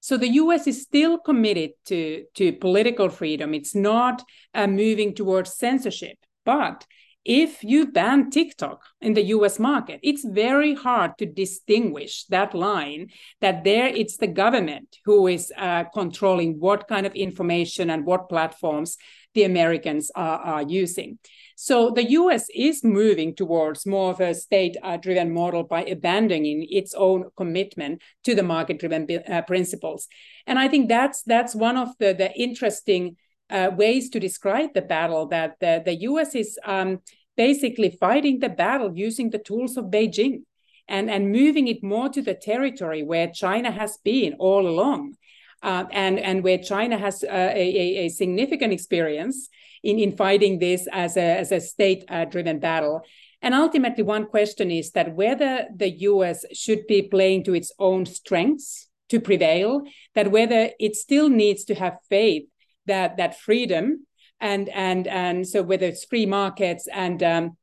So 0.00 0.16
the 0.16 0.28
US 0.28 0.66
is 0.66 0.82
still 0.82 1.18
committed 1.18 1.70
to, 1.86 2.24
to 2.34 2.52
political 2.52 3.08
freedom. 3.08 3.54
It's 3.54 3.74
not 3.74 4.22
uh, 4.54 4.66
moving 4.66 5.14
towards 5.14 5.56
censorship. 5.56 6.18
But 6.44 6.86
if 7.24 7.62
you 7.62 7.88
ban 7.92 8.30
TikTok 8.30 8.82
in 9.02 9.12
the 9.12 9.24
US 9.36 9.58
market, 9.58 10.00
it's 10.02 10.24
very 10.24 10.74
hard 10.74 11.18
to 11.18 11.26
distinguish 11.26 12.24
that 12.26 12.54
line 12.54 13.08
that 13.40 13.64
there 13.64 13.86
it's 13.86 14.16
the 14.16 14.26
government 14.26 14.96
who 15.04 15.26
is 15.26 15.52
uh, 15.56 15.84
controlling 15.92 16.58
what 16.58 16.88
kind 16.88 17.04
of 17.04 17.14
information 17.14 17.90
and 17.90 18.06
what 18.06 18.30
platforms 18.30 18.96
the 19.34 19.44
Americans 19.44 20.10
are, 20.14 20.38
are 20.38 20.62
using. 20.62 21.18
So 21.60 21.90
the 21.90 22.10
US 22.10 22.46
is 22.54 22.84
moving 22.84 23.34
towards 23.34 23.84
more 23.84 24.12
of 24.12 24.20
a 24.20 24.32
state 24.32 24.76
driven 25.00 25.34
model 25.34 25.64
by 25.64 25.82
abandoning 25.82 26.64
its 26.70 26.94
own 26.94 27.30
commitment 27.36 28.00
to 28.22 28.36
the 28.36 28.44
market 28.44 28.78
driven 28.78 29.08
uh, 29.28 29.42
principles. 29.42 30.06
And 30.46 30.56
I 30.56 30.68
think 30.68 30.88
that's 30.88 31.24
that's 31.24 31.56
one 31.56 31.76
of 31.76 31.88
the, 31.98 32.14
the 32.14 32.32
interesting 32.38 33.16
uh, 33.50 33.72
ways 33.76 34.08
to 34.10 34.20
describe 34.20 34.72
the 34.72 34.82
battle 34.82 35.26
that 35.30 35.56
the, 35.58 35.82
the 35.84 35.96
US 36.02 36.36
is 36.36 36.60
um, 36.64 37.00
basically 37.36 37.90
fighting 37.90 38.38
the 38.38 38.50
battle 38.50 38.96
using 38.96 39.30
the 39.30 39.38
tools 39.38 39.76
of 39.76 39.86
Beijing 39.86 40.42
and, 40.86 41.10
and 41.10 41.32
moving 41.32 41.66
it 41.66 41.82
more 41.82 42.08
to 42.08 42.22
the 42.22 42.34
territory 42.34 43.02
where 43.02 43.26
China 43.26 43.72
has 43.72 43.98
been 44.04 44.34
all 44.38 44.68
along. 44.68 45.16
Uh, 45.62 45.84
and, 45.90 46.20
and 46.20 46.44
where 46.44 46.58
China 46.58 46.96
has 46.96 47.24
uh, 47.24 47.52
a, 47.52 48.06
a, 48.06 48.08
significant 48.08 48.72
experience 48.72 49.48
in, 49.82 49.98
in 49.98 50.16
fighting 50.16 50.60
this 50.60 50.86
as 50.92 51.16
a, 51.16 51.38
as 51.38 51.50
a 51.50 51.60
state 51.60 52.04
uh, 52.08 52.24
driven 52.24 52.60
battle. 52.60 53.02
And 53.42 53.54
ultimately, 53.54 54.04
one 54.04 54.26
question 54.26 54.70
is 54.70 54.92
that 54.92 55.14
whether 55.14 55.66
the 55.74 55.90
US 55.90 56.44
should 56.52 56.86
be 56.86 57.02
playing 57.02 57.42
to 57.44 57.54
its 57.54 57.72
own 57.78 58.06
strengths 58.06 58.88
to 59.08 59.20
prevail, 59.20 59.82
that 60.14 60.30
whether 60.30 60.70
it 60.78 60.94
still 60.94 61.28
needs 61.28 61.64
to 61.64 61.74
have 61.74 61.98
faith 62.08 62.44
that, 62.86 63.16
that 63.16 63.40
freedom 63.40 64.06
and, 64.40 64.68
and, 64.68 65.06
and 65.06 65.46
so 65.46 65.62
whether 65.62 65.86
it's 65.86 66.04
free 66.04 66.26
markets 66.26 66.88
and 66.92 67.22
um, 67.22 67.56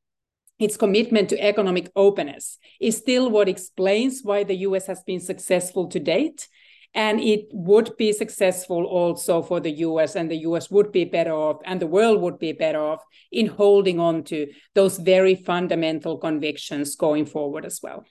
its 0.59 0.77
commitment 0.77 1.29
to 1.29 1.41
economic 1.41 1.91
openness 1.95 2.57
is 2.79 2.97
still 2.97 3.29
what 3.29 3.49
explains 3.49 4.21
why 4.23 4.43
the 4.43 4.55
US 4.57 4.87
has 4.87 5.03
been 5.03 5.19
successful 5.19 5.87
to 5.87 5.99
date. 5.99 6.47
And 6.95 7.19
it 7.19 7.49
would 7.51 7.95
be 7.97 8.13
successful 8.13 8.85
also 8.85 9.41
for 9.41 9.59
the 9.59 9.71
US, 9.71 10.15
and 10.15 10.31
the 10.31 10.47
US 10.47 10.71
would 10.71 10.91
be 10.91 11.03
better 11.03 11.33
off, 11.33 11.57
and 11.65 11.79
the 11.79 11.87
world 11.87 12.21
would 12.21 12.39
be 12.39 12.53
better 12.53 12.79
off 12.79 13.03
in 13.31 13.47
holding 13.47 13.99
on 13.99 14.23
to 14.23 14.47
those 14.73 14.97
very 14.97 15.35
fundamental 15.35 16.17
convictions 16.17 16.95
going 16.95 17.25
forward 17.25 17.65
as 17.65 17.81
well. 17.83 18.05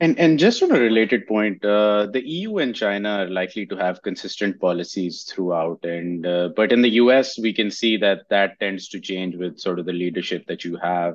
And 0.00 0.18
and 0.18 0.38
just 0.38 0.62
on 0.62 0.72
a 0.72 0.80
related 0.80 1.26
point, 1.26 1.64
uh, 1.64 2.08
the 2.12 2.26
EU 2.26 2.58
and 2.58 2.74
China 2.74 3.10
are 3.20 3.28
likely 3.28 3.64
to 3.66 3.76
have 3.76 4.02
consistent 4.02 4.60
policies 4.60 5.22
throughout, 5.22 5.84
and 5.84 6.26
uh, 6.26 6.48
but 6.56 6.72
in 6.72 6.82
the 6.82 6.96
US 7.02 7.38
we 7.38 7.52
can 7.52 7.70
see 7.70 7.96
that 7.98 8.22
that 8.28 8.58
tends 8.58 8.88
to 8.88 9.00
change 9.00 9.36
with 9.36 9.58
sort 9.58 9.78
of 9.78 9.86
the 9.86 9.92
leadership 9.92 10.46
that 10.48 10.64
you 10.64 10.76
have. 10.76 11.14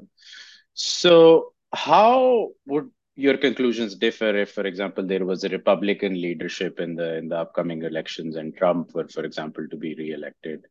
So 0.75 1.53
how 1.73 2.49
would 2.67 2.89
your 3.19 3.37
conclusions 3.37 3.95
differ 3.95 4.35
if, 4.37 4.51
for 4.51 4.65
example, 4.65 5.05
there 5.05 5.25
was 5.25 5.43
a 5.43 5.49
Republican 5.49 6.13
leadership 6.19 6.79
in 6.79 6.95
the 6.95 7.17
in 7.17 7.27
the 7.27 7.37
upcoming 7.37 7.83
elections 7.83 8.37
and 8.37 8.55
Trump 8.55 8.93
were, 8.95 9.07
for 9.07 9.23
example, 9.25 9.67
to 9.69 9.77
be 9.77 9.93
reelected? 9.95 10.65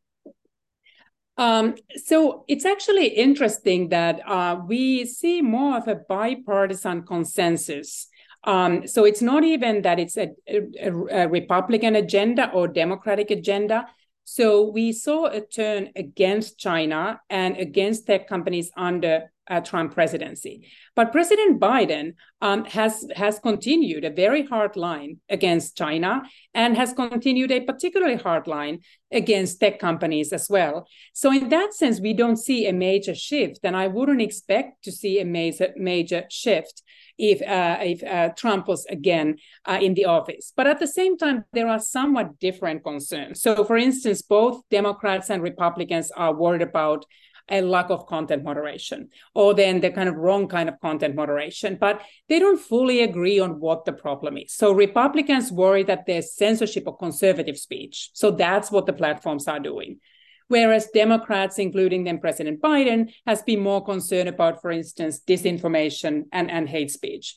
Um, 1.37 1.75
so 1.95 2.43
it's 2.47 2.65
actually 2.65 3.07
interesting 3.07 3.89
that 3.89 4.19
uh, 4.27 4.59
we 4.67 5.05
see 5.05 5.41
more 5.41 5.77
of 5.77 5.87
a 5.87 5.95
bipartisan 5.95 7.03
consensus. 7.03 8.07
Um, 8.43 8.87
so 8.87 9.05
it's 9.05 9.21
not 9.21 9.43
even 9.43 9.81
that 9.83 9.99
it's 9.99 10.17
a, 10.17 10.31
a, 10.47 10.91
a, 11.11 11.27
Republican 11.29 11.95
agenda 11.95 12.51
or 12.51 12.67
Democratic 12.67 13.31
agenda. 13.31 13.87
So 14.25 14.69
we 14.69 14.91
saw 14.91 15.27
a 15.27 15.41
turn 15.41 15.91
against 15.95 16.57
China 16.57 17.21
and 17.29 17.57
against 17.57 18.07
tech 18.07 18.27
companies 18.27 18.69
under 18.75 19.31
uh, 19.49 19.61
Trump 19.61 19.93
presidency. 19.93 20.67
But 20.95 21.11
President 21.11 21.59
Biden 21.59 22.13
um, 22.41 22.65
has 22.65 23.05
has 23.15 23.39
continued 23.39 24.05
a 24.05 24.09
very 24.09 24.45
hard 24.45 24.75
line 24.75 25.17
against 25.29 25.77
China 25.77 26.21
and 26.53 26.77
has 26.77 26.93
continued 26.93 27.51
a 27.51 27.61
particularly 27.61 28.15
hard 28.15 28.47
line 28.47 28.79
against 29.11 29.59
tech 29.59 29.79
companies 29.79 30.31
as 30.31 30.47
well. 30.49 30.87
So 31.13 31.31
in 31.31 31.49
that 31.49 31.73
sense, 31.73 31.99
we 31.99 32.13
don't 32.13 32.37
see 32.37 32.67
a 32.67 32.73
major 32.73 33.15
shift, 33.15 33.59
and 33.63 33.75
I 33.75 33.87
wouldn't 33.87 34.21
expect 34.21 34.83
to 34.83 34.91
see 34.91 35.19
a 35.19 35.25
major 35.25 35.73
major 35.75 36.25
shift 36.29 36.83
if 37.17 37.41
uh, 37.41 37.77
if 37.81 38.01
uh, 38.03 38.29
Trump 38.35 38.67
was 38.67 38.85
again 38.85 39.37
uh, 39.65 39.79
in 39.81 39.93
the 39.93 40.05
office. 40.05 40.53
But 40.55 40.67
at 40.67 40.79
the 40.79 40.87
same 40.87 41.17
time, 41.17 41.43
there 41.53 41.67
are 41.67 41.79
somewhat 41.79 42.39
different 42.39 42.83
concerns. 42.83 43.41
So, 43.41 43.63
for 43.65 43.77
instance, 43.77 44.21
both 44.21 44.61
Democrats 44.69 45.29
and 45.29 45.43
Republicans 45.43 46.11
are 46.11 46.33
worried 46.33 46.61
about 46.61 47.05
a 47.49 47.61
lack 47.61 47.89
of 47.89 48.05
content 48.05 48.43
moderation 48.43 49.09
or 49.33 49.53
then 49.53 49.81
the 49.81 49.91
kind 49.91 50.09
of 50.09 50.15
wrong 50.15 50.47
kind 50.47 50.69
of 50.69 50.79
content 50.79 51.15
moderation 51.15 51.77
but 51.79 52.01
they 52.27 52.39
don't 52.39 52.59
fully 52.59 53.01
agree 53.01 53.39
on 53.39 53.59
what 53.59 53.85
the 53.85 53.93
problem 53.93 54.37
is. 54.37 54.53
So 54.53 54.71
republicans 54.71 55.51
worry 55.51 55.83
that 55.83 56.05
there's 56.05 56.35
censorship 56.35 56.87
of 56.87 56.99
conservative 56.99 57.57
speech. 57.57 58.11
So 58.13 58.31
that's 58.31 58.71
what 58.71 58.85
the 58.85 58.93
platforms 58.93 59.47
are 59.47 59.59
doing. 59.59 59.99
Whereas 60.47 60.89
democrats 60.93 61.59
including 61.59 62.03
then 62.03 62.19
president 62.19 62.61
biden 62.61 63.13
has 63.25 63.41
been 63.43 63.59
more 63.59 63.83
concerned 63.83 64.29
about 64.29 64.61
for 64.61 64.71
instance 64.71 65.21
disinformation 65.27 66.23
and, 66.31 66.49
and 66.49 66.67
hate 66.67 66.91
speech. 66.91 67.35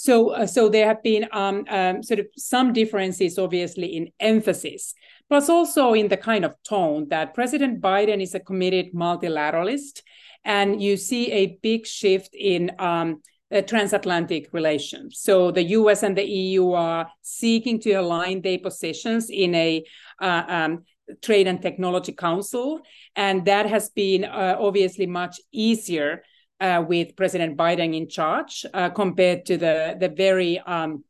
So, 0.00 0.30
uh, 0.30 0.46
so 0.46 0.68
there 0.68 0.86
have 0.86 1.02
been 1.02 1.26
um, 1.32 1.64
um, 1.68 2.04
sort 2.04 2.20
of 2.20 2.28
some 2.36 2.72
differences, 2.72 3.36
obviously, 3.36 3.96
in 3.96 4.12
emphasis 4.20 4.94
plus 5.28 5.48
also 5.48 5.94
in 5.94 6.08
the 6.08 6.16
kind 6.16 6.44
of 6.44 6.54
tone 6.62 7.08
that 7.08 7.34
President 7.34 7.80
Biden 7.80 8.22
is 8.22 8.34
a 8.34 8.40
committed 8.40 8.92
multilateralist, 8.94 10.02
and 10.44 10.82
you 10.82 10.96
see 10.96 11.30
a 11.32 11.58
big 11.62 11.86
shift 11.86 12.34
in 12.34 12.70
um, 12.78 13.22
uh, 13.50 13.62
transatlantic 13.62 14.48
relations. 14.52 15.20
So 15.20 15.50
the 15.50 15.62
U.S. 15.62 16.02
and 16.02 16.16
the 16.16 16.24
EU 16.24 16.72
are 16.72 17.10
seeking 17.22 17.80
to 17.80 17.92
align 17.92 18.42
their 18.42 18.58
positions 18.58 19.30
in 19.30 19.54
a 19.54 19.84
uh, 20.20 20.42
um, 20.48 20.84
Trade 21.22 21.46
and 21.46 21.62
Technology 21.62 22.12
Council, 22.12 22.80
and 23.16 23.44
that 23.46 23.66
has 23.66 23.90
been 23.90 24.24
uh, 24.24 24.56
obviously 24.58 25.06
much 25.06 25.40
easier 25.52 26.22
uh, 26.60 26.84
with 26.86 27.16
President 27.16 27.56
Biden 27.56 27.96
in 27.96 28.08
charge 28.08 28.66
uh, 28.74 28.90
compared 28.90 29.46
to 29.46 29.56
the 29.56 29.96
the 29.98 30.08
very 30.08 30.58
um, 30.60 31.04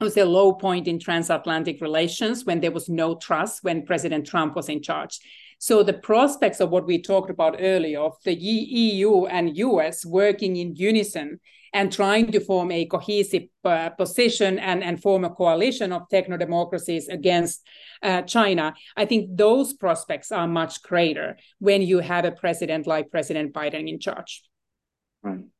was 0.00 0.16
a 0.16 0.24
low 0.24 0.52
point 0.52 0.86
in 0.86 0.98
transatlantic 0.98 1.80
relations 1.80 2.44
when 2.44 2.60
there 2.60 2.70
was 2.70 2.88
no 2.88 3.16
trust 3.16 3.64
when 3.64 3.84
President 3.84 4.26
Trump 4.26 4.54
was 4.54 4.68
in 4.68 4.82
charge. 4.82 5.18
So 5.58 5.82
the 5.82 5.94
prospects 5.94 6.60
of 6.60 6.70
what 6.70 6.86
we 6.86 7.02
talked 7.02 7.30
about 7.30 7.56
earlier 7.58 8.00
of 8.00 8.14
the 8.24 8.34
EU 8.34 9.26
and 9.26 9.56
US 9.56 10.06
working 10.06 10.56
in 10.56 10.76
unison 10.76 11.40
and 11.72 11.92
trying 11.92 12.30
to 12.32 12.40
form 12.40 12.70
a 12.70 12.86
cohesive 12.86 13.44
uh, 13.64 13.90
position 13.90 14.58
and, 14.58 14.82
and 14.82 15.02
form 15.02 15.24
a 15.24 15.30
coalition 15.30 15.92
of 15.92 16.08
techno 16.08 16.36
democracies 16.36 17.08
against 17.08 17.66
uh, 18.02 18.22
China, 18.22 18.74
I 18.96 19.04
think 19.04 19.36
those 19.36 19.74
prospects 19.74 20.32
are 20.32 20.46
much 20.46 20.82
greater 20.82 21.36
when 21.58 21.82
you 21.82 21.98
have 21.98 22.24
a 22.24 22.32
president 22.32 22.86
like 22.86 23.10
President 23.10 23.52
Biden 23.52 23.88
in 23.88 23.98
charge. 23.98 24.42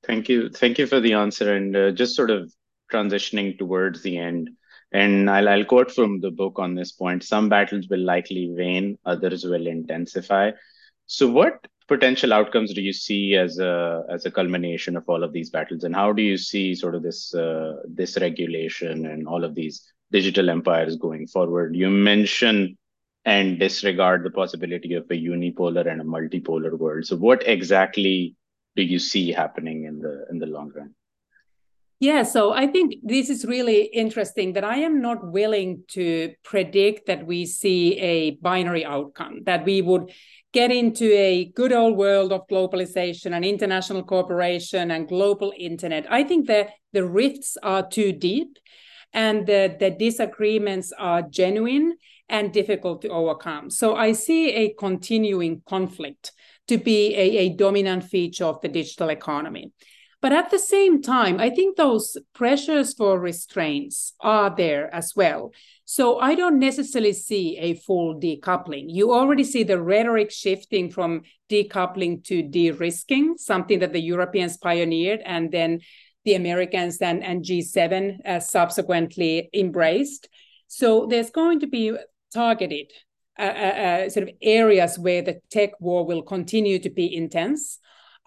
Thank 0.07 0.28
you. 0.28 0.49
Thank 0.49 0.78
you 0.78 0.86
for 0.86 1.01
the 1.01 1.14
answer. 1.14 1.55
And 1.55 1.76
uh, 1.76 1.91
just 1.91 2.14
sort 2.14 2.30
of 2.30 2.53
transitioning 2.93 3.59
towards 3.59 4.03
the 4.03 4.18
end. 4.18 4.51
And 4.93 5.28
I'll, 5.28 5.49
I'll 5.49 5.64
quote 5.64 5.91
from 5.91 6.20
the 6.20 6.30
book 6.30 6.59
on 6.59 6.74
this 6.74 6.93
point 6.93 7.22
some 7.22 7.49
battles 7.49 7.89
will 7.89 8.01
likely 8.01 8.51
wane, 8.51 8.99
others 9.05 9.45
will 9.45 9.66
intensify. 9.66 10.53
So, 11.07 11.28
what 11.28 11.66
potential 11.89 12.34
outcomes 12.34 12.74
do 12.74 12.82
you 12.82 12.93
see 12.93 13.34
as 13.34 13.59
a 13.59 14.05
as 14.11 14.26
a 14.26 14.30
culmination 14.30 14.97
of 14.97 15.09
all 15.09 15.24
of 15.24 15.32
these 15.32 15.51
battles 15.51 15.84
and 15.84 15.97
how 15.97 16.12
do 16.12 16.22
you 16.22 16.36
see 16.36 16.74
sort 16.74 16.95
of 16.95 17.03
this 17.03 17.34
uh, 17.34 17.76
this 17.86 18.18
regulation 18.18 19.07
and 19.07 19.26
all 19.26 19.43
of 19.43 19.55
these 19.55 19.91
digital 20.12 20.51
empires 20.51 20.97
going 20.97 21.26
forward 21.26 21.74
you 21.74 21.89
mention 21.91 22.76
and 23.24 23.59
disregard 23.59 24.22
the 24.22 24.30
possibility 24.30 24.95
of 24.95 25.05
a 25.11 25.14
unipolar 25.14 25.91
and 25.91 26.01
a 26.01 26.05
multipolar 26.05 26.78
world 26.78 27.05
so 27.07 27.16
what 27.16 27.43
exactly 27.49 28.36
do 28.76 28.82
you 28.82 28.99
see 28.99 29.32
happening 29.32 29.84
in 29.84 29.99
the 29.99 30.26
in 30.30 30.39
the 30.39 30.47
long 30.47 30.70
run 30.76 30.95
yeah, 32.01 32.22
so 32.22 32.53
I 32.53 32.68
think 32.68 32.94
this 33.03 33.28
is 33.28 33.44
really 33.44 33.84
interesting 33.84 34.53
that 34.53 34.64
I 34.64 34.78
am 34.78 35.01
not 35.01 35.32
willing 35.32 35.82
to 35.88 36.32
predict 36.44 37.07
that 37.07 37.26
we 37.26 37.44
see 37.44 37.99
a 37.99 38.30
binary 38.42 38.84
outcome, 38.84 39.40
that 39.46 39.64
we 39.64 39.82
would 39.82 40.12
get 40.53 40.70
into 40.70 41.12
a 41.12 41.51
good 41.55 41.72
old 41.72 41.96
world 41.96 42.32
of 42.32 42.46
globalization 42.49 43.34
and 43.34 43.44
international 43.44 44.05
cooperation 44.05 44.90
and 44.92 45.09
global 45.09 45.53
internet. 45.59 46.07
I 46.09 46.22
think 46.22 46.46
that 46.46 46.70
the 46.92 47.05
rifts 47.05 47.57
are 47.62 47.86
too 47.86 48.12
deep 48.12 48.59
and 49.12 49.46
the, 49.46 49.76
the 49.78 49.90
disagreements 49.90 50.92
are 50.96 51.22
genuine 51.22 51.96
and 52.28 52.53
difficult 52.53 53.03
to 53.03 53.09
overcome. 53.09 53.70
So 53.70 53.96
I 53.96 54.12
see 54.12 54.51
a 54.51 54.74
continuing 54.78 55.62
conflict 55.68 56.32
to 56.68 56.78
be 56.78 57.14
a, 57.14 57.38
a 57.38 57.49
dominant 57.51 58.05
feature 58.05 58.44
of 58.44 58.61
the 58.61 58.68
digital 58.68 59.09
economy. 59.09 59.72
But 60.21 60.33
at 60.33 60.51
the 60.51 60.59
same 60.59 61.01
time, 61.01 61.39
I 61.39 61.49
think 61.49 61.77
those 61.77 62.16
pressures 62.35 62.93
for 62.93 63.21
restraints 63.21 64.14
are 64.21 64.55
there 64.55 64.93
as 64.93 65.14
well. 65.14 65.53
So 65.85 66.19
I 66.19 66.35
don't 66.35 66.59
necessarily 66.59 67.12
see 67.12 67.57
a 67.57 67.75
full 67.75 68.21
decoupling. 68.21 68.87
You 68.89 69.14
already 69.14 69.45
see 69.45 69.62
the 69.62 69.81
rhetoric 69.81 70.33
shifting 70.33 70.91
from 70.91 71.23
decoupling 71.49 72.25
to 72.25 72.43
de 72.43 72.73
risking, 72.73 73.39
something 73.39 73.79
that 73.79 73.93
the 73.93 74.01
Europeans 74.01 74.57
pioneered 74.57 75.21
and 75.25 75.53
then 75.53 75.81
the 76.25 76.35
Americans 76.35 76.99
and, 76.99 77.23
and 77.23 77.45
G7 77.45 78.27
uh, 78.27 78.41
subsequently 78.41 79.49
embraced. 79.55 80.29
So 80.66 81.07
there's 81.07 81.31
going 81.31 81.61
to 81.61 81.66
be 81.66 81.97
targeted 82.35 82.93
uh, 83.39 83.43
uh, 83.43 83.47
uh 83.47 84.11
sort 84.11 84.29
of 84.29 84.35
areas 84.43 84.99
where 84.99 85.23
the 85.23 85.41
tech 85.49 85.71
war 85.81 86.05
will 86.05 86.23
continue 86.23 86.81
to 86.81 86.91
be 86.91 87.14
intense. 87.14 87.79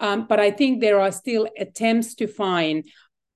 Um, 0.01 0.25
but 0.27 0.39
I 0.39 0.51
think 0.51 0.81
there 0.81 0.99
are 0.99 1.11
still 1.11 1.47
attempts 1.57 2.15
to 2.15 2.27
find 2.27 2.83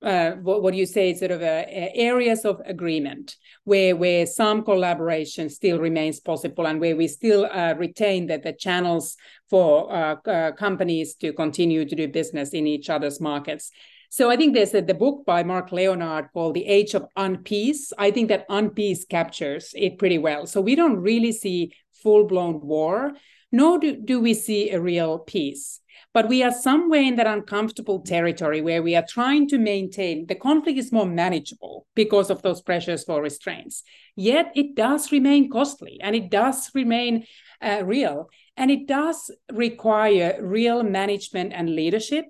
uh, 0.01 0.31
what, 0.31 0.61
what 0.61 0.73
you 0.73 0.85
say 0.85 1.13
sort 1.13 1.31
of 1.31 1.41
uh, 1.41 1.63
areas 1.67 2.43
of 2.45 2.61
agreement 2.65 3.37
where 3.63 3.95
where 3.95 4.25
some 4.25 4.63
collaboration 4.63 5.49
still 5.49 5.79
remains 5.79 6.19
possible 6.19 6.67
and 6.67 6.79
where 6.81 6.95
we 6.95 7.07
still 7.07 7.45
uh, 7.45 7.73
retain 7.77 8.27
that 8.27 8.43
the 8.43 8.53
channels 8.53 9.15
for 9.49 9.91
uh, 9.91 10.15
uh, 10.27 10.51
companies 10.51 11.15
to 11.15 11.31
continue 11.33 11.85
to 11.85 11.95
do 11.95 12.07
business 12.07 12.49
in 12.49 12.67
each 12.67 12.89
other's 12.89 13.21
markets. 13.21 13.71
So 14.09 14.29
I 14.29 14.37
think 14.37 14.53
there's 14.53 14.73
a, 14.73 14.81
the 14.81 14.93
book 14.93 15.25
by 15.25 15.43
Mark 15.43 15.71
Leonard 15.71 16.29
called 16.33 16.55
The 16.55 16.67
Age 16.67 16.93
of 16.93 17.05
Unpeace. 17.17 17.91
I 17.97 18.11
think 18.11 18.29
that 18.29 18.47
unpeace 18.49 19.07
captures 19.09 19.71
it 19.73 19.97
pretty 19.97 20.19
well. 20.19 20.45
So 20.45 20.61
we 20.61 20.75
don't 20.75 21.01
really 21.01 21.31
see 21.31 21.73
full-blown 22.03 22.61
war, 22.61 23.13
nor 23.55 23.79
do, 23.79 23.95
do 23.95 24.19
we 24.19 24.33
see 24.33 24.71
a 24.71 24.81
real 24.81 25.19
peace 25.19 25.81
but 26.15 26.29
we 26.29 26.43
are 26.43 26.51
somewhere 26.51 27.01
in 27.01 27.17
that 27.17 27.27
uncomfortable 27.27 27.99
territory 27.99 28.61
where 28.61 28.81
we 28.81 28.95
are 28.95 29.05
trying 29.07 29.49
to 29.49 29.57
maintain 29.57 30.25
the 30.27 30.33
conflict 30.35 30.79
is 30.79 30.93
more 30.93 31.05
manageable 31.05 31.87
because 31.93 32.29
of 32.29 32.41
those 32.41 32.61
pressures 32.61 33.03
for 33.03 33.21
restraints. 33.21 33.83
Yet 34.15 34.53
it 34.55 34.75
does 34.75 35.11
remain 35.11 35.49
costly 35.51 35.99
and 36.01 36.15
it 36.15 36.31
does 36.31 36.71
remain 36.73 37.25
uh, 37.61 37.81
real. 37.83 38.29
And 38.55 38.71
it 38.71 38.87
does 38.87 39.29
require 39.51 40.39
real 40.41 40.83
management 40.83 41.51
and 41.51 41.75
leadership 41.75 42.23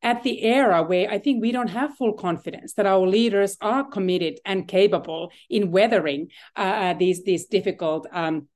at 0.00 0.22
the 0.22 0.42
era 0.42 0.82
where 0.82 1.10
I 1.10 1.18
think 1.18 1.42
we 1.42 1.52
don't 1.52 1.68
have 1.68 1.94
full 1.96 2.14
confidence 2.14 2.72
that 2.74 2.86
our 2.86 3.06
leaders 3.06 3.58
are 3.60 3.84
committed 3.84 4.40
and 4.46 4.66
capable 4.66 5.32
in 5.50 5.70
weathering 5.70 6.28
uh, 6.56 6.60
uh 6.60 6.94
these, 6.94 7.24
these 7.24 7.44
difficult 7.44 8.06
um, 8.10 8.48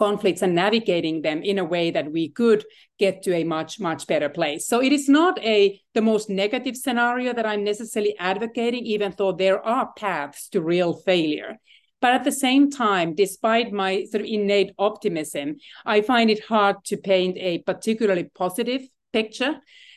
conflicts 0.00 0.40
and 0.40 0.54
navigating 0.54 1.20
them 1.20 1.42
in 1.42 1.58
a 1.58 1.70
way 1.74 1.90
that 1.90 2.10
we 2.10 2.30
could 2.30 2.64
get 2.98 3.22
to 3.22 3.34
a 3.34 3.44
much 3.44 3.78
much 3.78 4.06
better 4.06 4.30
place. 4.30 4.66
So 4.66 4.82
it 4.82 4.92
is 4.92 5.08
not 5.08 5.38
a 5.56 5.78
the 5.94 6.06
most 6.12 6.30
negative 6.30 6.76
scenario 6.76 7.34
that 7.34 7.50
i'm 7.50 7.64
necessarily 7.64 8.14
advocating 8.18 8.84
even 8.94 9.14
though 9.16 9.32
there 9.32 9.60
are 9.74 9.92
paths 10.04 10.48
to 10.52 10.62
real 10.74 10.92
failure. 10.94 11.52
But 12.00 12.14
at 12.14 12.24
the 12.24 12.38
same 12.46 12.70
time 12.70 13.14
despite 13.14 13.80
my 13.82 13.90
sort 14.10 14.22
of 14.22 14.30
innate 14.36 14.72
optimism 14.78 15.46
i 15.84 16.00
find 16.00 16.30
it 16.30 16.42
hard 16.52 16.76
to 16.90 16.96
paint 17.12 17.36
a 17.38 17.58
particularly 17.70 18.26
positive 18.42 18.82
picture. 19.12 19.54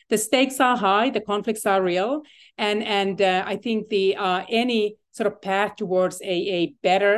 The 0.09 0.17
stakes 0.17 0.59
are 0.59 0.77
high 0.77 1.09
the 1.11 1.27
conflicts 1.31 1.65
are 1.65 1.81
real 1.93 2.11
and 2.67 2.83
and 2.99 3.17
uh, 3.21 3.43
i 3.53 3.55
think 3.63 3.79
the 3.87 4.05
uh, 4.27 4.41
any 4.63 4.83
sort 5.17 5.27
of 5.31 5.41
path 5.41 5.75
towards 5.81 6.17
a, 6.35 6.37
a 6.59 6.61
better 6.89 7.13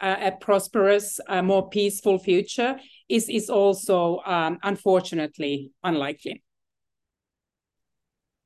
a 0.00 0.32
prosperous, 0.32 1.20
uh, 1.28 1.42
more 1.42 1.68
peaceful 1.68 2.18
future 2.18 2.78
is 3.08 3.28
is 3.28 3.48
also 3.48 4.20
um, 4.26 4.58
unfortunately 4.62 5.70
unlikely. 5.82 6.42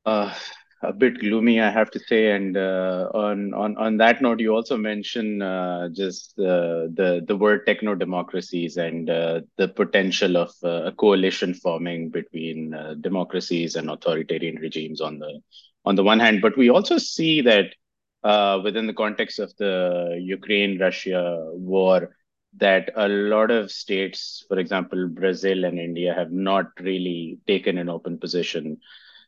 Uh, 0.06 0.32
a 0.82 0.92
bit 0.92 1.18
gloomy, 1.20 1.60
I 1.60 1.70
have 1.70 1.90
to 1.90 2.00
say. 2.00 2.32
And 2.32 2.56
uh, 2.56 3.10
on 3.12 3.52
on 3.52 3.76
on 3.76 3.96
that 3.98 4.22
note, 4.22 4.40
you 4.40 4.54
also 4.54 4.76
mentioned 4.76 5.42
uh, 5.42 5.88
just 5.92 6.36
the 6.36 6.90
the 6.94 7.22
the 7.26 7.36
word 7.36 7.66
techno 7.66 7.94
democracies 7.94 8.76
and 8.76 9.10
uh, 9.10 9.40
the 9.56 9.68
potential 9.68 10.36
of 10.36 10.52
a 10.62 10.92
coalition 10.92 11.54
forming 11.54 12.10
between 12.10 12.74
democracies 13.00 13.76
and 13.76 13.90
authoritarian 13.90 14.56
regimes 14.56 15.00
on 15.00 15.18
the 15.18 15.40
on 15.84 15.96
the 15.96 16.04
one 16.04 16.20
hand, 16.20 16.42
but 16.42 16.56
we 16.56 16.68
also 16.70 16.98
see 16.98 17.40
that 17.40 17.74
uh, 18.22 18.60
within 18.62 18.86
the 18.86 18.92
context 18.92 19.38
of 19.38 19.54
the 19.56 20.18
Ukraine 20.20 20.78
Russia 20.78 21.50
war 21.54 22.16
that 22.58 22.90
a 22.96 23.08
lot 23.08 23.50
of 23.50 23.70
states, 23.70 24.44
for 24.48 24.58
example, 24.58 25.08
Brazil 25.08 25.64
and 25.64 25.78
India, 25.78 26.12
have 26.14 26.32
not 26.32 26.66
really 26.80 27.38
taken 27.46 27.78
an 27.78 27.88
open 27.88 28.18
position. 28.18 28.78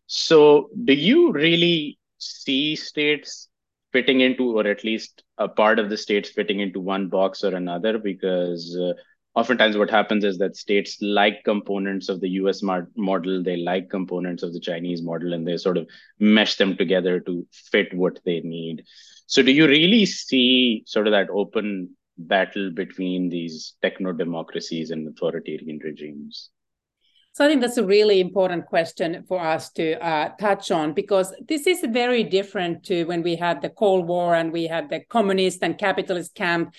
So, 0.07 0.71
do 0.85 0.93
you 0.93 1.33
really 1.33 1.99
see 2.19 2.75
states 2.77 3.49
fitting 3.93 4.21
into, 4.21 4.59
or 4.59 4.67
at 4.67 4.85
least 4.85 5.23
a 5.39 5.49
part 5.49 5.79
of 5.79 5.89
the 5.89 5.97
states 5.97 6.31
fitting 6.31 6.61
into 6.61 6.81
one 6.81 7.09
box 7.09 7.45
or 7.45 7.55
another? 7.55 7.99
Because 7.99 8.77
uh, 8.77 8.95
oftentimes 9.35 9.77
what 9.77 9.91
happens 9.91 10.25
is 10.25 10.39
that 10.39 10.57
states 10.57 10.99
like 11.01 11.45
components 11.45 12.09
of 12.09 12.21
the 12.21 12.31
US 12.31 12.63
model, 12.63 13.43
they 13.43 13.57
like 13.57 13.91
components 13.91 14.43
of 14.43 14.53
the 14.53 14.61
Chinese 14.61 15.03
model, 15.03 15.33
and 15.33 15.47
they 15.47 15.57
sort 15.57 15.79
of 15.79 15.89
mesh 16.19 16.57
them 16.57 16.77
together 16.77 17.21
to 17.21 17.47
fit 17.53 17.93
what 17.95 18.21
they 18.25 18.41
need. 18.41 18.85
So, 19.27 19.43
do 19.43 19.53
you 19.53 19.67
really 19.67 20.05
see 20.05 20.83
sort 20.87 21.07
of 21.07 21.13
that 21.13 21.31
open 21.31 21.97
battle 22.19 22.71
between 22.71 23.29
these 23.29 23.75
techno 23.83 24.13
democracies 24.13 24.91
and 24.91 25.09
authoritarian 25.09 25.79
regimes? 25.83 26.51
So 27.35 27.47
I 27.47 27.49
think 27.49 27.63
that's 27.63 27.79
a 27.79 27.87
really 27.87 28.21
important 28.21 28.67
question 28.67 29.25
for 29.27 29.41
us 29.41 29.71
to 29.73 29.95
uh, 30.05 30.33
touch 30.39 30.71
on 30.71 30.93
because 30.93 31.35
this 31.49 31.67
is 31.67 31.83
very 31.89 32.25
different 32.25 32.85
to 32.85 33.05
when 33.05 33.23
we 33.23 33.37
had 33.37 33.63
the 33.63 33.71
Cold 33.71 34.07
War 34.07 34.35
and 34.35 34.53
we 34.53 34.67
had 34.67 34.91
the 34.91 35.01
communist 35.01 35.63
and 35.63 35.79
capitalist 35.79 36.35
camp 36.35 36.75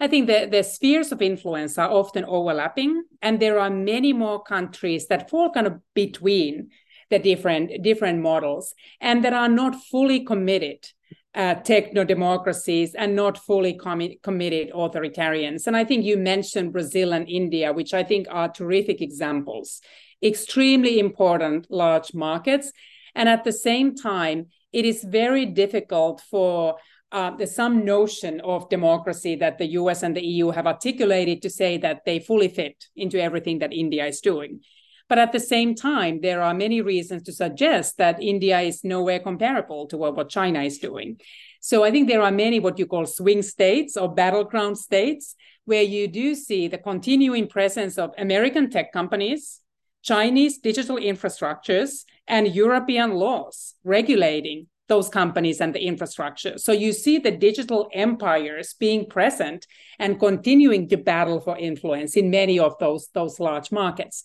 I 0.00 0.06
think 0.06 0.28
the, 0.28 0.48
the 0.50 0.62
spheres 0.62 1.10
of 1.10 1.20
influence 1.20 1.76
are 1.76 1.90
often 1.90 2.24
overlapping, 2.24 3.02
and 3.20 3.40
there 3.40 3.58
are 3.58 3.70
many 3.70 4.12
more 4.12 4.42
countries 4.42 5.08
that 5.08 5.28
fall 5.28 5.50
kind 5.50 5.66
of 5.66 5.80
between 5.94 6.70
the 7.10 7.18
different 7.18 7.82
different 7.82 8.20
models 8.20 8.74
and 9.00 9.24
that 9.24 9.32
are 9.32 9.48
not 9.48 9.74
fully 9.90 10.24
committed 10.24 10.86
uh, 11.34 11.54
techno 11.54 12.04
democracies 12.04 12.94
and 12.94 13.14
not 13.14 13.38
fully 13.38 13.74
com- 13.74 14.16
committed 14.22 14.70
authoritarians. 14.72 15.66
And 15.66 15.76
I 15.76 15.84
think 15.84 16.04
you 16.04 16.16
mentioned 16.16 16.72
Brazil 16.72 17.12
and 17.12 17.28
India, 17.28 17.72
which 17.72 17.94
I 17.94 18.04
think 18.04 18.26
are 18.30 18.48
terrific 18.48 19.00
examples, 19.00 19.80
extremely 20.22 20.98
important 20.98 21.66
large 21.70 22.12
markets. 22.14 22.72
And 23.14 23.28
at 23.28 23.44
the 23.44 23.52
same 23.52 23.94
time, 23.94 24.46
it 24.72 24.84
is 24.84 25.02
very 25.02 25.46
difficult 25.46 26.22
for 26.30 26.76
uh, 27.10 27.30
there's 27.30 27.54
some 27.54 27.84
notion 27.84 28.40
of 28.42 28.68
democracy 28.68 29.34
that 29.36 29.58
the 29.58 29.66
US 29.66 30.02
and 30.02 30.16
the 30.16 30.24
EU 30.24 30.50
have 30.50 30.66
articulated 30.66 31.42
to 31.42 31.50
say 31.50 31.78
that 31.78 32.04
they 32.04 32.20
fully 32.20 32.48
fit 32.48 32.84
into 32.96 33.20
everything 33.20 33.60
that 33.60 33.72
India 33.72 34.06
is 34.06 34.20
doing. 34.20 34.60
But 35.08 35.18
at 35.18 35.32
the 35.32 35.40
same 35.40 35.74
time, 35.74 36.20
there 36.20 36.42
are 36.42 36.52
many 36.52 36.82
reasons 36.82 37.22
to 37.22 37.32
suggest 37.32 37.96
that 37.96 38.22
India 38.22 38.60
is 38.60 38.84
nowhere 38.84 39.20
comparable 39.20 39.86
to 39.86 39.96
what, 39.96 40.14
what 40.14 40.28
China 40.28 40.62
is 40.62 40.78
doing. 40.78 41.18
So 41.60 41.82
I 41.82 41.90
think 41.90 42.08
there 42.08 42.22
are 42.22 42.30
many 42.30 42.60
what 42.60 42.78
you 42.78 42.86
call 42.86 43.06
swing 43.06 43.40
states 43.40 43.96
or 43.96 44.14
battleground 44.14 44.76
states 44.76 45.34
where 45.64 45.82
you 45.82 46.08
do 46.08 46.34
see 46.34 46.68
the 46.68 46.78
continuing 46.78 47.48
presence 47.48 47.96
of 47.96 48.12
American 48.18 48.70
tech 48.70 48.92
companies, 48.92 49.60
Chinese 50.02 50.58
digital 50.58 50.96
infrastructures, 50.96 52.04
and 52.26 52.54
European 52.54 53.12
laws 53.12 53.74
regulating 53.84 54.66
those 54.88 55.08
companies 55.08 55.60
and 55.60 55.74
the 55.74 55.84
infrastructure. 55.84 56.58
So 56.58 56.72
you 56.72 56.92
see 56.92 57.18
the 57.18 57.30
digital 57.30 57.88
empires 57.92 58.74
being 58.78 59.06
present 59.06 59.66
and 59.98 60.18
continuing 60.18 60.88
to 60.88 60.96
battle 60.96 61.40
for 61.40 61.56
influence 61.56 62.16
in 62.16 62.30
many 62.30 62.58
of 62.58 62.78
those, 62.78 63.08
those 63.14 63.38
large 63.38 63.70
markets. 63.70 64.22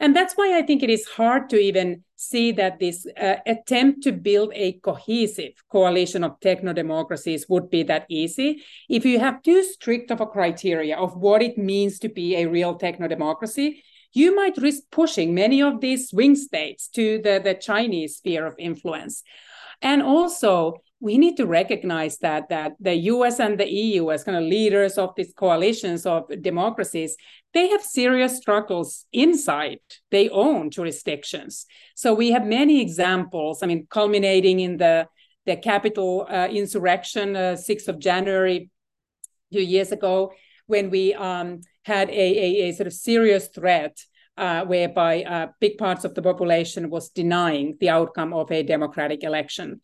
And 0.00 0.14
that's 0.14 0.34
why 0.34 0.58
I 0.58 0.62
think 0.62 0.82
it 0.82 0.90
is 0.90 1.06
hard 1.06 1.48
to 1.50 1.56
even 1.56 2.02
see 2.16 2.52
that 2.52 2.80
this 2.80 3.06
uh, 3.20 3.36
attempt 3.46 4.02
to 4.02 4.12
build 4.12 4.50
a 4.54 4.72
cohesive 4.72 5.52
coalition 5.70 6.24
of 6.24 6.40
techno 6.40 6.72
democracies 6.72 7.46
would 7.48 7.70
be 7.70 7.82
that 7.84 8.06
easy. 8.08 8.62
If 8.88 9.04
you 9.04 9.20
have 9.20 9.42
too 9.42 9.62
strict 9.62 10.10
of 10.10 10.20
a 10.20 10.26
criteria 10.26 10.96
of 10.96 11.16
what 11.16 11.42
it 11.42 11.58
means 11.58 11.98
to 12.00 12.08
be 12.08 12.36
a 12.36 12.46
real 12.46 12.74
techno 12.74 13.08
democracy, 13.08 13.84
you 14.12 14.34
might 14.34 14.56
risk 14.56 14.82
pushing 14.90 15.34
many 15.34 15.60
of 15.62 15.80
these 15.80 16.08
swing 16.08 16.36
states 16.36 16.88
to 16.88 17.18
the, 17.18 17.40
the 17.42 17.54
Chinese 17.54 18.16
sphere 18.16 18.46
of 18.46 18.54
influence. 18.58 19.22
And 19.84 20.02
also, 20.02 20.82
we 20.98 21.18
need 21.18 21.36
to 21.36 21.46
recognize 21.46 22.16
that 22.18 22.48
that 22.48 22.72
the 22.80 22.94
US 23.12 23.38
and 23.38 23.60
the 23.60 23.70
EU 23.70 24.10
as 24.10 24.24
kind 24.24 24.38
of 24.38 24.44
leaders 24.44 24.96
of 24.96 25.14
these 25.14 25.34
coalitions 25.34 26.06
of 26.06 26.22
democracies, 26.40 27.16
they 27.52 27.68
have 27.68 27.82
serious 27.82 28.38
struggles 28.38 29.04
inside 29.12 29.80
their 30.10 30.30
own 30.32 30.70
jurisdictions. 30.70 31.66
So 31.94 32.14
we 32.14 32.30
have 32.30 32.46
many 32.46 32.80
examples, 32.80 33.62
I 33.62 33.66
mean, 33.66 33.86
culminating 33.90 34.60
in 34.60 34.78
the, 34.78 35.06
the 35.44 35.56
Capitol 35.56 36.26
uh, 36.30 36.48
insurrection, 36.50 37.36
uh, 37.36 37.56
6th 37.56 37.88
of 37.88 37.98
January, 37.98 38.70
a 39.50 39.54
few 39.54 39.62
years 39.62 39.92
ago, 39.92 40.32
when 40.66 40.88
we 40.88 41.12
um, 41.12 41.60
had 41.82 42.08
a, 42.08 42.12
a, 42.12 42.68
a 42.68 42.72
sort 42.72 42.86
of 42.86 42.94
serious 42.94 43.48
threat 43.48 43.98
uh, 44.36 44.64
whereby 44.64 45.22
uh, 45.22 45.48
big 45.60 45.78
parts 45.78 46.04
of 46.04 46.14
the 46.14 46.22
population 46.22 46.90
was 46.90 47.10
denying 47.10 47.76
the 47.80 47.90
outcome 47.90 48.32
of 48.32 48.50
a 48.50 48.62
democratic 48.62 49.22
election. 49.22 49.80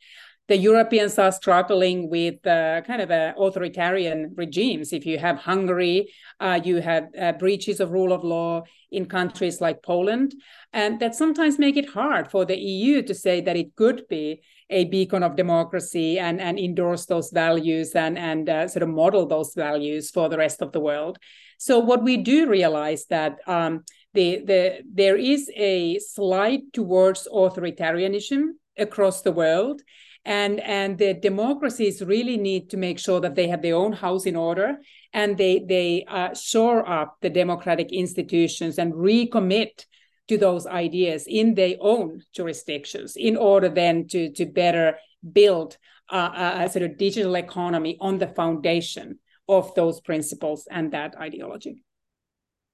The 0.49 0.57
Europeans 0.57 1.17
are 1.17 1.31
struggling 1.31 2.11
with 2.11 2.45
uh, 2.45 2.81
kind 2.81 3.01
of 3.01 3.11
authoritarian 3.11 4.35
regimes. 4.37 4.93
If 4.93 5.07
you 5.07 5.17
have 5.17 5.37
Hungary, 5.37 6.13
uh, 6.41 6.59
you 6.65 6.81
have 6.81 7.07
uh, 7.17 7.33
breaches 7.35 7.79
of 7.79 7.93
rule 7.93 8.13
of 8.13 8.25
law 8.25 8.65
in 8.91 9.07
countries 9.07 9.61
like 9.61 9.81
Poland, 9.85 10.35
and 10.73 10.99
that 10.99 11.15
sometimes 11.15 11.61
make 11.61 11.77
it 11.77 11.91
hard 11.91 12.33
for 12.33 12.45
the 12.45 12.59
EU 12.59 13.01
to 13.03 13.15
say 13.15 13.41
that 13.43 13.57
it 13.57 13.77
could 13.77 14.09
be 14.09 14.43
a 14.71 14.87
beacon 14.87 15.23
of 15.23 15.37
democracy 15.37 16.19
and, 16.19 16.41
and 16.41 16.59
endorse 16.59 17.07
those 17.07 17.31
values 17.31 17.93
and, 17.93 18.19
and 18.19 18.49
uh, 18.49 18.67
sort 18.67 18.83
of 18.83 18.89
model 18.89 19.27
those 19.27 19.53
values 19.55 20.11
for 20.11 20.29
the 20.29 20.39
rest 20.39 20.63
of 20.63 20.73
the 20.73 20.81
world. 20.81 21.19
So 21.59 21.79
what 21.79 22.03
we 22.03 22.17
do 22.17 22.49
realize 22.49 23.05
that 23.07 23.39
um, 23.47 23.85
the, 24.15 24.43
the, 24.45 24.79
there 24.93 25.17
is 25.17 25.51
a 25.57 25.99
slide 25.99 26.73
towards 26.73 27.29
authoritarianism 27.33 28.51
across 28.77 29.23
the 29.23 29.33
world. 29.33 29.83
and 30.25 30.61
and 30.61 30.99
the 30.99 31.15
democracies 31.15 32.03
really 32.03 32.37
need 32.37 32.69
to 32.71 32.77
make 32.77 32.99
sure 32.99 33.21
that 33.21 33.35
they 33.35 33.49
have 33.49 33.63
their 33.63 33.75
own 33.75 33.93
house 33.93 34.27
in 34.27 34.37
order 34.37 34.79
and 35.13 35.39
they 35.39 35.65
they 35.67 36.05
uh, 36.09 36.35
shore 36.35 36.87
up 36.89 37.17
the 37.23 37.31
democratic 37.31 37.91
institutions 37.91 38.79
and 38.79 38.93
recommit 38.93 39.87
to 40.29 40.37
those 40.37 40.67
ideas 40.67 41.25
in 41.27 41.55
their 41.55 41.77
own 41.81 42.23
jurisdictions 42.35 43.17
in 43.17 43.37
order 43.37 43.69
then 43.69 44.07
to 44.07 44.31
to 44.33 44.45
better 44.45 44.99
build 45.33 45.79
a, 46.11 46.65
a 46.65 46.69
sort 46.69 46.85
of 46.85 46.99
digital 46.99 47.35
economy 47.35 47.97
on 48.01 48.19
the 48.19 48.29
foundation 48.29 49.19
of 49.49 49.75
those 49.75 50.01
principles 50.01 50.69
and 50.71 50.93
that 50.93 51.17
ideology 51.17 51.83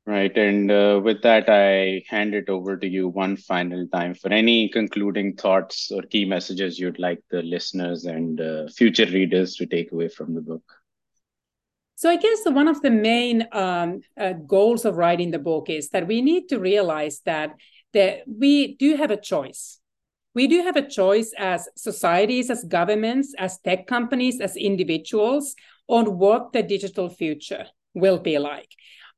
Right. 0.06 0.36
And 0.38 0.70
uh, 0.70 1.00
with 1.02 1.22
that, 1.22 1.48
I 1.48 2.04
hand 2.08 2.32
it 2.32 2.48
over 2.48 2.76
to 2.76 2.86
you 2.86 3.08
one 3.08 3.36
final 3.36 3.88
time 3.88 4.14
for 4.14 4.32
any 4.32 4.68
concluding 4.68 5.34
thoughts 5.34 5.90
or 5.90 6.02
key 6.02 6.24
messages 6.24 6.78
you'd 6.78 7.00
like 7.00 7.24
the 7.28 7.42
listeners 7.42 8.04
and 8.04 8.40
uh, 8.40 8.68
future 8.68 9.06
readers 9.06 9.56
to 9.56 9.66
take 9.66 9.90
away 9.90 10.08
from 10.08 10.34
the 10.34 10.40
book. 10.40 10.62
So, 11.96 12.08
I 12.08 12.18
guess 12.18 12.44
one 12.44 12.68
of 12.68 12.82
the 12.82 12.90
main 12.90 13.48
um, 13.50 14.02
uh, 14.16 14.34
goals 14.34 14.84
of 14.84 14.96
writing 14.96 15.32
the 15.32 15.40
book 15.40 15.68
is 15.68 15.88
that 15.88 16.06
we 16.06 16.22
need 16.22 16.50
to 16.50 16.60
realize 16.60 17.22
that, 17.24 17.56
that 17.92 18.22
we 18.28 18.76
do 18.76 18.94
have 18.94 19.10
a 19.10 19.20
choice. 19.20 19.80
We 20.34 20.46
do 20.46 20.62
have 20.62 20.76
a 20.76 20.86
choice 20.86 21.32
as 21.36 21.68
societies, 21.74 22.48
as 22.48 22.62
governments, 22.62 23.34
as 23.38 23.58
tech 23.58 23.88
companies, 23.88 24.40
as 24.40 24.56
individuals 24.56 25.56
on 25.88 26.18
what 26.18 26.52
the 26.52 26.62
digital 26.62 27.08
future 27.08 27.66
will 27.94 28.18
be 28.18 28.38
like. 28.38 28.68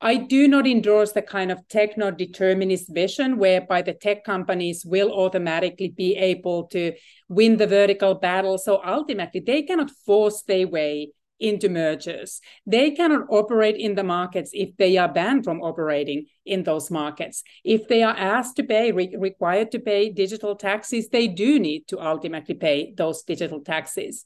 I 0.01 0.17
do 0.17 0.47
not 0.47 0.67
endorse 0.67 1.11
the 1.11 1.23
kind 1.23 1.51
of 1.51 1.67
techno 1.69 2.13
determinist 2.13 2.89
vision 2.95 3.37
whereby 3.37 3.83
the 3.83 3.95
tech 3.95 4.23
companies 4.23 4.85
will 4.85 5.11
automatically 5.11 5.89
be 5.89 6.17
able 6.17 6.69
to 6.69 6.93
win 7.29 7.57
the 7.57 7.67
vertical 7.67 8.15
battle. 8.15 8.59
So 8.59 8.81
ultimately, 8.85 9.41
they 9.41 9.63
cannot 9.63 9.91
force 10.07 10.43
their 10.43 10.69
way 10.69 11.11
into 11.41 11.69
mergers. 11.69 12.41
They 12.67 12.93
cannot 12.93 13.27
operate 13.29 13.77
in 13.77 13.97
the 13.97 14.05
markets 14.05 14.51
if 14.53 14.77
they 14.77 14.97
are 14.97 15.13
banned 15.13 15.45
from 15.45 15.63
operating 15.63 16.27
in 16.45 16.63
those 16.63 16.91
markets. 16.91 17.43
If 17.65 17.89
they 17.89 18.03
are 18.03 18.17
asked 18.17 18.57
to 18.57 18.65
pay, 18.65 18.93
re- 18.93 19.17
required 19.19 19.73
to 19.73 19.81
pay 19.81 20.11
digital 20.11 20.55
taxes, 20.57 21.09
they 21.09 21.27
do 21.29 21.59
need 21.59 21.89
to 21.89 22.01
ultimately 22.01 22.55
pay 22.55 22.93
those 22.97 23.23
digital 23.23 23.61
taxes. 23.61 24.25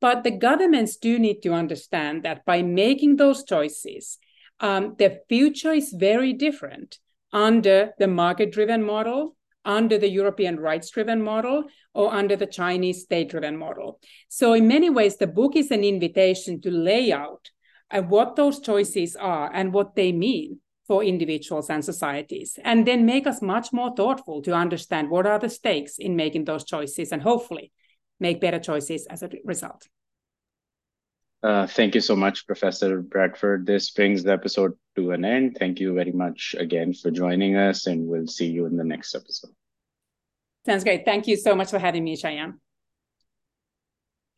But 0.00 0.24
the 0.24 0.30
governments 0.30 0.96
do 0.96 1.18
need 1.18 1.42
to 1.42 1.52
understand 1.52 2.22
that 2.22 2.44
by 2.44 2.62
making 2.62 3.16
those 3.16 3.44
choices, 3.44 4.18
um, 4.60 4.94
the 4.98 5.20
future 5.28 5.72
is 5.72 5.92
very 5.92 6.32
different 6.32 6.98
under 7.32 7.92
the 7.98 8.08
market 8.08 8.52
driven 8.52 8.82
model, 8.82 9.36
under 9.64 9.98
the 9.98 10.08
European 10.08 10.58
rights 10.58 10.90
driven 10.90 11.22
model, 11.22 11.64
or 11.94 12.12
under 12.12 12.36
the 12.36 12.46
Chinese 12.46 13.02
state 13.02 13.30
driven 13.30 13.56
model. 13.56 14.00
So, 14.28 14.52
in 14.52 14.68
many 14.68 14.90
ways, 14.90 15.16
the 15.16 15.26
book 15.26 15.56
is 15.56 15.70
an 15.70 15.84
invitation 15.84 16.60
to 16.62 16.70
lay 16.70 17.12
out 17.12 17.50
uh, 17.90 18.02
what 18.02 18.36
those 18.36 18.60
choices 18.60 19.16
are 19.16 19.50
and 19.52 19.72
what 19.72 19.96
they 19.96 20.12
mean 20.12 20.60
for 20.86 21.04
individuals 21.04 21.70
and 21.70 21.84
societies, 21.84 22.58
and 22.64 22.86
then 22.86 23.06
make 23.06 23.26
us 23.26 23.40
much 23.40 23.72
more 23.72 23.94
thoughtful 23.94 24.42
to 24.42 24.52
understand 24.52 25.08
what 25.08 25.24
are 25.24 25.38
the 25.38 25.48
stakes 25.48 25.98
in 25.98 26.16
making 26.16 26.44
those 26.44 26.64
choices 26.64 27.12
and 27.12 27.22
hopefully 27.22 27.70
make 28.18 28.40
better 28.40 28.58
choices 28.58 29.06
as 29.06 29.22
a 29.22 29.30
result. 29.44 29.86
Uh, 31.42 31.66
thank 31.66 31.94
you 31.94 32.00
so 32.00 32.14
much, 32.14 32.46
Professor 32.46 33.00
Bradford. 33.00 33.64
This 33.64 33.90
brings 33.90 34.22
the 34.22 34.32
episode 34.32 34.72
to 34.96 35.12
an 35.12 35.24
end. 35.24 35.56
Thank 35.58 35.80
you 35.80 35.94
very 35.94 36.12
much 36.12 36.54
again 36.58 36.92
for 36.92 37.10
joining 37.10 37.56
us, 37.56 37.86
and 37.86 38.06
we'll 38.06 38.26
see 38.26 38.46
you 38.46 38.66
in 38.66 38.76
the 38.76 38.84
next 38.84 39.14
episode. 39.14 39.52
Sounds 40.66 40.84
great. 40.84 41.06
Thank 41.06 41.26
you 41.26 41.36
so 41.36 41.54
much 41.54 41.70
for 41.70 41.78
having 41.78 42.04
me, 42.04 42.16
Shayan. 42.16 42.54